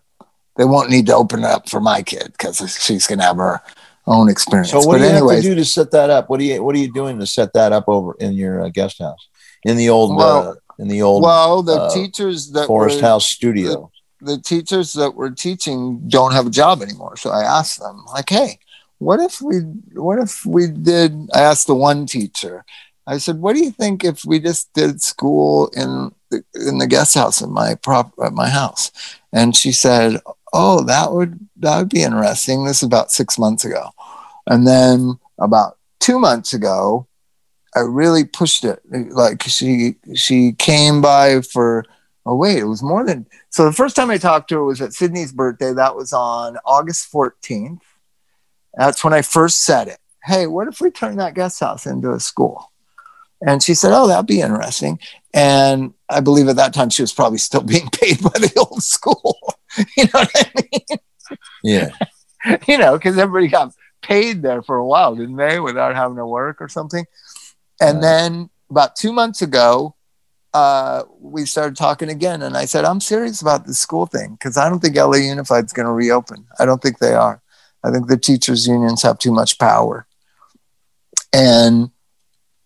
they 0.57 0.65
won't 0.65 0.89
need 0.89 1.05
to 1.05 1.15
open 1.15 1.39
it 1.39 1.45
up 1.45 1.69
for 1.69 1.79
my 1.79 2.01
kid 2.01 2.33
because 2.33 2.57
she's 2.77 3.07
going 3.07 3.19
to 3.19 3.25
have 3.25 3.37
her 3.37 3.61
own 4.05 4.27
experience. 4.27 4.71
So 4.71 4.79
what 4.79 4.95
but 4.95 4.97
do 4.97 5.03
you 5.05 5.09
anyways, 5.11 5.35
have 5.37 5.43
to 5.43 5.49
do 5.51 5.55
to 5.55 5.65
set 5.65 5.91
that 5.91 6.09
up? 6.09 6.29
What 6.29 6.39
do 6.41 6.45
you 6.45 6.61
What 6.61 6.75
are 6.75 6.79
you 6.79 6.91
doing 6.91 7.19
to 7.19 7.25
set 7.25 7.53
that 7.53 7.71
up 7.71 7.85
over 7.87 8.15
in 8.19 8.33
your 8.33 8.65
uh, 8.65 8.67
guest 8.67 8.99
house 8.99 9.29
in 9.63 9.77
the 9.77 9.87
old 9.87 10.13
Well- 10.13 10.49
uh, 10.49 10.55
in 10.79 10.87
the 10.87 11.01
old 11.01 11.23
well, 11.23 11.61
the 11.63 11.73
uh, 11.73 11.93
teachers 11.93 12.51
that 12.51 12.67
Forest 12.67 12.97
were, 12.97 13.07
House 13.07 13.27
studio? 13.27 13.91
the 14.23 14.39
teachers 14.39 14.93
that 14.93 15.15
were 15.15 15.29
teaching 15.29 16.01
don't 16.07 16.33
have 16.33 16.47
a 16.47 16.51
job 16.51 16.81
anymore. 16.81 17.17
So 17.17 17.29
I 17.29 17.43
asked 17.43 17.79
them, 17.79 18.03
like, 18.13 18.29
hey, 18.29 18.59
what 18.99 19.19
if 19.19 19.41
we 19.41 19.57
what 19.93 20.19
if 20.19 20.45
we 20.45 20.67
did 20.67 21.29
I 21.33 21.41
asked 21.41 21.67
the 21.67 21.75
one 21.75 22.05
teacher, 22.05 22.63
I 23.05 23.17
said, 23.17 23.39
what 23.39 23.55
do 23.55 23.63
you 23.63 23.71
think 23.71 24.03
if 24.03 24.23
we 24.23 24.39
just 24.39 24.71
did 24.73 25.01
school 25.01 25.67
in 25.75 26.11
the 26.31 26.43
in 26.55 26.77
the 26.77 26.87
guest 26.87 27.15
house 27.15 27.41
at 27.41 27.49
my 27.49 27.75
prop 27.75 28.13
at 28.23 28.33
my 28.33 28.49
house? 28.49 28.91
And 29.33 29.55
she 29.55 29.71
said, 29.71 30.21
Oh, 30.53 30.83
that 30.85 31.11
would 31.11 31.39
that 31.57 31.77
would 31.77 31.89
be 31.89 32.03
interesting. 32.03 32.63
This 32.63 32.77
is 32.77 32.87
about 32.87 33.11
six 33.11 33.37
months 33.37 33.65
ago. 33.65 33.89
And 34.47 34.65
then 34.65 35.19
about 35.39 35.77
two 35.99 36.19
months 36.19 36.53
ago, 36.53 37.07
I 37.75 37.81
really 37.81 38.23
pushed 38.23 38.63
it. 38.63 38.81
Like 38.89 39.43
she 39.43 39.95
she 40.15 40.53
came 40.53 41.01
by 41.01 41.41
for 41.41 41.85
oh 42.25 42.35
wait, 42.35 42.59
it 42.59 42.65
was 42.65 42.83
more 42.83 43.05
than 43.05 43.25
so 43.49 43.65
the 43.65 43.73
first 43.73 43.95
time 43.95 44.09
I 44.09 44.17
talked 44.17 44.49
to 44.49 44.55
her 44.55 44.63
was 44.63 44.81
at 44.81 44.93
Sydney's 44.93 45.31
birthday. 45.31 45.73
That 45.73 45.95
was 45.95 46.13
on 46.13 46.57
August 46.65 47.11
14th. 47.11 47.79
That's 48.75 49.03
when 49.03 49.13
I 49.13 49.21
first 49.21 49.63
said 49.63 49.87
it. 49.87 49.99
Hey, 50.23 50.47
what 50.47 50.67
if 50.67 50.81
we 50.81 50.89
turn 50.89 51.17
that 51.17 51.35
guest 51.35 51.59
house 51.59 51.85
into 51.85 52.13
a 52.13 52.19
school? 52.19 52.71
And 53.45 53.61
she 53.61 53.73
said, 53.73 53.91
Oh, 53.93 54.07
that'd 54.07 54.25
be 54.25 54.41
interesting. 54.41 54.99
And 55.33 55.93
I 56.09 56.21
believe 56.21 56.47
at 56.47 56.55
that 56.55 56.73
time 56.73 56.89
she 56.89 57.01
was 57.01 57.13
probably 57.13 57.39
still 57.39 57.61
being 57.61 57.89
paid 57.93 58.21
by 58.21 58.29
the 58.29 58.53
old 58.57 58.81
school. 58.83 59.37
you 59.97 60.05
know 60.05 60.09
what 60.13 60.31
I 60.35 60.51
mean? 60.71 60.99
Yeah. 61.63 61.89
you 62.67 62.77
know, 62.77 62.93
because 62.93 63.17
everybody 63.17 63.47
got 63.47 63.73
paid 64.01 64.41
there 64.41 64.61
for 64.61 64.75
a 64.75 64.85
while, 64.85 65.15
didn't 65.15 65.37
they, 65.37 65.59
without 65.59 65.95
having 65.95 66.17
to 66.17 66.25
work 66.25 66.61
or 66.61 66.69
something? 66.69 67.05
And 67.81 68.01
then 68.01 68.49
about 68.69 68.95
two 68.95 69.11
months 69.11 69.41
ago, 69.41 69.95
uh, 70.53 71.03
we 71.19 71.45
started 71.45 71.75
talking 71.75 72.09
again, 72.09 72.41
and 72.41 72.55
I 72.55 72.65
said, 72.65 72.85
I'm 72.85 73.01
serious 73.01 73.41
about 73.41 73.65
the 73.65 73.73
school 73.73 74.05
thing 74.05 74.33
because 74.33 74.55
I 74.55 74.69
don't 74.69 74.79
think 74.79 74.95
LA 74.95 75.17
Unified 75.17 75.65
is 75.65 75.73
going 75.73 75.87
to 75.87 75.91
reopen. 75.91 76.45
I 76.59 76.65
don't 76.65 76.81
think 76.81 76.99
they 76.99 77.13
are. 77.13 77.41
I 77.83 77.91
think 77.91 78.07
the 78.07 78.17
teachers' 78.17 78.67
unions 78.67 79.01
have 79.01 79.19
too 79.19 79.31
much 79.31 79.57
power. 79.57 80.07
And 81.33 81.89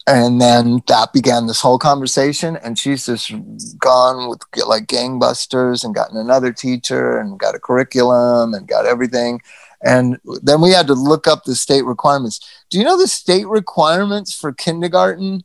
and 0.06 0.40
then 0.40 0.82
that 0.88 1.12
began 1.12 1.48
this 1.48 1.60
whole 1.60 1.78
conversation 1.78 2.56
and 2.56 2.80
she's 2.80 3.08
just 3.08 3.30
gone 3.78 4.30
with 4.30 4.42
like 4.66 4.88
gangbusters 4.88 5.84
and 5.84 5.94
gotten 5.94 6.16
another 6.16 6.54
teacher 6.54 7.18
and 7.18 7.38
got 7.38 7.56
a 7.56 7.60
curriculum 7.60 8.54
and 8.54 8.70
got 8.70 8.86
everything 8.86 9.42
and 9.84 10.18
then 10.42 10.60
we 10.62 10.72
had 10.72 10.88
to 10.88 10.94
look 10.94 11.28
up 11.28 11.44
the 11.44 11.56
state 11.56 11.86
requirements 11.86 12.40
do 12.70 12.78
you 12.80 12.84
know 12.84 12.98
the 12.98 13.08
state 13.08 13.48
requirements 13.48 14.34
for 14.34 14.52
kindergarten 14.54 15.44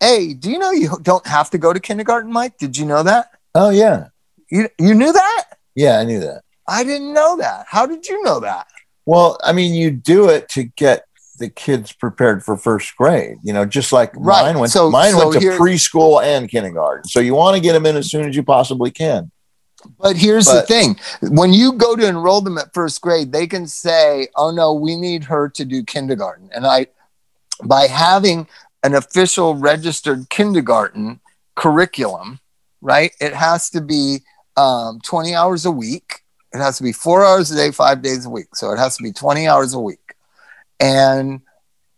hey 0.00 0.34
do 0.34 0.50
you 0.50 0.58
know 0.58 0.70
you 0.70 0.88
don't 1.02 1.26
have 1.26 1.50
to 1.50 1.58
go 1.58 1.72
to 1.72 1.80
kindergarten 1.80 2.32
mike 2.32 2.56
did 2.58 2.76
you 2.76 2.84
know 2.86 3.02
that 3.02 3.26
Oh 3.54 3.70
yeah. 3.70 4.08
you, 4.50 4.68
you 4.78 4.94
knew 4.94 5.12
that 5.12 5.44
Yeah, 5.74 5.98
I 5.98 6.04
knew 6.04 6.20
that. 6.20 6.42
i 6.68 6.84
didn't 6.84 7.12
know 7.12 7.36
that 7.38 7.66
how 7.68 7.86
did 7.86 8.06
you 8.08 8.22
know 8.22 8.40
that 8.40 8.66
Well, 9.04 9.36
I 9.42 9.52
mean, 9.52 9.74
you 9.74 9.90
do 9.90 10.28
it 10.28 10.48
to 10.50 10.62
get 10.64 11.04
the 11.38 11.48
kids 11.48 11.90
prepared 11.92 12.44
for 12.44 12.56
first 12.56 12.94
grade. 12.96 13.38
You 13.42 13.52
know, 13.52 13.64
just 13.64 13.92
like 13.92 14.12
Right. 14.14 14.44
mine 14.44 14.58
went. 14.60 14.70
So- 14.70 14.90
mine 14.90 15.10
so 15.12 15.18
went 15.28 15.32
to 15.32 15.40
here- 15.40 15.58
preschool 15.58 16.22
and 16.22 16.48
kindergarten. 16.48 17.08
So 17.08 17.18
you 17.18 17.34
want 17.34 17.56
to 17.56 17.60
get 17.60 17.72
them 17.72 17.84
in 17.84 17.96
as 17.96 18.08
soon 18.08 18.28
as 18.28 18.36
you 18.36 18.44
possibly 18.44 18.92
can. 18.92 19.32
But 19.98 20.16
here's 20.16 20.46
the 20.46 20.62
thing 20.62 20.98
when 21.22 21.52
you 21.52 21.72
go 21.72 21.96
to 21.96 22.06
enroll 22.06 22.40
them 22.40 22.58
at 22.58 22.74
first 22.74 23.00
grade, 23.00 23.32
they 23.32 23.46
can 23.46 23.66
say, 23.66 24.28
oh 24.36 24.50
no, 24.50 24.72
we 24.72 24.96
need 24.96 25.24
her 25.24 25.48
to 25.50 25.64
do 25.64 25.82
kindergarten. 25.82 26.50
And 26.54 26.66
I, 26.66 26.86
by 27.64 27.86
having 27.86 28.46
an 28.82 28.94
official 28.94 29.54
registered 29.54 30.28
kindergarten 30.28 31.20
curriculum, 31.54 32.40
right, 32.80 33.12
it 33.20 33.32
has 33.32 33.70
to 33.70 33.80
be 33.80 34.18
um, 34.56 35.00
20 35.04 35.34
hours 35.34 35.64
a 35.64 35.70
week. 35.70 36.20
It 36.52 36.58
has 36.58 36.76
to 36.78 36.82
be 36.82 36.92
four 36.92 37.24
hours 37.24 37.50
a 37.50 37.56
day, 37.56 37.70
five 37.70 38.02
days 38.02 38.26
a 38.26 38.30
week. 38.30 38.54
So 38.54 38.72
it 38.72 38.78
has 38.78 38.96
to 38.96 39.02
be 39.02 39.12
20 39.12 39.46
hours 39.46 39.74
a 39.74 39.80
week. 39.80 40.14
And 40.80 41.40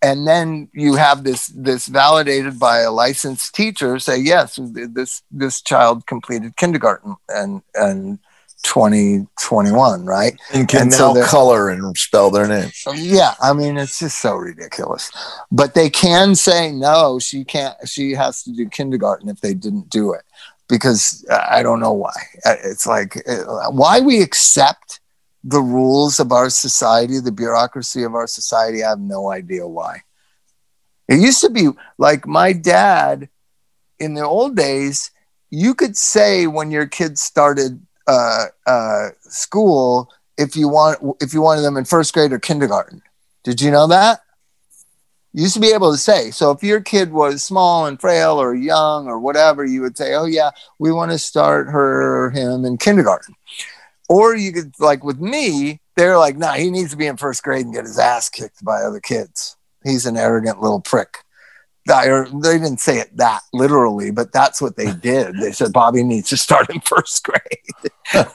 and 0.07 0.19
then 0.31 0.69
you 0.73 0.93
have 1.07 1.19
this 1.25 1.43
this 1.69 1.83
validated 1.89 2.55
by 2.59 2.77
a 2.81 2.91
licensed 3.05 3.55
teacher 3.55 3.99
say 3.99 4.19
yes 4.19 4.59
this 4.99 5.23
this 5.31 5.63
child 5.71 5.97
completed 6.07 6.51
kindergarten 6.57 7.13
and 7.29 7.63
and 7.75 8.19
2021 8.65 10.07
right? 10.07 10.35
And 10.53 10.67
can 10.69 10.83
And 10.83 10.91
now 10.91 11.13
they're- 11.13 11.25
color 11.25 11.69
and 11.69 11.97
spell 11.97 12.31
their 12.31 12.49
name. 12.49 12.71
yeah 12.95 13.35
i 13.41 13.53
mean 13.53 13.77
it's 13.77 13.99
just 13.99 14.19
so 14.19 14.35
ridiculous. 14.37 15.11
But 15.51 15.75
they 15.75 15.91
can 15.91 16.35
say 16.35 16.73
no 16.73 17.19
she 17.19 17.45
can't 17.45 17.77
she 17.87 18.13
has 18.13 18.43
to 18.45 18.53
do 18.53 18.69
kindergarten 18.69 19.29
if 19.29 19.41
they 19.41 19.55
didn't 19.55 19.91
do 19.91 20.13
it 20.13 20.23
because 20.69 21.25
i 21.31 21.63
don't 21.63 21.81
know 21.81 21.93
why. 21.93 22.15
It's 22.45 22.87
like 22.87 23.23
why 23.83 24.01
we 24.01 24.23
accept 24.23 25.01
the 25.45 25.61
rules 25.61 26.19
of 26.19 26.33
our 26.33 26.51
society 26.51 27.21
the 27.21 27.31
bureaucracy 27.33 28.03
of 28.03 28.15
our 28.15 28.27
society 28.27 28.83
i 28.83 28.89
have 28.89 29.01
no 29.01 29.31
idea 29.31 29.67
why 29.67 30.03
it 31.09 31.21
used 31.21 31.41
to 31.41 31.51
be 31.51 31.69
like 31.99 32.27
my 32.27 32.53
dad 32.53 33.29
in 33.99 34.15
the 34.15 34.25
old 34.25 34.57
days 34.57 35.11
you 35.51 35.75
could 35.75 35.97
say 35.97 36.47
when 36.47 36.71
your 36.71 36.87
kids 36.87 37.21
started 37.21 37.81
uh, 38.07 38.47
uh, 38.67 39.09
school 39.21 40.11
if 40.37 40.57
you 40.57 40.69
want 40.69 40.99
if 41.21 41.33
you 41.33 41.41
wanted 41.41 41.63
them 41.63 41.77
in 41.77 41.85
first 41.85 42.13
grade 42.13 42.33
or 42.33 42.39
kindergarten. 42.39 43.03
Did 43.45 43.61
you 43.61 43.71
know 43.71 43.87
that? 43.87 44.21
You 45.33 45.43
used 45.43 45.55
to 45.55 45.61
be 45.61 45.73
able 45.73 45.91
to 45.91 45.99
say. 45.99 46.31
So 46.31 46.51
if 46.53 46.63
your 46.63 46.81
kid 46.81 47.13
was 47.13 47.43
small 47.43 47.87
and 47.87 48.01
frail 48.01 48.41
or 48.41 48.55
young 48.55 49.07
or 49.07 49.19
whatever, 49.19 49.65
you 49.65 49.81
would 49.83 49.97
say, 49.97 50.15
"Oh 50.15 50.27
yeah, 50.27 50.51
we 50.79 50.93
want 50.93 51.11
to 51.13 51.19
start 51.19 51.69
her 51.69 52.27
or 52.27 52.31
him 52.31 52.65
in 52.65 52.79
kindergarten." 52.79 53.35
Or 54.09 54.35
you 54.37 54.53
could 54.53 54.75
like 54.79 55.03
with 55.05 55.19
me, 55.21 55.81
they're 55.97 56.19
like, 56.19 56.37
"Nah, 56.37 56.53
he 56.55 56.71
needs 56.71 56.91
to 56.91 56.97
be 56.97 57.07
in 57.07 57.17
first 57.17 57.43
grade 57.43 57.65
and 57.65 57.75
get 57.75 57.85
his 57.85 57.99
ass 57.99 58.29
kicked 58.29 58.65
by 58.65 58.83
other 58.83 59.01
kids. 59.01 59.57
He's 59.85 60.07
an 60.07 60.17
arrogant 60.17 60.61
little 60.61 60.81
prick." 60.81 61.19
I- 61.89 62.07
or 62.09 62.27
they 62.29 62.55
didn't 62.59 62.81
say 62.81 62.99
it 62.99 63.15
that 63.19 63.43
literally, 63.53 64.11
but 64.11 64.33
that's 64.33 64.61
what 64.63 64.77
they 64.77 64.91
did. 64.93 65.37
They 65.39 65.53
said 65.53 65.73
Bobby 65.73 66.03
needs 66.03 66.31
to 66.31 66.37
start 66.39 66.71
in 66.71 66.81
first 66.81 67.25
grade. 67.25 67.43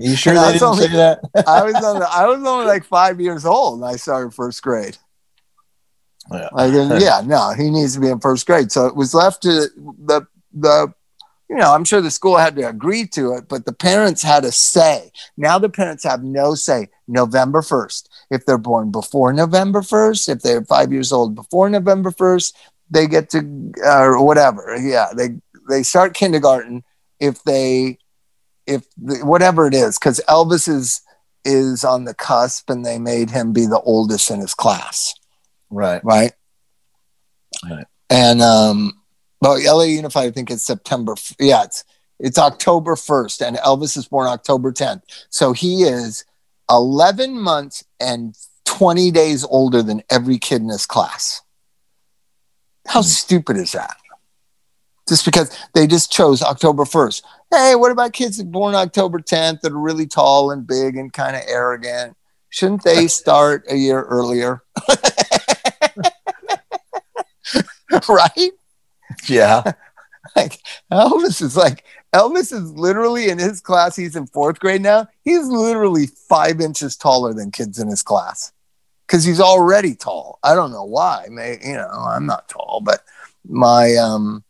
You 0.00 0.14
sure 0.14 0.32
And 0.32 0.38
they 0.38 0.42
that's 0.42 0.52
didn't 0.60 0.68
only- 0.68 0.86
say 0.86 0.92
that? 0.96 1.20
I 1.48 1.62
was 1.64 1.74
on 1.74 2.02
I 2.02 2.26
was 2.28 2.38
only 2.46 2.66
like 2.66 2.84
five 2.84 3.20
years 3.20 3.44
old 3.44 3.80
and 3.80 3.88
I 3.90 3.96
started 3.96 4.32
first 4.32 4.62
grade. 4.62 4.96
Yeah. 6.30 6.48
Like, 6.52 6.72
yeah, 7.02 7.20
no, 7.24 7.52
he 7.52 7.68
needs 7.68 7.94
to 7.94 8.00
be 8.00 8.08
in 8.08 8.20
first 8.20 8.46
grade. 8.46 8.70
So 8.70 8.86
it 8.86 8.94
was 8.94 9.12
left 9.12 9.42
to 9.42 9.66
the 10.04 10.24
the 10.52 10.92
you 11.48 11.56
know, 11.56 11.74
I'm 11.74 11.84
sure 11.84 12.00
the 12.00 12.10
school 12.10 12.36
had 12.36 12.56
to 12.56 12.68
agree 12.68 13.06
to 13.08 13.32
it, 13.32 13.48
but 13.48 13.64
the 13.64 13.72
parents 13.72 14.22
had 14.22 14.44
a 14.44 14.52
say. 14.52 15.10
Now 15.36 15.58
the 15.58 15.68
parents 15.68 16.04
have 16.04 16.22
no 16.22 16.54
say. 16.54 16.88
November 17.06 17.62
1st. 17.62 18.08
If 18.30 18.44
they're 18.44 18.58
born 18.58 18.90
before 18.90 19.32
November 19.32 19.80
1st, 19.80 20.28
if 20.28 20.42
they're 20.42 20.64
five 20.64 20.92
years 20.92 21.10
old 21.10 21.34
before 21.34 21.70
November 21.70 22.10
1st, 22.10 22.52
they 22.90 23.06
get 23.06 23.30
to 23.30 23.72
uh, 23.84 24.04
or 24.04 24.24
whatever. 24.24 24.76
Yeah, 24.78 25.08
they 25.16 25.40
they 25.68 25.82
start 25.82 26.14
kindergarten 26.14 26.84
if 27.20 27.42
they 27.44 27.98
if 28.66 28.86
the, 28.96 29.24
whatever 29.24 29.66
it 29.66 29.74
is 29.74 29.98
because 29.98 30.20
Elvis 30.28 30.68
is 30.68 31.00
is 31.44 31.84
on 31.84 32.04
the 32.04 32.14
cusp 32.14 32.68
and 32.68 32.84
they 32.84 32.98
made 32.98 33.30
him 33.30 33.52
be 33.52 33.66
the 33.66 33.80
oldest 33.80 34.30
in 34.30 34.40
his 34.40 34.54
class 34.54 35.14
Right. 35.70 36.02
right? 36.04 36.32
Right. 37.68 37.86
And 38.10 38.42
um, 38.42 38.97
well, 39.40 39.58
LA 39.62 39.84
Unified, 39.84 40.28
I 40.28 40.30
think 40.30 40.50
it's 40.50 40.64
September. 40.64 41.14
Yeah, 41.38 41.64
it's 41.64 41.84
it's 42.18 42.38
October 42.38 42.96
first, 42.96 43.42
and 43.42 43.56
Elvis 43.58 43.96
is 43.96 44.08
born 44.08 44.28
October 44.28 44.72
tenth. 44.72 45.02
So 45.30 45.52
he 45.52 45.82
is 45.82 46.24
eleven 46.70 47.38
months 47.38 47.84
and 48.00 48.34
twenty 48.64 49.10
days 49.10 49.44
older 49.44 49.82
than 49.82 50.02
every 50.10 50.38
kid 50.38 50.62
in 50.62 50.68
his 50.68 50.86
class. 50.86 51.42
How 52.86 53.02
Hmm. 53.02 53.06
stupid 53.06 53.56
is 53.56 53.72
that? 53.72 53.96
Just 55.08 55.24
because 55.24 55.56
they 55.74 55.86
just 55.86 56.12
chose 56.12 56.42
October 56.42 56.84
first. 56.84 57.24
hey, 57.50 57.74
what 57.76 57.90
about 57.90 58.12
kids 58.12 58.42
born 58.42 58.74
October 58.74 59.18
10th 59.20 59.62
that 59.62 59.72
are 59.72 59.78
really 59.78 60.06
tall 60.06 60.50
and 60.50 60.66
big 60.66 60.98
and 60.98 61.10
kind 61.14 61.34
of 61.34 61.40
arrogant? 61.48 62.14
Shouldn't 62.50 62.84
they 62.84 63.06
start 63.08 63.64
a 63.70 63.76
year 63.76 64.02
earlier? 64.02 64.62
right? 68.08 68.50
Yeah. 69.26 69.62
Like 70.36 70.58
Elvis 70.92 71.40
is 71.40 71.56
like 71.56 71.84
Elvis 72.14 72.52
is 72.52 72.72
literally 72.72 73.28
in 73.30 73.38
his 73.38 73.60
class. 73.60 73.96
He's 73.96 74.16
in 74.16 74.26
fourth 74.26 74.58
grade 74.58 74.82
now. 74.82 75.08
He's 75.24 75.46
literally 75.46 76.06
five 76.06 76.60
inches 76.60 76.96
taller 76.96 77.32
than 77.32 77.50
kids 77.50 77.78
in 77.78 77.88
his 77.88 78.02
class 78.02 78.52
because 79.06 79.24
he's 79.24 79.40
already 79.40 79.94
tall. 79.94 80.38
I 80.42 80.54
don't 80.54 80.72
know 80.72 80.84
why. 80.84 81.26
May 81.30 81.58
you 81.64 81.74
know 81.74 81.88
I'm 81.88 82.26
not 82.26 82.48
tall, 82.48 82.82
but 82.84 83.00
my 83.48 83.94
um 83.96 84.44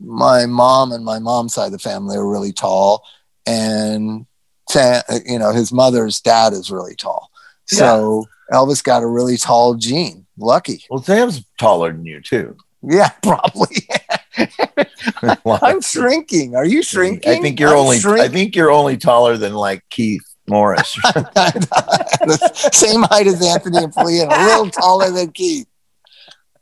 my 0.00 0.46
mom 0.46 0.92
and 0.92 1.04
my 1.04 1.18
mom's 1.18 1.54
side 1.54 1.66
of 1.66 1.72
the 1.72 1.78
family 1.78 2.16
are 2.16 2.28
really 2.28 2.52
tall, 2.52 3.04
and 3.46 4.26
you 4.74 5.38
know 5.38 5.52
his 5.52 5.72
mother's 5.72 6.20
dad 6.20 6.52
is 6.52 6.70
really 6.70 6.94
tall. 6.94 7.30
So 7.66 8.26
yeah. 8.50 8.58
Elvis 8.58 8.82
got 8.82 9.02
a 9.02 9.06
really 9.06 9.36
tall 9.36 9.74
gene. 9.74 10.26
Lucky. 10.36 10.84
Well, 10.90 11.02
Sam's 11.02 11.44
taller 11.58 11.92
than 11.92 12.04
you 12.04 12.20
too. 12.20 12.56
Yeah, 12.82 13.08
probably. 13.22 13.88
I'm 15.62 15.80
shrinking. 15.80 16.56
Are 16.56 16.64
you 16.64 16.82
shrinking? 16.82 17.30
I 17.30 17.40
think 17.40 17.60
you're 17.60 17.70
I'm 17.70 17.78
only. 17.78 17.98
Shrinking. 17.98 18.24
I 18.24 18.28
think 18.28 18.56
you're 18.56 18.70
only 18.70 18.96
taller 18.96 19.36
than 19.36 19.54
like 19.54 19.82
Keith 19.90 20.22
Morris. 20.48 20.92
Same 22.72 23.02
height 23.02 23.26
as 23.26 23.44
Anthony 23.44 23.84
and 23.84 23.94
Flea, 23.94 24.20
and 24.20 24.32
a 24.32 24.46
little 24.46 24.70
taller 24.70 25.10
than 25.10 25.32
Keith. 25.32 25.66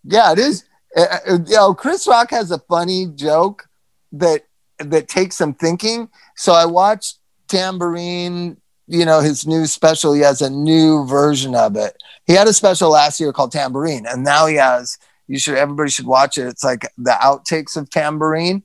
Yeah, 0.05 0.33
it 0.33 0.39
is. 0.39 0.65
Uh, 0.97 1.07
uh, 1.29 1.39
you 1.47 1.57
know, 1.57 1.75
Chris 1.75 2.07
Rock 2.07 2.31
has 2.31 2.51
a 2.51 2.59
funny 2.59 3.07
joke 3.15 3.69
that 4.13 4.43
that 4.79 5.09
takes 5.09 5.37
some 5.37 5.55
thinking. 5.55 6.09
So 6.37 6.53
I 6.53 6.67
watched 6.67 7.19
Tamborine. 7.49 8.57
You 8.89 9.07
know, 9.07 9.21
his 9.21 9.47
new 9.47 9.67
special. 9.67 10.13
He 10.13 10.21
has 10.21 10.43
a 10.43 10.51
new 10.51 11.07
version 11.07 11.55
of 11.55 11.77
it. 11.77 11.97
He 12.27 12.35
had 12.35 12.49
a 12.49 12.53
special 12.53 12.91
last 12.91 13.21
year 13.21 13.33
called 13.33 13.53
Tamborine, 13.53 14.05
and 14.07 14.23
now 14.23 14.47
he 14.47 14.57
has 14.57 14.99
you 15.33 15.39
should 15.39 15.55
everybody 15.55 15.89
should 15.89 16.05
watch 16.05 16.37
it. 16.37 16.47
It's 16.47 16.63
like 16.63 16.87
the 16.99 17.17
outtakes 17.23 17.75
of 17.75 17.89
Tamborine, 17.89 18.63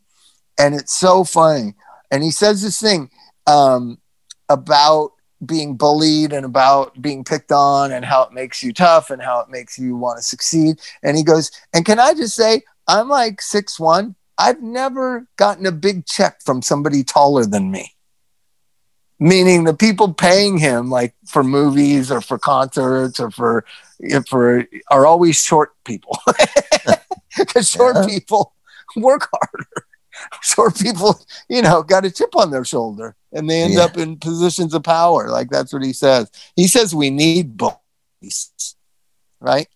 and 0.60 0.76
it's 0.76 0.94
so 0.94 1.24
funny. 1.24 1.76
And 2.12 2.22
he 2.22 2.30
says 2.30 2.62
this 2.62 2.78
thing 2.78 3.10
um, 3.48 4.00
about 4.50 5.12
being 5.46 5.78
bullied 5.78 6.34
and 6.34 6.46
about 6.46 7.02
being 7.02 7.24
picked 7.24 7.54
on 7.54 7.94
and 7.94 8.04
how 8.04 8.24
it 8.24 8.34
makes 8.34 8.62
you 8.62 8.74
tough 8.74 9.12
and 9.12 9.22
how 9.22 9.40
it 9.40 9.48
makes 9.48 9.80
you 9.80 9.96
want 9.96 10.18
to 10.18 10.24
succeed. 10.24 10.82
And 11.04 11.16
he 11.16 11.24
goes, 11.24 11.52
and 11.74 11.86
can 11.86 12.00
I 12.00 12.14
just 12.14 12.36
say, 12.36 12.64
I'm 12.86 13.08
like 13.08 13.42
six 13.42 13.80
one. 13.80 14.16
I've 14.38 14.62
never 14.62 15.26
gotten 15.38 15.66
a 15.66 15.72
big 15.72 16.06
check 16.06 16.42
from 16.44 16.62
somebody 16.62 17.02
taller 17.02 17.46
than 17.46 17.72
me. 17.72 17.94
Meaning 19.20 19.64
the 19.64 19.74
people 19.74 20.14
paying 20.14 20.58
him 20.58 20.90
like 20.90 21.16
for 21.26 21.44
movies 21.44 22.12
or 22.12 22.22
for 22.22 22.38
concerts 22.38 23.20
or 23.20 23.32
for 23.32 23.66
for 24.28 24.64
are 24.92 25.08
always 25.08 25.42
short 25.42 25.72
people 25.86 26.20
because 27.38 27.68
short 27.68 27.96
yeah. 27.96 28.06
people 28.06 28.54
work 28.96 29.28
harder. 29.32 29.68
Short 30.42 30.78
people, 30.78 31.20
you 31.48 31.62
know, 31.62 31.84
got 31.84 32.06
a 32.06 32.12
chip 32.12 32.36
on 32.36 32.52
their 32.52 32.66
shoulder 32.66 33.16
and 33.32 33.50
they 33.50 33.62
end 33.62 33.74
yeah. 33.74 33.82
up 33.82 33.98
in 33.98 34.18
positions 34.18 34.74
of 34.74 34.84
power. 34.84 35.30
Like 35.30 35.50
that's 35.50 35.72
what 35.74 35.84
he 35.84 35.94
says. 35.94 36.32
He 36.56 36.68
says 36.68 36.94
we 36.94 37.10
need 37.10 37.58
bullies, 37.58 38.76
right? 39.40 39.68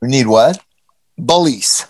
We 0.00 0.08
need 0.08 0.26
what? 0.26 0.62
Bullies. 1.18 1.86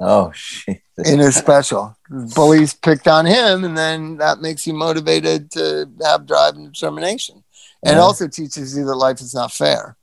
Oh, 0.00 0.32
shit. 0.32 0.83
In 0.98 1.18
his 1.18 1.36
special. 1.36 1.96
Bullies 2.34 2.74
picked 2.74 3.08
on 3.08 3.26
him, 3.26 3.64
and 3.64 3.76
then 3.76 4.18
that 4.18 4.40
makes 4.40 4.66
you 4.66 4.74
motivated 4.74 5.50
to 5.52 5.90
have 6.02 6.26
drive 6.26 6.54
and 6.54 6.72
determination. 6.72 7.42
And 7.82 7.92
yeah. 7.92 7.98
it 7.98 8.00
also 8.00 8.28
teaches 8.28 8.76
you 8.76 8.84
that 8.84 8.94
life 8.94 9.20
is 9.20 9.34
not 9.34 9.52
fair 9.52 9.96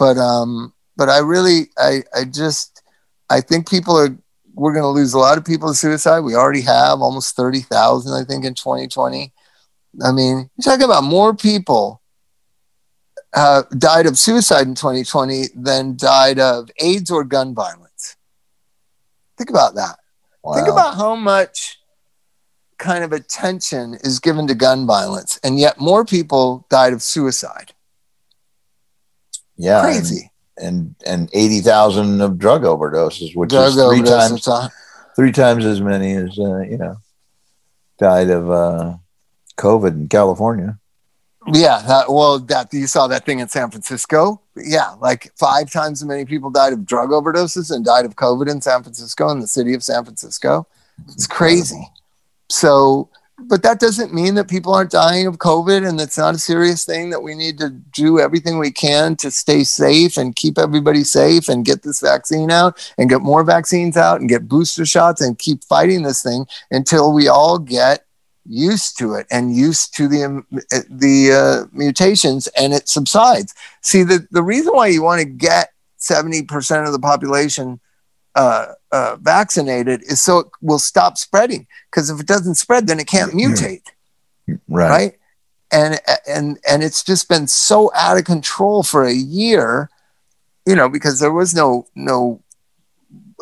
but 0.00 0.16
um, 0.16 0.72
but 0.96 1.10
I 1.10 1.18
really, 1.18 1.70
I, 1.78 2.02
I 2.16 2.24
just, 2.24 2.82
I 3.28 3.42
think 3.42 3.68
people 3.68 3.96
are, 3.96 4.16
we're 4.54 4.72
going 4.72 4.82
to 4.82 4.88
lose 4.88 5.12
a 5.12 5.18
lot 5.18 5.36
of 5.36 5.44
people 5.44 5.68
to 5.68 5.74
suicide. 5.74 6.20
We 6.20 6.34
already 6.34 6.62
have 6.62 7.02
almost 7.02 7.36
thirty 7.36 7.60
thousand, 7.60 8.14
I 8.14 8.24
think, 8.24 8.44
in 8.44 8.54
2020. 8.54 9.30
I 10.02 10.12
mean, 10.12 10.50
you're 10.56 10.64
talking 10.64 10.86
about 10.86 11.04
more 11.04 11.34
people 11.34 12.00
uh, 13.34 13.62
died 13.76 14.06
of 14.06 14.18
suicide 14.18 14.66
in 14.66 14.74
2020 14.74 15.48
than 15.54 15.96
died 15.96 16.38
of 16.38 16.70
AIDS 16.80 17.10
or 17.10 17.22
gun 17.22 17.54
violence. 17.54 17.89
Think 19.40 19.48
about 19.48 19.74
that. 19.76 19.96
Wow. 20.44 20.52
Think 20.52 20.68
about 20.68 20.96
how 20.96 21.16
much 21.16 21.78
kind 22.76 23.02
of 23.02 23.14
attention 23.14 23.94
is 24.04 24.20
given 24.20 24.46
to 24.48 24.54
gun 24.54 24.86
violence, 24.86 25.40
and 25.42 25.58
yet 25.58 25.80
more 25.80 26.04
people 26.04 26.66
died 26.68 26.92
of 26.92 27.02
suicide. 27.02 27.72
Yeah, 29.56 29.80
crazy. 29.80 30.30
And 30.58 30.94
and, 31.06 31.22
and 31.22 31.30
eighty 31.32 31.60
thousand 31.60 32.20
of 32.20 32.38
drug 32.38 32.64
overdoses, 32.64 33.34
which 33.34 33.48
drug 33.48 33.68
is 33.68 33.76
three 33.76 34.02
times 34.02 34.46
three 35.16 35.32
times 35.32 35.64
as 35.64 35.80
many 35.80 36.12
as 36.12 36.38
uh, 36.38 36.58
you 36.58 36.76
know 36.76 36.98
died 37.98 38.28
of 38.28 38.50
uh, 38.50 38.96
COVID 39.56 39.92
in 39.92 40.08
California. 40.08 40.78
Yeah, 41.46 41.82
that, 41.86 42.12
well, 42.12 42.38
that 42.38 42.72
you 42.72 42.86
saw 42.86 43.06
that 43.06 43.24
thing 43.24 43.40
in 43.40 43.48
San 43.48 43.70
Francisco. 43.70 44.42
Yeah, 44.56 44.90
like 45.00 45.32
five 45.38 45.70
times 45.70 46.02
as 46.02 46.08
many 46.08 46.24
people 46.24 46.50
died 46.50 46.72
of 46.72 46.84
drug 46.84 47.10
overdoses 47.10 47.74
and 47.74 47.84
died 47.84 48.04
of 48.04 48.16
COVID 48.16 48.50
in 48.50 48.60
San 48.60 48.82
Francisco 48.82 49.30
in 49.30 49.40
the 49.40 49.48
city 49.48 49.72
of 49.74 49.82
San 49.82 50.04
Francisco. 50.04 50.66
It's 51.08 51.26
crazy. 51.26 51.88
So 52.50 53.08
but 53.48 53.62
that 53.62 53.80
doesn't 53.80 54.12
mean 54.12 54.34
that 54.34 54.48
people 54.48 54.74
aren't 54.74 54.90
dying 54.90 55.26
of 55.26 55.38
COVID 55.38 55.86
and 55.86 56.00
it's 56.00 56.18
not 56.18 56.34
a 56.34 56.38
serious 56.38 56.84
thing 56.84 57.10
that 57.10 57.22
we 57.22 57.34
need 57.34 57.58
to 57.58 57.70
do 57.70 58.18
everything 58.18 58.58
we 58.58 58.70
can 58.70 59.16
to 59.16 59.30
stay 59.30 59.64
safe 59.64 60.16
and 60.16 60.36
keep 60.36 60.58
everybody 60.58 61.04
safe 61.04 61.48
and 61.48 61.64
get 61.64 61.82
this 61.82 62.00
vaccine 62.00 62.50
out 62.50 62.92
and 62.98 63.08
get 63.08 63.22
more 63.22 63.44
vaccines 63.44 63.96
out 63.96 64.20
and 64.20 64.28
get 64.28 64.48
booster 64.48 64.84
shots 64.84 65.20
and 65.20 65.38
keep 65.38 65.64
fighting 65.64 66.02
this 66.02 66.22
thing 66.22 66.46
until 66.70 67.12
we 67.12 67.28
all 67.28 67.58
get 67.58 68.04
used 68.50 68.98
to 68.98 69.14
it 69.14 69.26
and 69.30 69.54
used 69.54 69.94
to 69.96 70.08
the 70.08 70.24
um, 70.24 70.46
the 70.88 71.32
uh, 71.32 71.66
mutations 71.72 72.48
and 72.48 72.72
it 72.72 72.88
subsides. 72.88 73.54
See 73.80 74.02
the 74.02 74.26
the 74.30 74.42
reason 74.42 74.72
why 74.74 74.88
you 74.88 75.02
want 75.02 75.20
to 75.20 75.26
get 75.26 75.72
70% 75.98 76.86
of 76.86 76.92
the 76.92 76.98
population 76.98 77.78
uh, 78.34 78.72
uh, 78.90 79.16
vaccinated 79.20 80.02
is 80.02 80.22
so 80.22 80.40
it 80.40 80.46
will 80.60 80.78
stop 80.78 81.18
spreading. 81.18 81.66
Because 81.90 82.10
if 82.10 82.20
it 82.20 82.26
doesn't 82.26 82.56
spread, 82.56 82.86
then 82.86 82.98
it 82.98 83.06
can't 83.06 83.32
mutate. 83.32 83.82
Right. 84.68 84.88
Right. 84.90 85.16
And 85.72 86.00
and 86.26 86.58
and 86.68 86.82
it's 86.82 87.04
just 87.04 87.28
been 87.28 87.46
so 87.46 87.92
out 87.94 88.18
of 88.18 88.24
control 88.24 88.82
for 88.82 89.04
a 89.04 89.12
year, 89.12 89.88
you 90.66 90.74
know, 90.74 90.88
because 90.88 91.20
there 91.20 91.32
was 91.32 91.54
no 91.54 91.86
no 91.94 92.42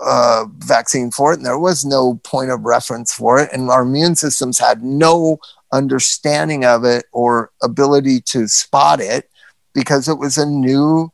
uh, 0.05 0.47
vaccine 0.59 1.11
for 1.11 1.33
it, 1.33 1.37
and 1.37 1.47
there 1.47 1.59
was 1.59 1.85
no 1.85 2.17
point 2.25 2.51
of 2.51 2.65
reference 2.65 3.13
for 3.13 3.39
it, 3.41 3.51
and 3.53 3.71
our 3.71 3.83
immune 3.83 4.15
systems 4.15 4.59
had 4.59 4.83
no 4.83 5.39
understanding 5.73 6.65
of 6.65 6.85
it 6.85 7.05
or 7.13 7.51
ability 7.63 8.21
to 8.23 8.49
spot 8.49 9.01
it 9.01 9.31
because 9.75 10.09
it 10.09 10.19
was 10.19 10.39
a 10.39 10.47
new, 10.47 11.11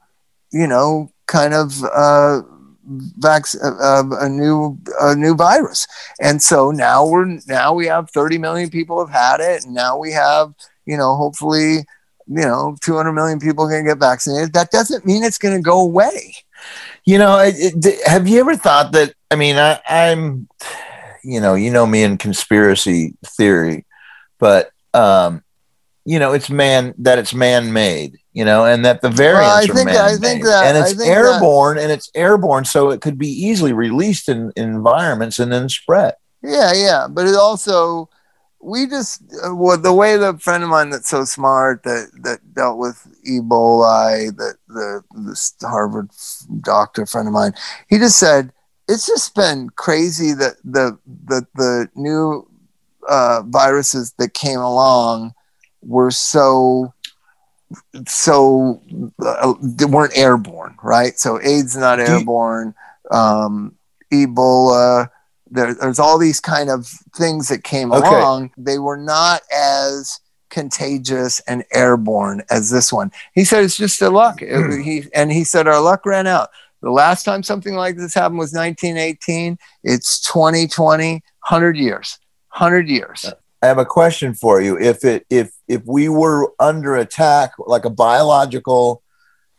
you 0.52 0.66
know, 0.66 1.10
kind 1.26 1.54
of 1.54 1.82
uh, 1.84 2.42
uh, 3.22 4.04
a 4.20 4.28
new 4.28 4.78
a 5.00 5.14
new 5.14 5.34
virus. 5.34 5.86
And 6.20 6.42
so 6.42 6.70
now 6.70 7.06
we're 7.06 7.38
now 7.46 7.74
we 7.74 7.86
have 7.86 8.10
30 8.10 8.38
million 8.38 8.70
people 8.70 9.04
have 9.04 9.14
had 9.14 9.40
it, 9.40 9.64
and 9.64 9.74
now 9.74 9.98
we 9.98 10.12
have 10.12 10.54
you 10.86 10.96
know 10.96 11.16
hopefully 11.16 11.84
you 12.26 12.42
know 12.42 12.76
200 12.82 13.12
million 13.12 13.40
people 13.40 13.68
going 13.68 13.84
to 13.84 13.90
get 13.90 13.98
vaccinated. 13.98 14.52
That 14.52 14.70
doesn't 14.70 15.06
mean 15.06 15.22
it's 15.22 15.38
going 15.38 15.56
to 15.56 15.62
go 15.62 15.80
away. 15.80 16.34
You 17.04 17.18
know, 17.18 17.38
it, 17.38 17.54
it, 17.58 18.06
have 18.06 18.26
you 18.26 18.40
ever 18.40 18.56
thought 18.56 18.92
that? 18.92 19.14
I 19.30 19.36
mean, 19.36 19.56
I, 19.56 19.80
I'm, 19.88 20.48
you 21.22 21.40
know, 21.40 21.54
you 21.54 21.70
know 21.70 21.86
me 21.86 22.02
in 22.02 22.16
conspiracy 22.16 23.14
theory, 23.24 23.84
but 24.38 24.70
um, 24.94 25.42
you 26.04 26.18
know, 26.18 26.32
it's 26.32 26.50
man 26.50 26.94
that 26.98 27.18
it's 27.18 27.34
man 27.34 27.72
made 27.72 28.18
you 28.34 28.44
know, 28.44 28.66
and 28.66 28.84
that 28.84 29.00
the 29.00 29.08
variants 29.08 29.68
well, 29.68 29.78
I 29.78 29.84
think, 29.84 29.90
are 29.90 30.02
I 30.02 30.16
think 30.16 30.44
that, 30.44 30.66
and 30.66 30.76
it's 30.76 31.00
airborne, 31.00 31.76
that, 31.76 31.84
and 31.84 31.92
it's 31.92 32.10
airborne, 32.16 32.64
so 32.64 32.90
it 32.90 33.00
could 33.00 33.16
be 33.16 33.28
easily 33.28 33.72
released 33.72 34.28
in, 34.28 34.52
in 34.56 34.64
environments 34.64 35.38
and 35.38 35.52
then 35.52 35.68
spread. 35.68 36.14
Yeah, 36.42 36.72
yeah, 36.74 37.06
but 37.08 37.28
it 37.28 37.36
also 37.36 38.10
we 38.64 38.86
just 38.86 39.22
uh, 39.44 39.54
well, 39.54 39.76
the 39.78 39.92
way 39.92 40.16
the 40.16 40.38
friend 40.38 40.64
of 40.64 40.70
mine 40.70 40.90
that's 40.90 41.08
so 41.08 41.24
smart 41.24 41.82
that 41.82 42.10
that 42.22 42.54
dealt 42.54 42.78
with 42.78 43.06
Ebola, 43.28 44.34
that 44.36 44.56
the 44.68 45.02
this 45.16 45.54
Harvard 45.60 46.10
doctor 46.60 47.04
friend 47.06 47.28
of 47.28 47.34
mine, 47.34 47.52
he 47.88 47.98
just 47.98 48.18
said 48.18 48.52
it's 48.88 49.06
just 49.06 49.34
been 49.34 49.68
crazy 49.70 50.32
that 50.32 50.56
the 50.64 50.98
the 51.06 51.46
the 51.54 51.88
new 51.94 52.48
uh, 53.08 53.42
viruses 53.46 54.12
that 54.18 54.32
came 54.34 54.60
along 54.60 55.34
were 55.82 56.10
so 56.10 56.92
so 58.06 58.82
uh, 59.20 59.54
they 59.60 59.84
weren't 59.84 60.16
airborne, 60.16 60.76
right? 60.82 61.18
So 61.18 61.40
AIDS 61.40 61.76
not 61.76 62.00
airborne, 62.00 62.74
um, 63.10 63.76
Ebola 64.12 65.10
there, 65.54 65.72
there's 65.74 65.98
all 65.98 66.18
these 66.18 66.40
kind 66.40 66.68
of 66.68 66.86
things 67.16 67.48
that 67.48 67.64
came 67.64 67.92
Okay. 67.92 68.06
along. 68.08 68.50
They 68.56 68.78
were 68.78 68.96
not 68.96 69.42
as 69.54 70.18
contagious 70.50 71.40
and 71.48 71.64
airborne 71.72 72.42
as 72.50 72.70
this 72.70 72.92
one. 72.92 73.10
He 73.34 73.44
said 73.44 73.64
it's 73.64 73.76
just 73.76 74.00
a 74.02 74.10
luck. 74.10 74.40
It- 74.42 74.82
he 74.84 75.04
and 75.14 75.32
he 75.32 75.44
said 75.44 75.66
our 75.66 75.80
luck 75.80 76.04
ran 76.06 76.26
out. 76.26 76.50
The 76.82 76.90
last 76.90 77.24
time 77.24 77.42
something 77.42 77.74
like 77.74 77.96
this 77.96 78.14
happened 78.14 78.38
was 78.38 78.52
1918. 78.52 79.58
It's 79.82 80.20
2020, 80.20 81.12
100 81.12 81.76
years. 81.76 82.18
100 82.50 82.88
years. 82.88 83.24
Uh, 83.24 83.32
I 83.62 83.66
have 83.66 83.78
a 83.78 83.86
question 83.86 84.34
for 84.34 84.60
you. 84.60 84.78
If 84.78 85.04
it 85.04 85.24
if 85.30 85.50
if 85.66 85.82
we 85.86 86.08
were 86.08 86.52
under 86.60 86.96
attack, 86.96 87.52
like 87.58 87.84
a 87.84 87.90
biological 87.90 89.02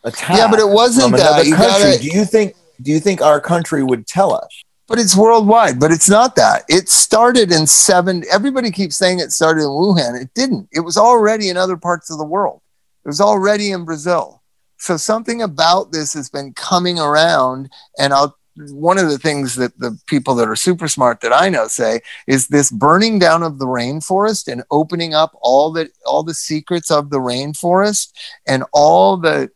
attack, 0.03 0.37
Yeah, 0.37 0.47
but 0.49 0.59
it 0.59 0.69
wasn't 0.69 1.13
uh, 1.15 1.17
that. 1.17 1.45
country, 1.45 1.51
gotta- 1.57 1.99
do 1.99 2.07
you 2.07 2.25
think 2.25 2.53
do 2.81 2.91
you 2.91 2.99
think 2.99 3.21
our 3.21 3.41
country 3.41 3.83
would 3.83 4.05
tell 4.07 4.33
us? 4.33 4.49
But 4.87 4.99
it's 4.99 5.15
worldwide, 5.15 5.79
but 5.79 5.91
it's 5.91 6.09
not 6.09 6.35
that. 6.35 6.63
It 6.69 6.89
started 6.89 7.51
in 7.51 7.65
seven. 7.65 8.23
Everybody 8.31 8.69
keeps 8.69 8.95
saying 8.95 9.19
it 9.19 9.31
started 9.31 9.61
in 9.61 9.69
Wuhan. 9.69 10.21
It 10.21 10.29
didn't. 10.35 10.69
It 10.71 10.81
was 10.81 10.95
already 10.95 11.49
in 11.49 11.57
other 11.57 11.77
parts 11.77 12.11
of 12.11 12.19
the 12.19 12.25
world. 12.25 12.61
It 13.03 13.07
was 13.07 13.21
already 13.21 13.71
in 13.71 13.83
Brazil. 13.83 14.43
So 14.77 14.97
something 14.97 15.41
about 15.41 15.91
this 15.91 16.13
has 16.13 16.29
been 16.29 16.53
coming 16.53 16.99
around. 16.99 17.69
And 17.97 18.13
I'll, 18.13 18.37
one 18.55 18.97
of 18.97 19.09
the 19.09 19.17
things 19.17 19.55
that 19.55 19.77
the 19.79 19.99
people 20.05 20.35
that 20.35 20.47
are 20.47 20.55
super 20.55 20.87
smart 20.87 21.21
that 21.21 21.33
I 21.33 21.49
know 21.49 21.67
say 21.67 22.01
is 22.27 22.47
this 22.47 22.71
burning 22.71 23.19
down 23.19 23.43
of 23.43 23.59
the 23.59 23.65
rainforest 23.65 24.51
and 24.51 24.63
opening 24.71 25.13
up 25.13 25.35
all 25.41 25.71
the 25.71 25.89
all 26.05 26.23
the 26.23 26.33
secrets 26.33 26.89
of 26.89 27.09
the 27.09 27.19
rainforest 27.19 28.13
and 28.47 28.63
all 28.71 29.17
the 29.17 29.49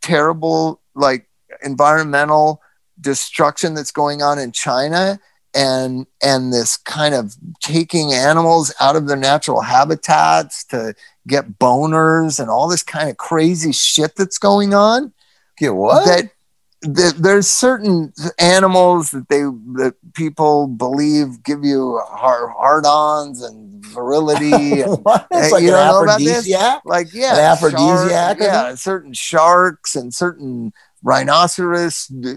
terrible 0.00 0.80
like 0.94 1.28
environmental 1.62 2.62
destruction 3.00 3.74
that's 3.74 3.92
going 3.92 4.22
on 4.22 4.38
in 4.38 4.52
China 4.52 5.18
and 5.54 6.06
and 6.22 6.52
this 6.52 6.76
kind 6.76 7.14
of 7.14 7.34
taking 7.60 8.12
animals 8.12 8.72
out 8.80 8.96
of 8.96 9.06
their 9.08 9.16
natural 9.16 9.62
habitats 9.62 10.64
to 10.66 10.94
get 11.26 11.58
boners 11.58 12.38
and 12.38 12.50
all 12.50 12.68
this 12.68 12.82
kind 12.82 13.08
of 13.08 13.16
crazy 13.16 13.72
shit 13.72 14.14
that's 14.16 14.38
going 14.38 14.74
on 14.74 15.12
Get 15.56 15.74
what? 15.74 16.04
that 16.06 16.30
that 16.82 17.14
there's 17.18 17.48
certain 17.48 18.12
animals 18.38 19.10
that 19.10 19.28
they 19.28 19.40
that 19.82 19.94
people 20.14 20.68
believe 20.68 21.42
give 21.42 21.64
you 21.64 22.00
hard, 22.06 22.50
hard-ons 22.52 23.42
and 23.42 23.84
virility 23.84 24.82
and 24.82 24.98
What? 25.04 25.26
It's 25.32 25.50
like 25.50 25.62
you 25.62 25.70
don't 25.70 25.86
know 25.86 26.02
about 26.04 26.20
this? 26.20 26.46
like 26.84 27.12
yeah, 27.12 27.32
An 27.34 27.40
aphrodisiac, 27.40 28.38
shark- 28.38 28.40
yeah, 28.40 28.74
certain 28.74 29.12
sharks 29.12 29.96
and 29.96 30.14
certain 30.14 30.72
rhinoceros 31.02 32.06
t- 32.06 32.36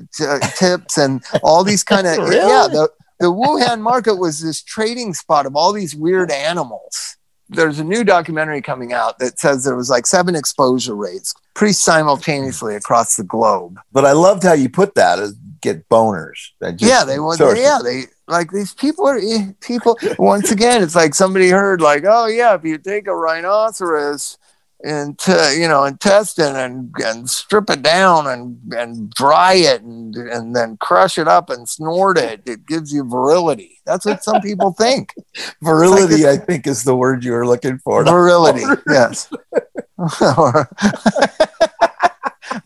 tips 0.58 0.98
and 0.98 1.24
all 1.44 1.64
these 1.64 1.84
kind 1.84 2.08
of 2.08 2.18
Really? 2.20 2.36
yeah. 2.36 2.68
The 2.72 2.90
the 3.20 3.28
Wuhan 3.32 3.82
market 3.82 4.16
was 4.16 4.42
this 4.42 4.64
trading 4.64 5.14
spot 5.14 5.46
of 5.46 5.56
all 5.56 5.74
these 5.74 5.96
weird 5.96 6.32
animals. 6.32 7.18
There's 7.50 7.78
a 7.80 7.84
new 7.84 8.04
documentary 8.04 8.62
coming 8.62 8.94
out 8.94 9.20
that 9.20 9.38
says 9.40 9.64
there 9.64 9.76
was 9.76 9.90
like 9.90 10.08
seven 10.08 10.36
exposure 10.36 10.96
rates 10.96 11.34
pretty 11.54 11.74
simultaneously 11.74 12.76
across 12.76 13.18
the 13.18 13.24
globe. 13.24 13.78
But 13.92 14.06
I 14.06 14.14
loved 14.14 14.42
how 14.44 14.54
you 14.54 14.70
put 14.70 14.96
that 14.96 15.20
as 15.20 15.36
get 15.62 15.88
boners. 15.90 16.40
That 16.62 16.78
just- 16.78 16.90
yeah, 16.90 17.04
they 17.04 17.20
want. 17.20 17.38
sort 17.38 17.58
of- 17.58 17.64
Yeah, 17.64 17.80
they 17.84 18.06
like 18.28 18.50
these 18.52 18.74
people 18.74 19.08
are 19.08 19.18
eh, 19.20 19.52
people. 19.60 20.00
Once 20.18 20.50
again, 20.52 20.82
it's 20.82 20.96
like 20.96 21.14
somebody 21.14 21.50
heard 21.50 21.80
like, 21.82 22.04
oh 22.08 22.26
yeah, 22.26 22.56
if 22.56 22.64
you 22.64 22.78
take 22.80 23.06
a 23.08 23.16
rhinoceros 23.16 24.38
and 24.84 25.18
t- 25.20 25.60
you 25.60 25.68
know 25.68 25.84
intestine 25.84 26.56
and 26.56 26.94
and 27.04 27.30
strip 27.30 27.70
it 27.70 27.82
down 27.82 28.28
and 28.28 28.58
and 28.74 29.10
dry 29.12 29.54
it 29.54 29.82
and 29.82 30.16
and 30.16 30.56
then 30.56 30.78
crush 30.78 31.18
it 31.18 31.28
up 31.28 31.50
and 31.50 31.70
snort 31.70 32.18
it, 32.18 32.42
it 32.46 32.66
gives 32.66 32.94
you 32.94 33.08
virility. 33.08 33.80
That's 33.86 34.06
what 34.06 34.24
some 34.24 34.42
people 34.42 34.72
think. 34.78 35.14
Virility, 35.62 36.28
I 36.28 36.38
think, 36.38 36.68
is 36.68 36.84
the 36.84 36.96
word 36.96 37.24
you 37.24 37.34
were 37.34 37.48
looking 37.48 37.78
for. 37.80 38.04
Virility, 38.06 38.64
yes. 38.88 39.32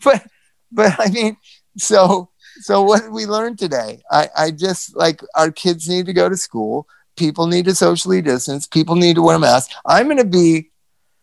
But 0.02 0.26
but 0.72 0.96
I 0.98 1.10
mean, 1.10 1.36
so 1.76 2.30
so 2.60 2.82
what 2.82 3.02
did 3.02 3.12
we 3.12 3.26
learn 3.26 3.56
today? 3.56 4.02
I, 4.10 4.28
I 4.36 4.50
just 4.50 4.96
like 4.96 5.20
our 5.34 5.50
kids 5.50 5.88
need 5.88 6.06
to 6.06 6.12
go 6.12 6.28
to 6.28 6.36
school. 6.36 6.88
People 7.16 7.46
need 7.46 7.64
to 7.66 7.74
socially 7.74 8.20
distance. 8.20 8.66
People 8.66 8.94
need 8.94 9.16
to 9.16 9.22
wear 9.22 9.38
masks. 9.38 9.74
I'm 9.86 10.06
going 10.06 10.18
to 10.18 10.24
be 10.24 10.70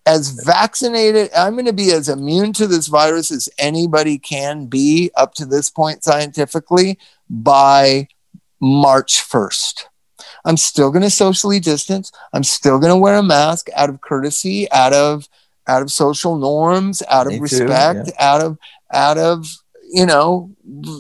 as 0.06 0.30
vaccinated. 0.44 1.30
I'm 1.36 1.54
going 1.54 1.66
to 1.66 1.74
be 1.74 1.92
as 1.92 2.10
immune 2.10 2.54
to 2.54 2.68
this 2.68 2.88
virus 2.88 3.32
as 3.32 3.50
anybody 3.58 4.18
can 4.18 4.66
be 4.66 5.12
up 5.16 5.34
to 5.36 5.46
this 5.46 5.70
point 5.70 6.04
scientifically 6.04 6.98
by 7.30 8.08
March 8.60 9.22
1st. 9.30 9.86
I'm 10.46 10.58
still 10.58 10.92
going 10.92 11.04
to 11.04 11.10
socially 11.10 11.60
distance. 11.60 12.12
I'm 12.34 12.44
still 12.44 12.80
going 12.80 12.92
to 12.92 12.98
wear 12.98 13.16
a 13.16 13.24
mask 13.24 13.70
out 13.76 13.90
of 13.90 14.02
courtesy, 14.02 14.70
out 14.72 14.94
of 14.94 15.28
out 15.68 15.82
of 15.82 15.92
social 15.92 16.38
norms, 16.38 17.02
out 17.10 17.28
Me 17.28 17.36
of 17.36 17.40
too, 17.40 17.44
respect, 17.44 18.12
out 18.20 18.42
of 18.42 18.58
out 18.92 19.18
of 19.18 19.48
you 19.90 20.06
know. 20.06 20.52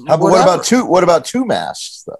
How, 0.07 0.17
what 0.17 0.41
about 0.41 0.63
two? 0.63 0.85
What 0.85 1.03
about 1.03 1.25
two 1.25 1.45
masks? 1.45 2.03
Though? 2.07 2.15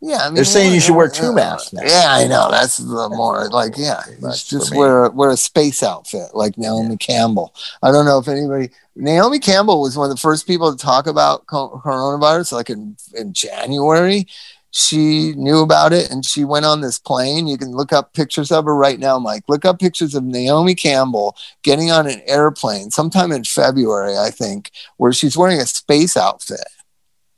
Yeah, 0.00 0.18
I 0.18 0.26
mean, 0.26 0.36
They're 0.36 0.44
saying 0.44 0.72
you 0.72 0.80
should 0.80 0.94
wear 0.94 1.08
two 1.08 1.32
masks 1.32 1.72
now. 1.72 1.82
Yeah, 1.84 2.06
I 2.06 2.26
know. 2.28 2.50
That's 2.50 2.76
the 2.76 3.08
more 3.08 3.48
like, 3.48 3.74
yeah, 3.76 4.02
That's 4.20 4.44
just, 4.44 4.50
just 4.50 4.68
for 4.68 4.74
me. 4.74 4.78
wear 4.78 5.10
wear 5.10 5.30
a 5.30 5.36
space 5.36 5.82
outfit 5.82 6.34
like 6.34 6.56
Naomi 6.56 6.96
Campbell. 6.96 7.52
I 7.82 7.90
don't 7.90 8.04
know 8.06 8.18
if 8.18 8.28
anybody. 8.28 8.70
Naomi 8.94 9.40
Campbell 9.40 9.80
was 9.80 9.96
one 9.96 10.08
of 10.10 10.16
the 10.16 10.20
first 10.20 10.46
people 10.46 10.70
to 10.70 10.78
talk 10.78 11.08
about 11.08 11.46
coronavirus, 11.46 12.52
like 12.52 12.70
in 12.70 12.96
in 13.14 13.32
January. 13.32 14.26
She 14.70 15.32
knew 15.34 15.60
about 15.62 15.92
it 15.94 16.10
and 16.10 16.24
she 16.24 16.44
went 16.44 16.66
on 16.66 16.82
this 16.82 16.98
plane. 16.98 17.46
You 17.48 17.56
can 17.56 17.70
look 17.70 17.92
up 17.92 18.12
pictures 18.12 18.52
of 18.52 18.66
her 18.66 18.76
right 18.76 18.98
now, 18.98 19.18
Mike. 19.18 19.44
Look 19.48 19.64
up 19.64 19.78
pictures 19.80 20.14
of 20.14 20.24
Naomi 20.24 20.74
Campbell 20.74 21.36
getting 21.62 21.90
on 21.90 22.06
an 22.06 22.20
airplane 22.26 22.90
sometime 22.90 23.32
in 23.32 23.44
February, 23.44 24.16
I 24.18 24.30
think, 24.30 24.70
where 24.98 25.12
she's 25.12 25.38
wearing 25.38 25.58
a 25.58 25.66
space 25.66 26.18
outfit 26.18 26.60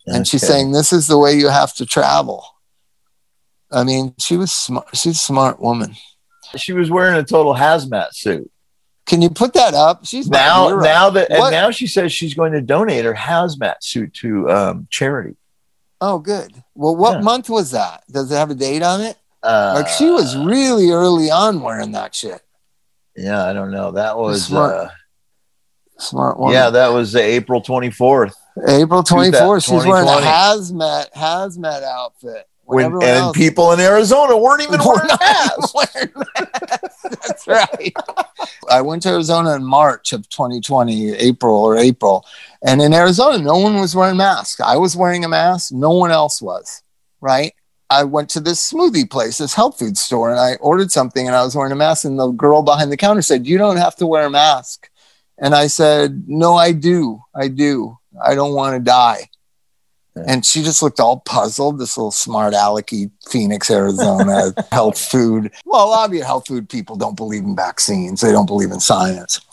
and 0.07 0.27
she's 0.27 0.47
saying 0.47 0.73
this 0.73 0.93
is 0.93 1.07
the 1.07 1.19
way 1.19 1.35
you 1.35 1.49
have 1.49 1.75
to 1.75 1.87
travel. 1.87 2.45
I 3.73 3.85
mean, 3.85 4.15
she 4.19 4.37
was 4.37 4.51
smart. 4.53 4.89
She's 4.95 5.15
a 5.17 5.19
smart 5.19 5.61
woman. 5.61 5.95
she 6.57 6.73
was 6.73 6.91
wearing 6.91 7.17
a 7.17 7.23
total 7.25 7.55
hazmat 7.55 8.13
suit. 8.15 8.51
Can 9.07 9.23
you 9.23 9.31
put 9.31 9.55
that 9.55 9.75
up? 9.75 10.05
She's 10.07 10.29
Now, 10.29 10.69
now 10.81 11.11
that 11.11 11.31
and 11.31 11.51
now 11.51 11.71
she 11.71 11.87
says 11.87 12.13
she's 12.13 12.35
going 12.35 12.53
to 12.53 12.61
donate 12.61 13.05
her 13.05 13.15
hazmat 13.15 13.77
suit 13.83 14.15
to 14.15 14.49
um, 14.51 14.89
charity. 14.91 15.37
Oh, 16.01 16.19
good. 16.19 16.53
Well, 16.75 16.97
what 16.97 17.15
Yeah. 17.17 17.21
month 17.23 17.49
was 17.51 17.73
that? 17.73 18.03
Does 18.11 18.31
it 18.31 18.37
have 18.37 18.51
a 18.51 18.55
date 18.55 18.83
on 18.83 19.01
it? 19.01 19.17
Uh, 19.43 19.73
Like 19.77 19.89
she 19.89 20.11
was 20.11 20.37
really 20.37 20.91
early 20.91 21.31
on 21.31 21.61
wearing 21.63 21.93
that 21.93 22.15
shit. 22.15 22.41
Yeah, 23.17 23.45
I 23.45 23.53
don't 23.53 23.71
know. 23.71 23.93
That 23.93 24.17
was 24.17 24.47
Smart 24.47 24.75
uh, 24.75 24.89
Smart 25.99 26.39
woman. 26.39 26.55
yeah, 26.55 26.71
that 26.71 26.89
was 26.89 27.15
April 27.17 27.61
twenty 27.61 27.91
fourth. 27.91 28.35
April 28.69 29.03
24th. 29.03 29.65
She's 29.65 29.87
wearing 29.87 30.09
a 30.09 30.13
hazmat 30.13 31.13
hazmat 31.13 31.83
outfit. 31.83 32.47
When 32.65 32.93
When 32.93 33.03
and 33.03 33.17
else- 33.19 33.37
people 33.37 33.73
in 33.73 33.81
Arizona 33.81 34.37
weren't 34.37 34.63
even 34.63 34.79
wearing 34.79 35.09
not 35.09 35.21
masks. 35.21 35.75
wearing 35.95 36.13
masks. 36.15 37.03
That's 37.27 37.47
right. 37.49 37.93
I 38.71 38.81
went 38.81 39.03
to 39.03 39.09
Arizona 39.09 39.57
in 39.57 39.65
March 39.65 40.13
of 40.13 40.29
2020, 40.29 41.15
April 41.15 41.57
or 41.57 41.77
April. 41.77 42.25
And 42.63 42.81
in 42.81 42.95
Arizona, 42.95 43.39
no 43.43 43.59
one 43.59 43.81
was 43.81 43.97
wearing 43.97 44.17
masks. 44.19 44.61
I 44.61 44.77
was 44.77 44.97
wearing 44.97 45.25
a 45.25 45.29
mask. 45.29 45.73
No 45.73 45.91
one 45.91 46.13
else 46.13 46.41
was. 46.41 46.83
Right. 47.21 47.55
I 47.91 48.05
went 48.05 48.29
to 48.31 48.41
this 48.41 48.73
smoothie 48.73 49.11
place, 49.11 49.39
this 49.39 49.53
health 49.55 49.81
food 49.81 49.99
store, 49.99 50.31
and 50.31 50.39
I 50.39 50.55
ordered 50.61 50.93
something 50.93 51.27
and 51.27 51.35
I 51.35 51.43
was 51.43 51.57
wearing 51.57 51.73
a 51.73 51.77
mask. 51.77 52.05
And 52.05 52.21
the 52.21 52.29
girl 52.31 52.63
behind 52.63 52.93
the 52.93 52.97
counter 52.97 53.23
said, 53.23 53.49
You 53.49 53.59
don't 53.59 53.79
have 53.79 53.97
to 53.97 54.07
wear 54.07 54.27
a 54.27 54.31
mask. 54.31 54.89
And 55.39 55.57
I 55.57 55.67
said, 55.67 56.25
No, 56.29 56.55
I 56.55 56.71
do. 56.71 57.21
I 57.35 57.49
do. 57.49 57.99
I 58.25 58.35
don't 58.35 58.55
want 58.55 58.75
to 58.77 58.81
die. 58.81 59.29
Yeah. 60.17 60.25
And 60.27 60.45
she 60.45 60.63
just 60.63 60.83
looked 60.83 61.01
all 61.01 61.21
puzzled, 61.21 61.79
this 61.79 61.97
little 61.97 62.11
smart 62.11 62.53
alecky 62.53 63.11
Phoenix, 63.29 63.71
Arizona 63.71 64.53
health 64.73 64.99
food. 64.99 65.53
Well, 65.65 65.87
a 65.87 65.89
lot 65.89 66.09
of 66.09 66.15
your 66.15 66.25
health 66.25 66.49
food 66.49 66.69
people 66.69 66.97
don't 66.97 67.17
believe 67.17 67.45
in 67.45 67.55
vaccines. 67.55 68.21
They 68.21 68.33
don't 68.33 68.47
believe 68.47 68.71
in 68.71 68.81
science. 68.81 69.41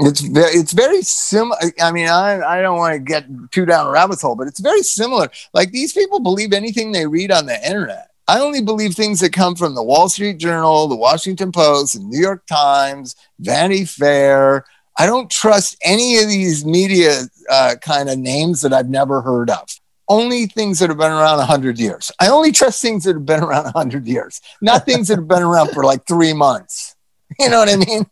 It's 0.00 0.20
very, 0.20 0.50
it's 0.52 0.72
very 0.72 1.02
similar. 1.02 1.56
I 1.80 1.92
mean, 1.92 2.08
I, 2.08 2.40
I 2.40 2.62
don't 2.62 2.78
want 2.78 2.94
to 2.94 2.98
get 2.98 3.26
too 3.52 3.64
down 3.64 3.86
a 3.86 3.90
rabbit 3.90 4.20
hole, 4.20 4.34
but 4.34 4.48
it's 4.48 4.58
very 4.58 4.82
similar. 4.82 5.28
Like 5.54 5.70
these 5.70 5.92
people 5.92 6.18
believe 6.18 6.52
anything 6.52 6.90
they 6.90 7.06
read 7.06 7.30
on 7.30 7.46
the 7.46 7.64
internet. 7.64 8.08
I 8.26 8.40
only 8.40 8.62
believe 8.62 8.94
things 8.94 9.20
that 9.20 9.32
come 9.32 9.54
from 9.54 9.74
the 9.74 9.82
Wall 9.82 10.08
Street 10.08 10.38
Journal, 10.38 10.88
the 10.88 10.96
Washington 10.96 11.52
Post, 11.52 11.94
the 11.94 12.00
New 12.00 12.20
York 12.20 12.46
Times, 12.46 13.14
Vanity 13.38 13.84
Fair. 13.84 14.64
I 14.98 15.06
don't 15.06 15.30
trust 15.30 15.76
any 15.82 16.18
of 16.18 16.28
these 16.28 16.64
media 16.64 17.22
uh, 17.50 17.76
kind 17.80 18.10
of 18.10 18.18
names 18.18 18.60
that 18.60 18.72
I've 18.72 18.88
never 18.88 19.22
heard 19.22 19.50
of. 19.50 19.68
Only 20.08 20.46
things 20.46 20.78
that 20.80 20.90
have 20.90 20.98
been 20.98 21.12
around 21.12 21.38
100 21.38 21.78
years. 21.78 22.10
I 22.20 22.28
only 22.28 22.52
trust 22.52 22.82
things 22.82 23.04
that 23.04 23.14
have 23.14 23.24
been 23.24 23.42
around 23.42 23.64
100 23.64 24.06
years, 24.06 24.40
not 24.60 24.84
things 24.84 25.08
that 25.08 25.16
have 25.16 25.28
been 25.28 25.42
around 25.42 25.70
for 25.70 25.84
like 25.84 26.06
three 26.06 26.32
months. 26.32 26.96
You 27.38 27.48
know 27.48 27.60
what 27.60 27.70
I 27.70 27.76
mean? 27.76 28.06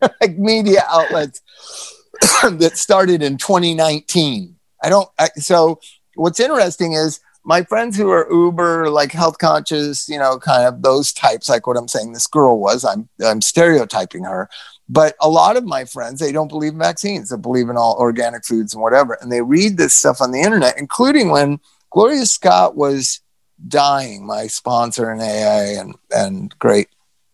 like 0.20 0.36
media 0.36 0.82
outlets 0.88 1.40
that 2.42 2.72
started 2.74 3.22
in 3.22 3.38
2019. 3.38 4.56
I 4.82 4.88
don't, 4.90 5.08
I, 5.18 5.28
so 5.36 5.80
what's 6.16 6.40
interesting 6.40 6.92
is 6.92 7.20
my 7.44 7.62
friends 7.62 7.96
who 7.96 8.10
are 8.10 8.30
uber 8.30 8.90
like 8.90 9.12
health 9.12 9.38
conscious 9.38 10.08
you 10.08 10.18
know 10.18 10.38
kind 10.38 10.66
of 10.66 10.82
those 10.82 11.12
types 11.12 11.48
like 11.48 11.66
what 11.66 11.76
i'm 11.76 11.86
saying 11.86 12.12
this 12.12 12.26
girl 12.26 12.58
was 12.58 12.84
i'm 12.84 13.08
i'm 13.24 13.40
stereotyping 13.40 14.24
her 14.24 14.48
but 14.88 15.14
a 15.20 15.28
lot 15.28 15.56
of 15.56 15.64
my 15.64 15.84
friends 15.84 16.20
they 16.20 16.32
don't 16.32 16.48
believe 16.48 16.72
in 16.72 16.78
vaccines. 16.78 17.30
They 17.30 17.36
believe 17.36 17.68
in 17.68 17.76
all 17.76 17.96
organic 17.98 18.44
foods 18.44 18.74
and 18.74 18.82
whatever. 18.82 19.18
And 19.20 19.30
they 19.32 19.42
read 19.42 19.76
this 19.76 19.94
stuff 19.94 20.20
on 20.20 20.32
the 20.32 20.40
internet 20.40 20.78
including 20.78 21.30
when 21.30 21.60
gloria 21.90 22.26
scott 22.26 22.76
was 22.76 23.20
dying 23.68 24.26
my 24.26 24.46
sponsor 24.46 25.10
in 25.10 25.20
aa 25.20 25.80
and 25.80 25.94
and 26.10 26.58
great 26.58 26.88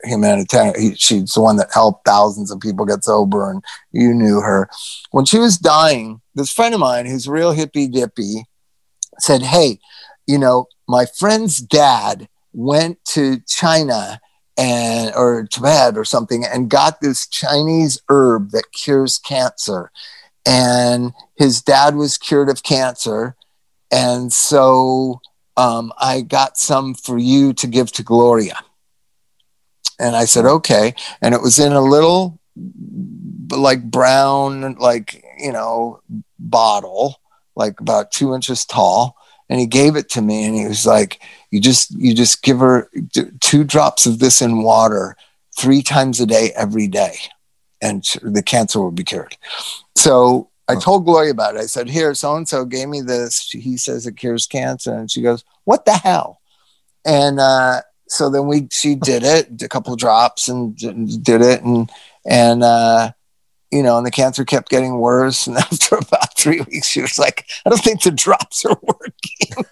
humanitarian 0.05 0.94
she's 0.94 1.34
the 1.34 1.40
one 1.40 1.57
that 1.57 1.72
helped 1.72 2.05
thousands 2.05 2.50
of 2.50 2.61
people 2.61 2.84
get 2.84 3.05
sober 3.05 3.50
and 3.50 3.62
you 3.92 4.12
knew 4.14 4.40
her. 4.40 4.68
When 5.11 5.24
she 5.24 5.38
was 5.38 5.59
dying 5.59 6.20
this 6.34 6.53
friend 6.53 6.74
of 6.74 6.80
mine 6.80 7.07
who's 7.07 7.28
real 7.28 7.53
hippy 7.53 7.88
dippy 7.88 8.44
said, 9.18 9.42
Hey, 9.42 9.78
you 10.26 10.38
know, 10.38 10.66
my 10.88 11.07
friend's 11.07 11.59
dad 11.59 12.28
went 12.53 13.03
to 13.07 13.40
China 13.48 14.20
and 14.57 15.14
or 15.14 15.46
Tibet 15.46 15.96
or 15.96 16.05
something 16.05 16.44
and 16.44 16.68
got 16.68 17.00
this 17.00 17.26
Chinese 17.26 18.00
herb 18.09 18.50
that 18.50 18.72
cures 18.72 19.18
cancer. 19.18 19.90
And 20.46 21.12
his 21.36 21.62
dad 21.62 21.94
was 21.94 22.18
cured 22.18 22.48
of 22.48 22.62
cancer. 22.62 23.36
And 23.90 24.32
so 24.32 25.20
um, 25.57 25.92
I 25.98 26.20
got 26.22 26.59
some 26.59 26.94
for 26.94 27.18
you 27.18 27.53
to 27.55 27.66
give 27.66 27.92
to 27.92 28.03
Gloria. 28.03 28.59
And 29.98 30.16
I 30.16 30.24
said, 30.24 30.44
okay. 30.44 30.94
And 31.20 31.34
it 31.34 31.42
was 31.42 31.59
in 31.59 31.72
a 31.72 31.80
little 31.80 32.40
like 33.50 33.82
brown, 33.82 34.74
like, 34.74 35.24
you 35.38 35.53
know, 35.53 36.00
bottle 36.38 37.20
like 37.55 37.80
about 37.80 38.11
two 38.11 38.34
inches 38.34 38.64
tall 38.64 39.16
and 39.53 39.61
he 39.61 39.66
gave 39.66 39.96
it 39.96 40.09
to 40.09 40.22
me 40.22 40.44
and 40.44 40.55
he 40.55 40.66
was 40.66 40.86
like 40.86 41.20
you 41.50 41.61
just 41.61 41.90
you 41.90 42.14
just 42.14 42.42
give 42.42 42.59
her 42.59 42.88
two 43.40 43.64
drops 43.64 44.07
of 44.07 44.18
this 44.18 44.40
in 44.40 44.62
water 44.62 45.14
three 45.59 45.82
times 45.82 46.20
a 46.20 46.26
day 46.26 46.53
every 46.57 46.88
day 46.88 47.16
and 47.82 48.03
the 48.22 48.42
cancer 48.42 48.80
will 48.80 48.90
be 48.90 49.05
cured. 49.05 49.36
So 49.94 50.48
i 50.68 50.74
told 50.74 51.05
gloria 51.05 51.32
about 51.32 51.57
it. 51.57 51.61
I 51.61 51.66
said 51.66 51.90
here 51.90 52.14
so 52.14 52.34
and 52.34 52.48
so 52.48 52.64
gave 52.64 52.88
me 52.88 53.03
this. 53.03 53.50
He 53.50 53.76
says 53.76 54.07
it 54.07 54.16
cures 54.16 54.46
cancer. 54.46 54.94
And 54.94 55.11
she 55.11 55.20
goes 55.20 55.44
what 55.64 55.84
the 55.84 55.98
hell? 55.98 56.40
And 57.05 57.38
uh, 57.38 57.82
so 58.09 58.30
then 58.30 58.46
we 58.46 58.68
she 58.72 58.94
did 58.94 59.22
it 59.22 59.61
a 59.61 59.68
couple 59.68 59.94
drops 59.96 60.48
and 60.48 60.74
did 61.22 61.42
it 61.42 61.62
and 61.62 61.90
and 62.24 62.62
uh, 62.62 63.12
you 63.73 63.83
know, 63.83 63.97
and 63.97 64.07
the 64.07 64.11
cancer 64.11 64.45
kept 64.45 64.68
getting 64.68 64.99
worse. 64.99 65.47
And 65.53 65.57
after 65.57 65.97
about 65.97 66.37
three 66.37 66.61
weeks, 66.61 66.87
she 66.87 67.01
was 67.01 67.18
like, 67.18 67.47
I 67.66 67.70
don't 67.70 67.83
think 67.83 68.03
the 68.03 68.11
drops 68.11 68.64
are 68.64 68.79
working. 68.83 69.64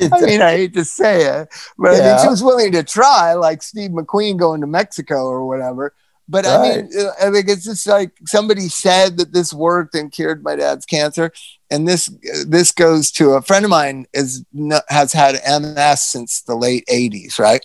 I 0.12 0.20
mean, 0.22 0.40
I 0.40 0.52
hate 0.52 0.74
to 0.74 0.84
say 0.84 1.26
it, 1.26 1.48
but 1.78 1.92
yeah. 1.92 1.98
I 1.98 2.16
mean, 2.16 2.22
she 2.22 2.28
was 2.28 2.42
willing 2.42 2.72
to 2.72 2.82
try, 2.82 3.34
like 3.34 3.62
Steve 3.62 3.90
McQueen 3.90 4.38
going 4.38 4.62
to 4.62 4.66
Mexico 4.66 5.26
or 5.26 5.46
whatever. 5.46 5.92
But 6.26 6.46
right. 6.46 6.54
I 6.54 6.76
mean, 6.76 6.90
uh, 6.98 7.10
I 7.20 7.30
think 7.30 7.48
it's 7.48 7.64
just 7.64 7.86
like 7.86 8.12
somebody 8.24 8.68
said 8.68 9.18
that 9.18 9.32
this 9.32 9.52
worked 9.52 9.94
and 9.94 10.10
cured 10.10 10.42
my 10.42 10.56
dad's 10.56 10.86
cancer, 10.86 11.32
and 11.70 11.86
this 11.86 12.06
this 12.46 12.72
goes 12.72 13.10
to 13.12 13.32
a 13.32 13.42
friend 13.42 13.64
of 13.64 13.70
mine 13.70 14.06
is 14.14 14.44
has 14.88 15.12
had 15.12 15.34
MS 15.34 16.00
since 16.02 16.42
the 16.42 16.54
late 16.54 16.86
'80s, 16.86 17.38
right? 17.38 17.64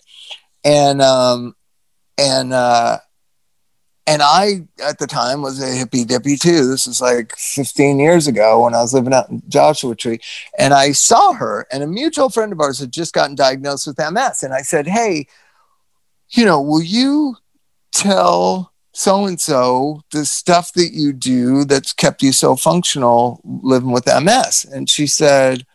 And 0.66 1.02
um, 1.02 1.56
and 2.18 2.52
uh, 2.52 2.98
and 4.08 4.22
I, 4.22 4.68
at 4.84 5.00
the 5.00 5.08
time, 5.08 5.42
was 5.42 5.62
a 5.62 5.76
hippy 5.76 6.06
dippy 6.06 6.38
too. 6.38 6.68
This 6.68 6.86
is 6.86 7.02
like 7.02 7.36
15 7.38 8.00
years 8.00 8.28
ago 8.28 8.64
when 8.64 8.76
I 8.76 8.82
was 8.82 8.94
living 8.94 9.14
out 9.14 9.30
in 9.30 9.42
Joshua 9.48 9.96
Tree. 9.96 10.20
And 10.60 10.76
I 10.76 10.92
saw 10.92 11.34
her, 11.34 11.66
and 11.72 11.82
a 11.82 11.88
mutual 11.88 12.30
friend 12.30 12.52
of 12.52 12.60
ours 12.60 12.80
had 12.80 12.92
just 12.92 13.14
gotten 13.14 13.36
diagnosed 13.36 13.88
with 13.88 13.98
MS. 13.98 14.44
And 14.44 14.54
I 14.54 14.62
said, 14.62 14.88
Hey, 14.88 15.28
you 16.30 16.46
know, 16.46 16.62
will 16.62 16.84
you 16.84 17.38
tell 17.92 18.72
so 18.94 19.26
and 19.26 19.42
so 19.42 20.02
the 20.12 20.24
stuff 20.24 20.72
that 20.74 20.92
you 20.94 21.12
do 21.12 21.66
that's 21.66 21.92
kept 21.92 22.22
you 22.22 22.32
so 22.32 22.56
functional 22.56 23.42
living 23.44 23.92
with 23.92 24.06
MS? 24.06 24.68
And 24.72 24.88
she 24.88 25.08
said, 25.08 25.66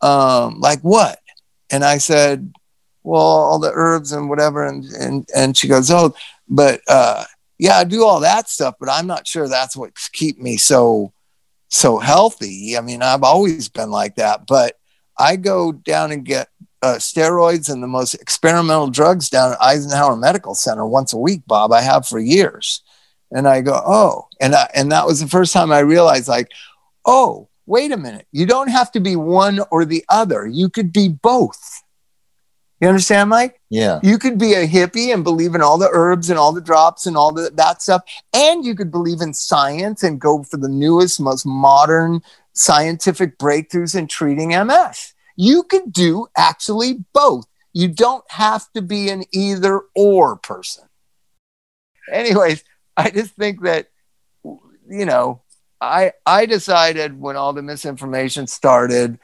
um, 0.00 0.60
Like 0.60 0.80
what? 0.82 1.18
And 1.70 1.84
I 1.84 1.98
said, 1.98 2.52
Well, 3.02 3.20
all 3.20 3.58
the 3.58 3.72
herbs 3.74 4.12
and 4.12 4.28
whatever. 4.28 4.64
And, 4.64 4.84
and, 4.92 5.28
and 5.34 5.56
she 5.56 5.66
goes, 5.66 5.90
Oh, 5.90 6.14
but, 6.48 6.82
uh, 6.86 7.24
yeah, 7.60 7.76
I 7.76 7.84
do 7.84 8.06
all 8.06 8.20
that 8.20 8.48
stuff, 8.48 8.76
but 8.80 8.88
I'm 8.88 9.06
not 9.06 9.26
sure 9.26 9.46
that's 9.46 9.76
what 9.76 9.92
keep 10.12 10.38
me 10.38 10.56
so 10.56 11.12
so 11.68 11.98
healthy. 11.98 12.74
I 12.74 12.80
mean, 12.80 13.02
I've 13.02 13.22
always 13.22 13.68
been 13.68 13.90
like 13.90 14.16
that, 14.16 14.46
but 14.46 14.78
I 15.18 15.36
go 15.36 15.70
down 15.70 16.10
and 16.10 16.24
get 16.24 16.48
uh, 16.82 16.94
steroids 16.94 17.70
and 17.70 17.82
the 17.82 17.86
most 17.86 18.14
experimental 18.14 18.88
drugs 18.88 19.28
down 19.28 19.52
at 19.52 19.60
Eisenhower 19.60 20.16
Medical 20.16 20.54
Center 20.54 20.86
once 20.86 21.12
a 21.12 21.18
week, 21.18 21.42
Bob. 21.46 21.70
I 21.70 21.82
have 21.82 22.08
for 22.08 22.18
years, 22.18 22.82
and 23.30 23.46
I 23.46 23.60
go, 23.60 23.78
oh, 23.84 24.28
and 24.40 24.54
I, 24.54 24.66
and 24.74 24.90
that 24.90 25.06
was 25.06 25.20
the 25.20 25.28
first 25.28 25.52
time 25.52 25.70
I 25.70 25.80
realized, 25.80 26.28
like, 26.28 26.50
oh, 27.04 27.50
wait 27.66 27.92
a 27.92 27.98
minute, 27.98 28.26
you 28.32 28.46
don't 28.46 28.70
have 28.70 28.90
to 28.92 29.00
be 29.00 29.16
one 29.16 29.60
or 29.70 29.84
the 29.84 30.02
other. 30.08 30.46
You 30.46 30.70
could 30.70 30.94
be 30.94 31.10
both. 31.10 31.82
You 32.80 32.88
understand, 32.88 33.28
Mike? 33.28 33.60
Yeah. 33.68 34.00
You 34.02 34.18
could 34.18 34.38
be 34.38 34.54
a 34.54 34.66
hippie 34.66 35.12
and 35.12 35.22
believe 35.22 35.54
in 35.54 35.60
all 35.60 35.76
the 35.76 35.90
herbs 35.92 36.30
and 36.30 36.38
all 36.38 36.52
the 36.52 36.62
drops 36.62 37.06
and 37.06 37.14
all 37.16 37.30
the, 37.30 37.50
that 37.54 37.82
stuff. 37.82 38.02
And 38.32 38.64
you 38.64 38.74
could 38.74 38.90
believe 38.90 39.20
in 39.20 39.34
science 39.34 40.02
and 40.02 40.20
go 40.20 40.42
for 40.44 40.56
the 40.56 40.68
newest, 40.68 41.20
most 41.20 41.44
modern 41.44 42.22
scientific 42.54 43.38
breakthroughs 43.38 43.94
in 43.94 44.06
treating 44.06 44.48
MS. 44.48 45.14
You 45.36 45.62
could 45.62 45.92
do 45.92 46.28
actually 46.36 47.04
both. 47.12 47.46
You 47.74 47.88
don't 47.88 48.24
have 48.30 48.70
to 48.72 48.82
be 48.82 49.10
an 49.10 49.24
either 49.30 49.82
or 49.94 50.36
person. 50.36 50.84
Anyways, 52.10 52.64
I 52.96 53.10
just 53.10 53.34
think 53.34 53.62
that, 53.62 53.90
you 54.42 55.04
know, 55.04 55.42
I, 55.80 56.12
I 56.26 56.46
decided 56.46 57.20
when 57.20 57.36
all 57.36 57.52
the 57.52 57.62
misinformation 57.62 58.46
started 58.46 59.18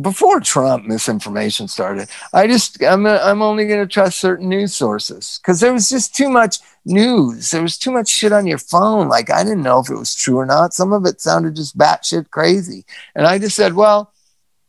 before 0.00 0.40
Trump 0.40 0.86
misinformation 0.86 1.68
started. 1.68 2.08
I 2.32 2.46
just 2.46 2.82
I'm 2.82 3.04
a, 3.06 3.16
I'm 3.18 3.42
only 3.42 3.66
going 3.66 3.80
to 3.80 3.92
trust 3.92 4.20
certain 4.20 4.48
news 4.48 4.74
sources 4.74 5.38
because 5.42 5.60
there 5.60 5.72
was 5.72 5.90
just 5.90 6.14
too 6.14 6.30
much 6.30 6.58
news. 6.84 7.50
There 7.50 7.62
was 7.62 7.76
too 7.76 7.90
much 7.90 8.08
shit 8.08 8.32
on 8.32 8.46
your 8.46 8.58
phone. 8.58 9.08
Like 9.08 9.30
I 9.30 9.44
didn't 9.44 9.62
know 9.62 9.80
if 9.80 9.90
it 9.90 9.96
was 9.96 10.14
true 10.14 10.38
or 10.38 10.46
not. 10.46 10.72
Some 10.72 10.92
of 10.92 11.04
it 11.04 11.20
sounded 11.20 11.56
just 11.56 11.76
batshit 11.76 12.30
crazy, 12.30 12.84
and 13.14 13.26
I 13.26 13.38
just 13.38 13.56
said, 13.56 13.74
well. 13.74 14.10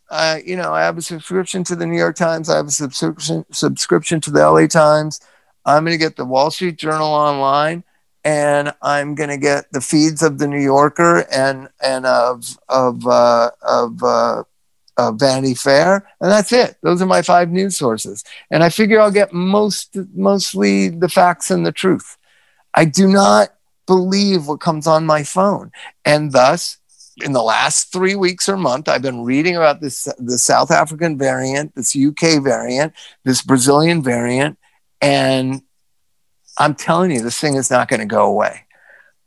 Uh, 0.10 0.38
you 0.46 0.56
know, 0.56 0.72
I 0.72 0.82
have 0.82 0.96
a 0.96 1.02
subscription 1.02 1.64
to 1.64 1.76
the 1.76 1.88
New 1.88 1.98
York 1.98 2.16
Times. 2.16 2.48
I 2.48 2.58
have 2.58 2.68
a 2.68 2.72
subscription 2.72 3.46
subscription 3.52 4.22
to 4.22 4.30
the 4.30 4.48
LA 4.48 4.68
Times. 4.68 5.20
I'm 5.66 5.86
going 5.86 5.98
to 5.98 6.04
get 6.04 6.18
the 6.18 6.26
Wall 6.26 6.52
Street 6.52 6.78
Journal 6.78 7.08
online, 7.08 7.84
and 8.24 8.74
I'm 8.84 9.16
going 9.16 9.30
to 9.30 9.38
get 9.38 9.72
the 9.72 9.82
feeds 9.82 10.22
of 10.22 10.38
the 10.38 10.48
New 10.48 10.62
Yorker 10.62 11.26
and 11.32 11.68
and 11.82 12.06
of 12.06 12.46
of 12.70 13.08
uh, 13.08 13.52
of 13.64 14.04
uh, 14.04 14.44
uh, 14.98 15.12
Vanity 15.12 15.54
Fair, 15.54 16.08
and 16.22 16.32
that's 16.32 16.52
it. 16.52 16.78
Those 16.82 17.02
are 17.02 17.06
my 17.06 17.22
five 17.22 17.50
news 17.50 17.78
sources, 17.78 18.24
and 18.52 18.64
I 18.64 18.70
figure 18.70 19.00
I'll 19.00 19.12
get 19.12 19.34
most 19.34 19.98
mostly 20.14 20.90
the 20.90 21.10
facts 21.10 21.52
and 21.52 21.66
the 21.66 21.72
truth. 21.72 22.18
I 22.74 22.86
do 22.86 23.08
not 23.08 23.50
believe 23.86 24.48
what 24.48 24.60
comes 24.60 24.88
on 24.88 25.06
my 25.06 25.24
phone, 25.24 25.72
and 26.06 26.32
thus. 26.32 26.78
In 27.24 27.32
the 27.32 27.44
last 27.44 27.94
three 27.94 28.16
weeks 28.16 28.50
or 28.50 28.58
month, 28.58 28.90
I've 28.90 29.04
been 29.04 29.24
reading 29.24 29.56
about 29.56 29.82
this 29.82 30.12
the 30.18 30.40
South 30.40 30.72
African 30.72 31.16
variant, 31.16 31.76
this 31.76 31.96
UK 31.96 32.42
variant, 32.42 32.92
this 33.24 33.44
Brazilian 33.44 34.02
variant, 34.02 34.58
and 35.00 35.62
I'm 36.58 36.76
telling 36.76 37.12
you, 37.12 37.22
this 37.22 37.40
thing 37.40 37.56
is 37.56 37.70
not 37.70 37.88
going 37.88 38.00
to 38.00 38.06
go 38.06 38.26
away. 38.26 38.63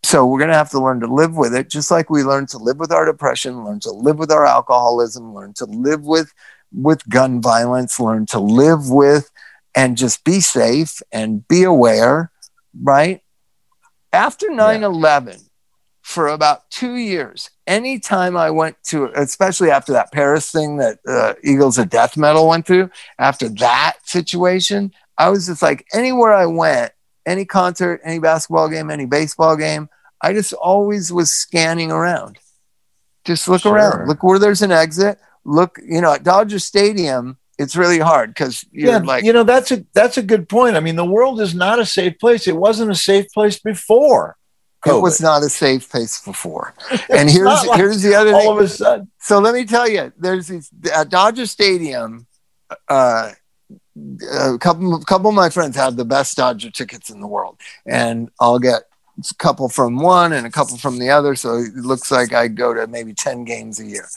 So 0.07 0.25
we're 0.25 0.39
going 0.39 0.51
to 0.51 0.57
have 0.57 0.71
to 0.71 0.81
learn 0.81 1.01
to 1.01 1.13
live 1.13 1.37
with 1.37 1.53
it, 1.53 1.69
just 1.69 1.91
like 1.91 2.11
we 2.11 2.23
learn 2.23 2.47
to 2.47 2.59
live 2.59 2.79
with 2.79 2.93
our 2.93 3.05
depression, 3.05 3.65
learn 3.65 3.81
to 3.81 3.91
live 3.91 4.19
with 4.19 4.31
our 4.31 4.47
alcoholism, 4.47 5.35
learn 5.35 5.53
to 5.55 5.65
live 5.65 6.05
with 6.05 6.33
with 6.73 7.09
gun 7.09 7.43
violence, 7.43 7.99
learn 7.99 8.25
to 8.27 8.39
live 8.39 8.89
with 8.89 9.33
and 9.75 9.97
just 9.97 10.23
be 10.23 10.39
safe 10.39 11.03
and 11.11 11.49
be 11.49 11.65
aware, 11.65 12.31
right? 12.81 13.21
After 14.13 14.49
9 14.49 14.81
yeah. 14.81 14.87
11, 14.87 15.41
for 16.03 16.29
about 16.29 16.71
two 16.71 16.95
years, 16.95 17.51
anytime 17.67 18.37
I 18.37 18.51
went 18.51 18.77
to, 18.85 19.11
especially 19.17 19.73
after 19.73 19.93
that 19.95 20.13
Paris 20.13 20.53
thing 20.53 20.77
that 20.77 21.01
uh, 21.09 21.35
Eagles 21.43 21.79
of 21.79 21.89
Death 21.89 22.17
Metal 22.17 22.47
went 22.47 22.65
through, 22.65 22.91
after 23.19 23.49
that 23.49 23.97
situation, 24.05 24.93
I 25.19 25.31
was 25.31 25.47
just 25.47 25.63
like, 25.63 25.85
anywhere 25.93 26.33
I 26.33 26.47
went, 26.47 26.93
any 27.27 27.45
concert, 27.45 28.01
any 28.05 28.21
basketball 28.21 28.69
game, 28.69 28.89
any 28.89 29.07
baseball 29.07 29.57
game, 29.57 29.89
I 30.23 30.33
just 30.33 30.53
always 30.53 31.13
was 31.13 31.31
scanning 31.31 31.91
around. 31.91 32.39
Just 33.25 33.49
look 33.49 33.63
sure. 33.63 33.75
around. 33.75 34.09
Look 34.09 34.23
where 34.23 34.39
there's 34.39 34.63
an 34.63 34.73
exit. 34.73 35.19
Look, 35.45 35.79
you 35.87 36.01
know, 36.01 36.13
at 36.13 36.23
Dodger 36.23 36.59
Stadium, 36.59 37.39
it's 37.59 37.77
really 37.77 37.99
hard 37.99 38.31
because 38.31 38.65
yeah, 38.73 38.99
like 38.99 39.25
you 39.25 39.33
know 39.33 39.45
that's 39.45 39.71
a 39.71 39.85
that's 39.95 40.19
a 40.19 40.23
good 40.23 40.49
point. 40.49 40.77
I 40.77 40.81
mean, 40.81 40.97
the 40.97 41.05
world 41.05 41.41
is 41.41 41.55
not 41.55 41.79
a 41.79 41.87
safe 41.87 42.19
place. 42.19 42.47
It 42.47 42.57
wasn't 42.57 42.91
a 42.91 42.95
safe 42.95 43.27
place 43.33 43.59
before 43.59 44.37
It 44.99 45.03
was 45.03 45.21
not 45.21 45.43
a 45.43 45.49
safe 45.49 45.89
place 45.91 46.21
before. 46.23 46.75
And 47.11 47.31
here's 47.31 47.67
like 47.67 47.79
here's 47.79 48.03
the 48.03 48.15
other 48.15 48.33
thing. 48.33 48.47
All 48.47 48.59
of 48.59 48.65
a 48.65 48.69
sudden, 48.69 49.11
So 49.19 49.39
let 49.39 49.55
me 49.55 49.65
tell 49.65 49.89
you, 49.89 50.13
there's 50.19 50.49
these 50.49 50.71
at 50.95 51.09
Dodger 51.09 51.47
Stadium. 51.47 52.27
Uh, 52.89 53.33
a 54.31 54.59
couple, 54.59 54.95
a 54.95 55.05
couple 55.05 55.31
of 55.31 55.35
my 55.35 55.49
friends 55.49 55.77
have 55.77 55.97
the 55.97 56.05
best 56.05 56.37
Dodger 56.37 56.71
tickets 56.71 57.11
in 57.11 57.21
the 57.21 57.27
world, 57.27 57.59
and 57.87 58.31
I'll 58.41 58.59
get 58.59 58.83
a 59.19 59.35
couple 59.35 59.69
from 59.69 59.97
one 59.97 60.33
and 60.33 60.47
a 60.47 60.51
couple 60.51 60.77
from 60.77 60.99
the 60.99 61.11
other. 61.11 61.35
So 61.35 61.57
it 61.57 61.75
looks 61.75 62.11
like 62.11 62.33
I 62.33 62.49
go 62.49 62.75
to 62.75 62.87
maybe 62.87 63.15
ten 63.15 63.45
games 63.45 63.81
a 63.81 63.87
year. 63.87 64.09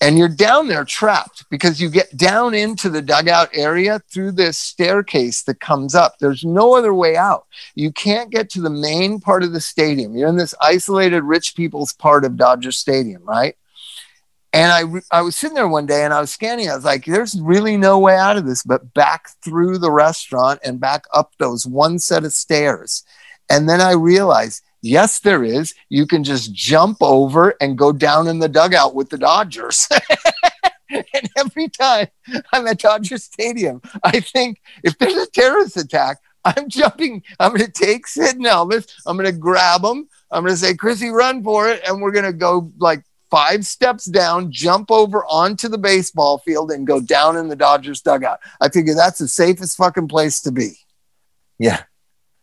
And 0.00 0.16
you're 0.16 0.28
down 0.28 0.68
there 0.68 0.84
trapped 0.84 1.44
because 1.50 1.80
you 1.80 1.90
get 1.90 2.16
down 2.16 2.54
into 2.54 2.88
the 2.88 3.02
dugout 3.02 3.48
area 3.52 4.00
through 4.12 4.32
this 4.32 4.56
staircase 4.56 5.42
that 5.42 5.58
comes 5.58 5.96
up. 5.96 6.18
There's 6.18 6.44
no 6.44 6.76
other 6.76 6.94
way 6.94 7.16
out. 7.16 7.46
You 7.74 7.90
can't 7.90 8.30
get 8.30 8.48
to 8.50 8.60
the 8.60 8.70
main 8.70 9.18
part 9.18 9.42
of 9.42 9.52
the 9.52 9.60
stadium. 9.60 10.16
You're 10.16 10.28
in 10.28 10.36
this 10.36 10.54
isolated 10.60 11.24
rich 11.24 11.56
people's 11.56 11.92
part 11.92 12.24
of 12.24 12.36
Dodger 12.36 12.70
Stadium, 12.70 13.24
right? 13.24 13.56
And 14.52 14.72
I, 14.72 15.18
I 15.18 15.22
was 15.22 15.36
sitting 15.36 15.56
there 15.56 15.68
one 15.68 15.86
day 15.86 16.04
and 16.04 16.14
I 16.14 16.20
was 16.20 16.30
scanning. 16.30 16.70
I 16.70 16.76
was 16.76 16.84
like, 16.84 17.04
there's 17.04 17.38
really 17.40 17.76
no 17.76 17.98
way 17.98 18.16
out 18.16 18.36
of 18.36 18.46
this 18.46 18.62
but 18.62 18.94
back 18.94 19.30
through 19.44 19.78
the 19.78 19.90
restaurant 19.90 20.60
and 20.64 20.80
back 20.80 21.04
up 21.12 21.32
those 21.38 21.66
one 21.66 21.98
set 21.98 22.24
of 22.24 22.32
stairs. 22.32 23.04
And 23.50 23.68
then 23.68 23.80
I 23.80 23.92
realized, 23.92 24.62
yes, 24.82 25.20
there 25.20 25.44
is. 25.44 25.74
You 25.88 26.06
can 26.06 26.24
just 26.24 26.52
jump 26.52 26.98
over 27.00 27.54
and 27.60 27.78
go 27.78 27.92
down 27.92 28.28
in 28.28 28.38
the 28.38 28.48
dugout 28.48 28.94
with 28.94 29.10
the 29.10 29.18
Dodgers. 29.18 29.88
and 30.90 31.30
every 31.36 31.68
time 31.68 32.08
I'm 32.52 32.66
at 32.66 32.78
Dodger 32.78 33.18
Stadium, 33.18 33.80
I 34.04 34.20
think 34.20 34.60
if 34.82 34.98
there's 34.98 35.16
a 35.16 35.30
terrorist 35.30 35.76
attack, 35.76 36.18
I'm 36.44 36.68
jumping. 36.68 37.22
I'm 37.40 37.52
going 37.54 37.70
to 37.70 37.72
take 37.72 38.06
Sid 38.06 38.36
and 38.36 38.46
Elvis. 38.46 38.90
I'm 39.06 39.16
going 39.16 39.30
to 39.30 39.38
grab 39.38 39.82
them. 39.82 40.08
I'm 40.30 40.42
going 40.42 40.54
to 40.54 40.58
say, 40.58 40.74
Chrissy, 40.74 41.08
run 41.08 41.42
for 41.42 41.68
it. 41.68 41.82
And 41.86 42.00
we're 42.00 42.12
going 42.12 42.24
to 42.24 42.32
go 42.32 42.70
like 42.78 43.02
five 43.30 43.66
steps 43.66 44.04
down, 44.06 44.50
jump 44.50 44.90
over 44.90 45.24
onto 45.26 45.68
the 45.68 45.78
baseball 45.78 46.38
field, 46.38 46.70
and 46.70 46.86
go 46.86 47.00
down 47.00 47.36
in 47.36 47.48
the 47.48 47.56
Dodgers 47.56 48.00
dugout. 48.00 48.40
I 48.60 48.68
figure 48.68 48.94
that's 48.94 49.18
the 49.18 49.28
safest 49.28 49.76
fucking 49.76 50.08
place 50.08 50.40
to 50.42 50.52
be. 50.52 50.78
yeah. 51.58 51.82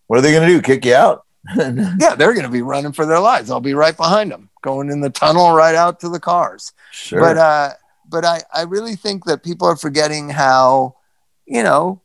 What 0.07 0.19
are 0.19 0.21
they 0.21 0.31
going 0.31 0.47
to 0.47 0.53
do? 0.53 0.61
Kick 0.61 0.85
you 0.85 0.95
out? 0.95 1.23
Yeah, 1.55 2.15
they're 2.15 2.33
going 2.33 2.45
to 2.45 2.51
be 2.51 2.63
running 2.63 2.91
for 2.91 3.05
their 3.05 3.19
lives. 3.19 3.51
I'll 3.51 3.59
be 3.59 3.75
right 3.75 3.95
behind 3.95 4.31
them, 4.31 4.49
going 4.63 4.89
in 4.89 5.01
the 5.01 5.11
tunnel 5.11 5.53
right 5.53 5.75
out 5.75 5.99
to 5.99 6.09
the 6.09 6.19
cars. 6.19 6.73
sure. 6.91 7.19
But 7.19 7.37
uh, 7.37 7.69
but 8.07 8.25
I, 8.25 8.41
I 8.53 8.63
really 8.63 8.95
think 8.95 9.25
that 9.25 9.43
people 9.43 9.67
are 9.67 9.75
forgetting 9.75 10.29
how, 10.29 10.95
you 11.45 11.61
know, 11.63 12.01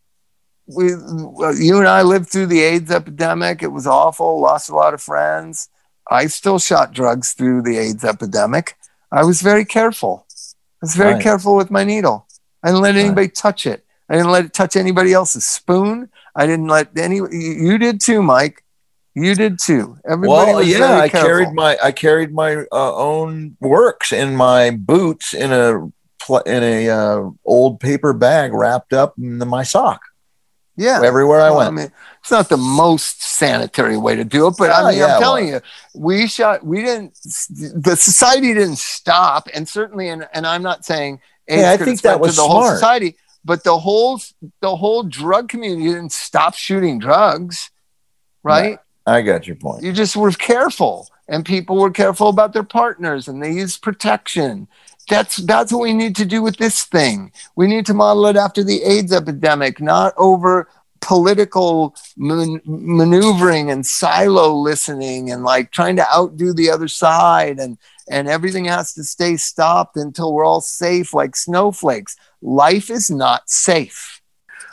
we 0.66 0.94
well, 0.94 1.55
you 1.57 1.78
and 1.78 1.88
I 1.88 2.03
lived 2.03 2.28
through 2.28 2.46
the 2.46 2.61
AIDS 2.61 2.90
epidemic. 2.90 3.62
It 3.62 3.68
was 3.72 3.86
awful. 3.86 4.40
Lost 4.40 4.68
a 4.68 4.74
lot 4.76 4.92
of 4.94 5.01
friends. 5.03 5.68
I 6.11 6.26
still 6.26 6.59
shot 6.59 6.92
drugs 6.92 7.32
through 7.32 7.62
the 7.62 7.78
AIDS 7.78 8.05
epidemic. 8.05 8.76
I 9.11 9.24
was 9.24 9.40
very 9.42 9.64
careful. 9.64 10.26
I 10.82 10.86
was 10.86 10.94
very 10.94 11.14
Right. 11.14 11.22
careful 11.22 11.57
with 11.57 11.70
my 11.70 11.84
needle. 11.84 12.26
I 12.62 12.68
didn't 12.68 12.82
let 12.82 12.94
Right. 12.94 13.05
anybody 13.07 13.28
touch 13.28 13.66
it. 13.66 13.84
I 14.09 14.16
didn't 14.16 14.30
let 14.32 14.44
it 14.44 14.53
touch 14.53 14.76
anybody 14.76 15.12
else's 15.14 15.46
spoon. 15.46 16.11
I 16.35 16.47
didn't 16.47 16.68
let 16.68 16.97
any. 16.97 17.16
You 17.16 17.78
did 17.78 18.01
too, 18.01 18.22
Mike. 18.22 18.64
You 19.14 19.35
did 19.35 19.59
too. 19.59 19.99
Everybody 20.09 20.53
well, 20.53 20.62
yeah, 20.62 20.99
I 20.99 21.09
careful. 21.09 21.28
carried 21.28 21.53
my 21.53 21.78
I 21.83 21.93
carried 21.93 22.33
my 22.33 22.64
uh, 22.72 22.95
own 22.95 23.57
works 23.61 24.12
in 24.12 24.37
my 24.37 24.70
boots 24.70 25.35
in 25.35 25.53
a 25.53 25.91
in 26.47 26.62
a 26.62 26.89
uh, 26.89 27.31
old 27.45 27.81
paper 27.81 28.12
bag 28.12 28.53
wrapped 28.53 28.93
up 28.93 29.14
in 29.18 29.39
my 29.39 29.64
sock 29.64 30.01
yeah. 30.81 31.01
everywhere 31.05 31.41
I 31.41 31.51
Well, 31.51 31.59
went. 31.59 31.74
mean, 31.74 31.93
it's 32.20 32.31
not 32.31 32.49
the 32.49 32.57
most 32.57 33.22
sanitary 33.22 33.97
way 33.97 34.16
to 34.16 34.24
do 34.24 34.47
it, 34.47 34.55
but 34.59 34.70
Oh, 34.70 34.74
I 34.87 34.91
mean, 34.91 34.99
yeah, 34.99 35.14
I'm 35.16 35.20
telling 35.20 35.49
you, 35.49 35.61
we 35.95 36.26
shot. 36.26 36.64
We 36.64 36.83
didn't. 36.83 37.14
The 37.24 37.97
society 37.97 38.55
didn't 38.55 38.78
stop, 38.78 39.49
and 39.53 39.68
certainly, 39.68 40.09
and, 40.09 40.26
and 40.33 40.47
I'm 40.47 40.62
not 40.62 40.85
saying. 40.85 41.20
AIDS 41.49 41.62
Yeah, 41.62 41.72
I 41.72 41.76
think 41.76 42.01
that 42.03 42.20
was 42.20 42.37
the 42.37 42.43
whole 42.43 42.64
society, 42.64 43.16
but 43.45 43.64
the 43.64 43.78
whole 43.78 44.20
the 44.61 44.76
whole 44.76 45.03
drug 45.03 45.49
community 45.49 45.84
didn't 45.84 46.12
stop 46.12 46.55
shooting 46.55 46.99
drugs, 46.99 47.70
right? 48.43 48.78
I 49.07 49.22
got 49.22 49.47
your 49.47 49.57
point. 49.57 49.82
You 49.82 49.93
just 49.93 50.16
were 50.16 50.30
careful, 50.30 51.09
and 51.28 51.45
people 51.45 51.76
were 51.76 51.91
careful 51.91 52.28
about 52.28 52.53
their 52.53 52.62
partners, 52.62 53.28
and 53.28 53.43
they 53.43 53.53
used 53.53 53.82
protection. 53.82 54.68
That's 55.09 55.36
that's 55.38 55.72
what 55.72 55.82
we 55.82 55.93
need 55.93 56.16
to 56.16 56.24
do 56.24 56.43
with 56.43 56.59
this 56.59 56.84
thing. 56.84 57.32
We 57.57 57.66
need 57.66 57.86
to 57.86 57.95
model 57.95 58.26
it 58.26 58.36
after 58.36 58.62
the 58.62 58.82
AIDS 58.82 59.12
epidemic, 59.12 59.80
not 59.80 60.14
over 60.16 60.68
political 61.01 61.95
man- 62.16 62.61
maneuvering 62.64 63.70
and 63.70 63.86
silo 63.86 64.55
listening 64.55 65.30
and 65.30 65.45
like 65.45 65.70
trying 65.70 65.97
to 65.97 66.14
outdo 66.14 66.53
the 66.53 66.70
other 66.70 66.88
side 66.88 67.59
and 67.59 67.78
and 68.11 68.29
everything 68.29 68.67
has 68.67 68.93
to 68.95 69.05
stay 69.05 69.37
stopped 69.37 69.97
until 69.97 70.35
we're 70.35 70.45
all 70.45 70.61
safe 70.61 71.15
like 71.15 71.37
snowflakes. 71.37 72.17
Life 72.43 72.91
is 72.91 73.11
not 73.11 73.49
safe. 73.49 74.21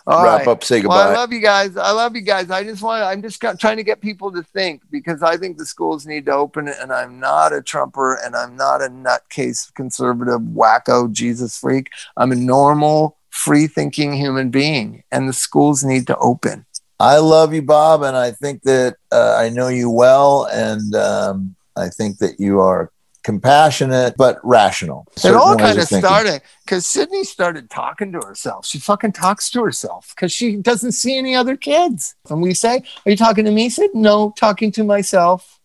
All 0.07 0.23
Wrap 0.23 0.39
right. 0.39 0.47
up. 0.47 0.63
Say 0.63 0.81
Well, 0.81 1.09
I 1.09 1.13
love 1.13 1.33
you 1.33 1.41
guys. 1.41 1.75
I 1.75 1.91
love 1.91 2.15
you 2.15 2.21
guys. 2.21 2.49
I 2.49 2.63
just 2.63 2.81
want. 2.81 3.03
I'm 3.03 3.21
just 3.21 3.41
trying 3.59 3.75
to 3.77 3.83
get 3.83 3.99
people 3.99 4.31
to 4.31 4.41
think 4.41 4.81
because 4.89 5.21
I 5.21 5.35
think 5.35 5.57
the 5.57 5.65
schools 5.65 6.05
need 6.05 6.25
to 6.27 6.31
open 6.31 6.69
it. 6.69 6.77
And 6.81 6.93
I'm 6.93 7.19
not 7.19 7.51
a 7.51 7.61
Trumper, 7.61 8.17
and 8.23 8.33
I'm 8.33 8.55
not 8.55 8.81
a 8.81 8.87
nutcase 8.87 9.73
conservative 9.73 10.39
wacko 10.39 11.11
Jesus 11.11 11.57
freak. 11.59 11.89
I'm 12.15 12.31
a 12.31 12.35
normal, 12.35 13.17
free-thinking 13.31 14.13
human 14.13 14.49
being, 14.49 15.03
and 15.11 15.27
the 15.27 15.33
schools 15.33 15.83
need 15.83 16.07
to 16.07 16.17
open. 16.17 16.65
I 17.01 17.17
love 17.17 17.53
you, 17.53 17.61
Bob, 17.61 18.01
and 18.01 18.15
I 18.15 18.31
think 18.31 18.63
that 18.63 18.95
uh, 19.11 19.35
I 19.37 19.49
know 19.49 19.67
you 19.67 19.89
well, 19.91 20.47
and 20.51 20.95
um, 20.95 21.55
I 21.75 21.89
think 21.89 22.19
that 22.19 22.39
you 22.39 22.61
are 22.61 22.91
compassionate 23.27 24.15
but 24.15 24.39
rational. 24.41 25.05
it 25.21 25.35
all 25.35 25.57
kind 25.57 25.77
of 25.77 25.89
thinking. 25.89 26.07
started 26.07 26.41
because 26.63 26.87
Sydney 26.87 27.25
started 27.25 27.69
talking 27.69 28.13
to 28.13 28.19
herself. 28.25 28.65
She 28.65 28.79
fucking 28.79 29.11
talks 29.11 29.49
to 29.49 29.61
herself 29.61 30.13
because 30.15 30.31
she 30.31 30.55
doesn't 30.55 30.93
see 30.93 31.17
any 31.17 31.35
other 31.35 31.57
kids. 31.57 32.15
And 32.29 32.41
we 32.41 32.53
say, 32.53 32.77
"Are 33.05 33.09
you 33.11 33.17
talking 33.17 33.43
to 33.43 33.51
me?" 33.51 33.67
Sid, 33.69 33.91
no, 33.93 34.33
talking 34.37 34.71
to 34.71 34.85
myself. 34.85 35.59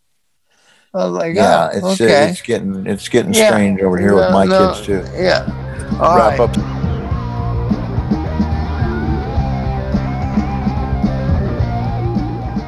I 0.92 1.04
was 1.04 1.12
like, 1.12 1.36
Yeah, 1.36 1.70
oh, 1.72 1.76
it's 1.76 2.00
uh, 2.00 2.04
okay. 2.04 2.30
it's 2.30 2.42
getting 2.42 2.84
it's 2.84 3.08
getting 3.08 3.32
Yeah. 3.32 3.50
strange 3.50 3.80
over 3.80 3.96
here 3.96 4.16
with 4.16 4.32
my 4.32 4.44
no, 4.44 4.74
kids 4.74 4.84
too. 4.84 5.04
Yeah. 5.14 5.46
All 6.00 6.16
Wrap 6.16 6.38
right. 6.38 6.40
up. 6.40 6.82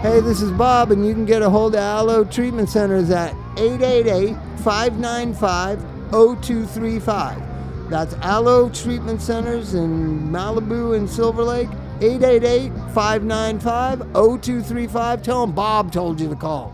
Hey, 0.02 0.20
this 0.20 0.42
is 0.42 0.50
Bob, 0.52 0.90
and 0.90 1.04
you 1.06 1.14
can 1.14 1.24
get 1.24 1.40
a 1.40 1.48
hold 1.48 1.74
of 1.74 1.80
Alo 1.80 2.24
Treatment 2.24 2.68
Centers 2.68 3.08
at 3.10 3.34
888 3.56 4.36
595 4.64 5.82
0235. 6.10 7.90
That's 7.90 8.14
Alo 8.22 8.70
Treatment 8.70 9.20
Centers 9.20 9.74
in 9.74 10.30
Malibu 10.30 10.96
and 10.96 11.08
Silver 11.08 11.42
Lake. 11.42 11.68
888 12.00 12.72
595 12.94 13.98
0235. 14.14 15.22
Tell 15.22 15.46
them 15.46 15.54
Bob 15.54 15.92
told 15.92 16.18
you 16.18 16.30
to 16.30 16.36
call. 16.36 16.73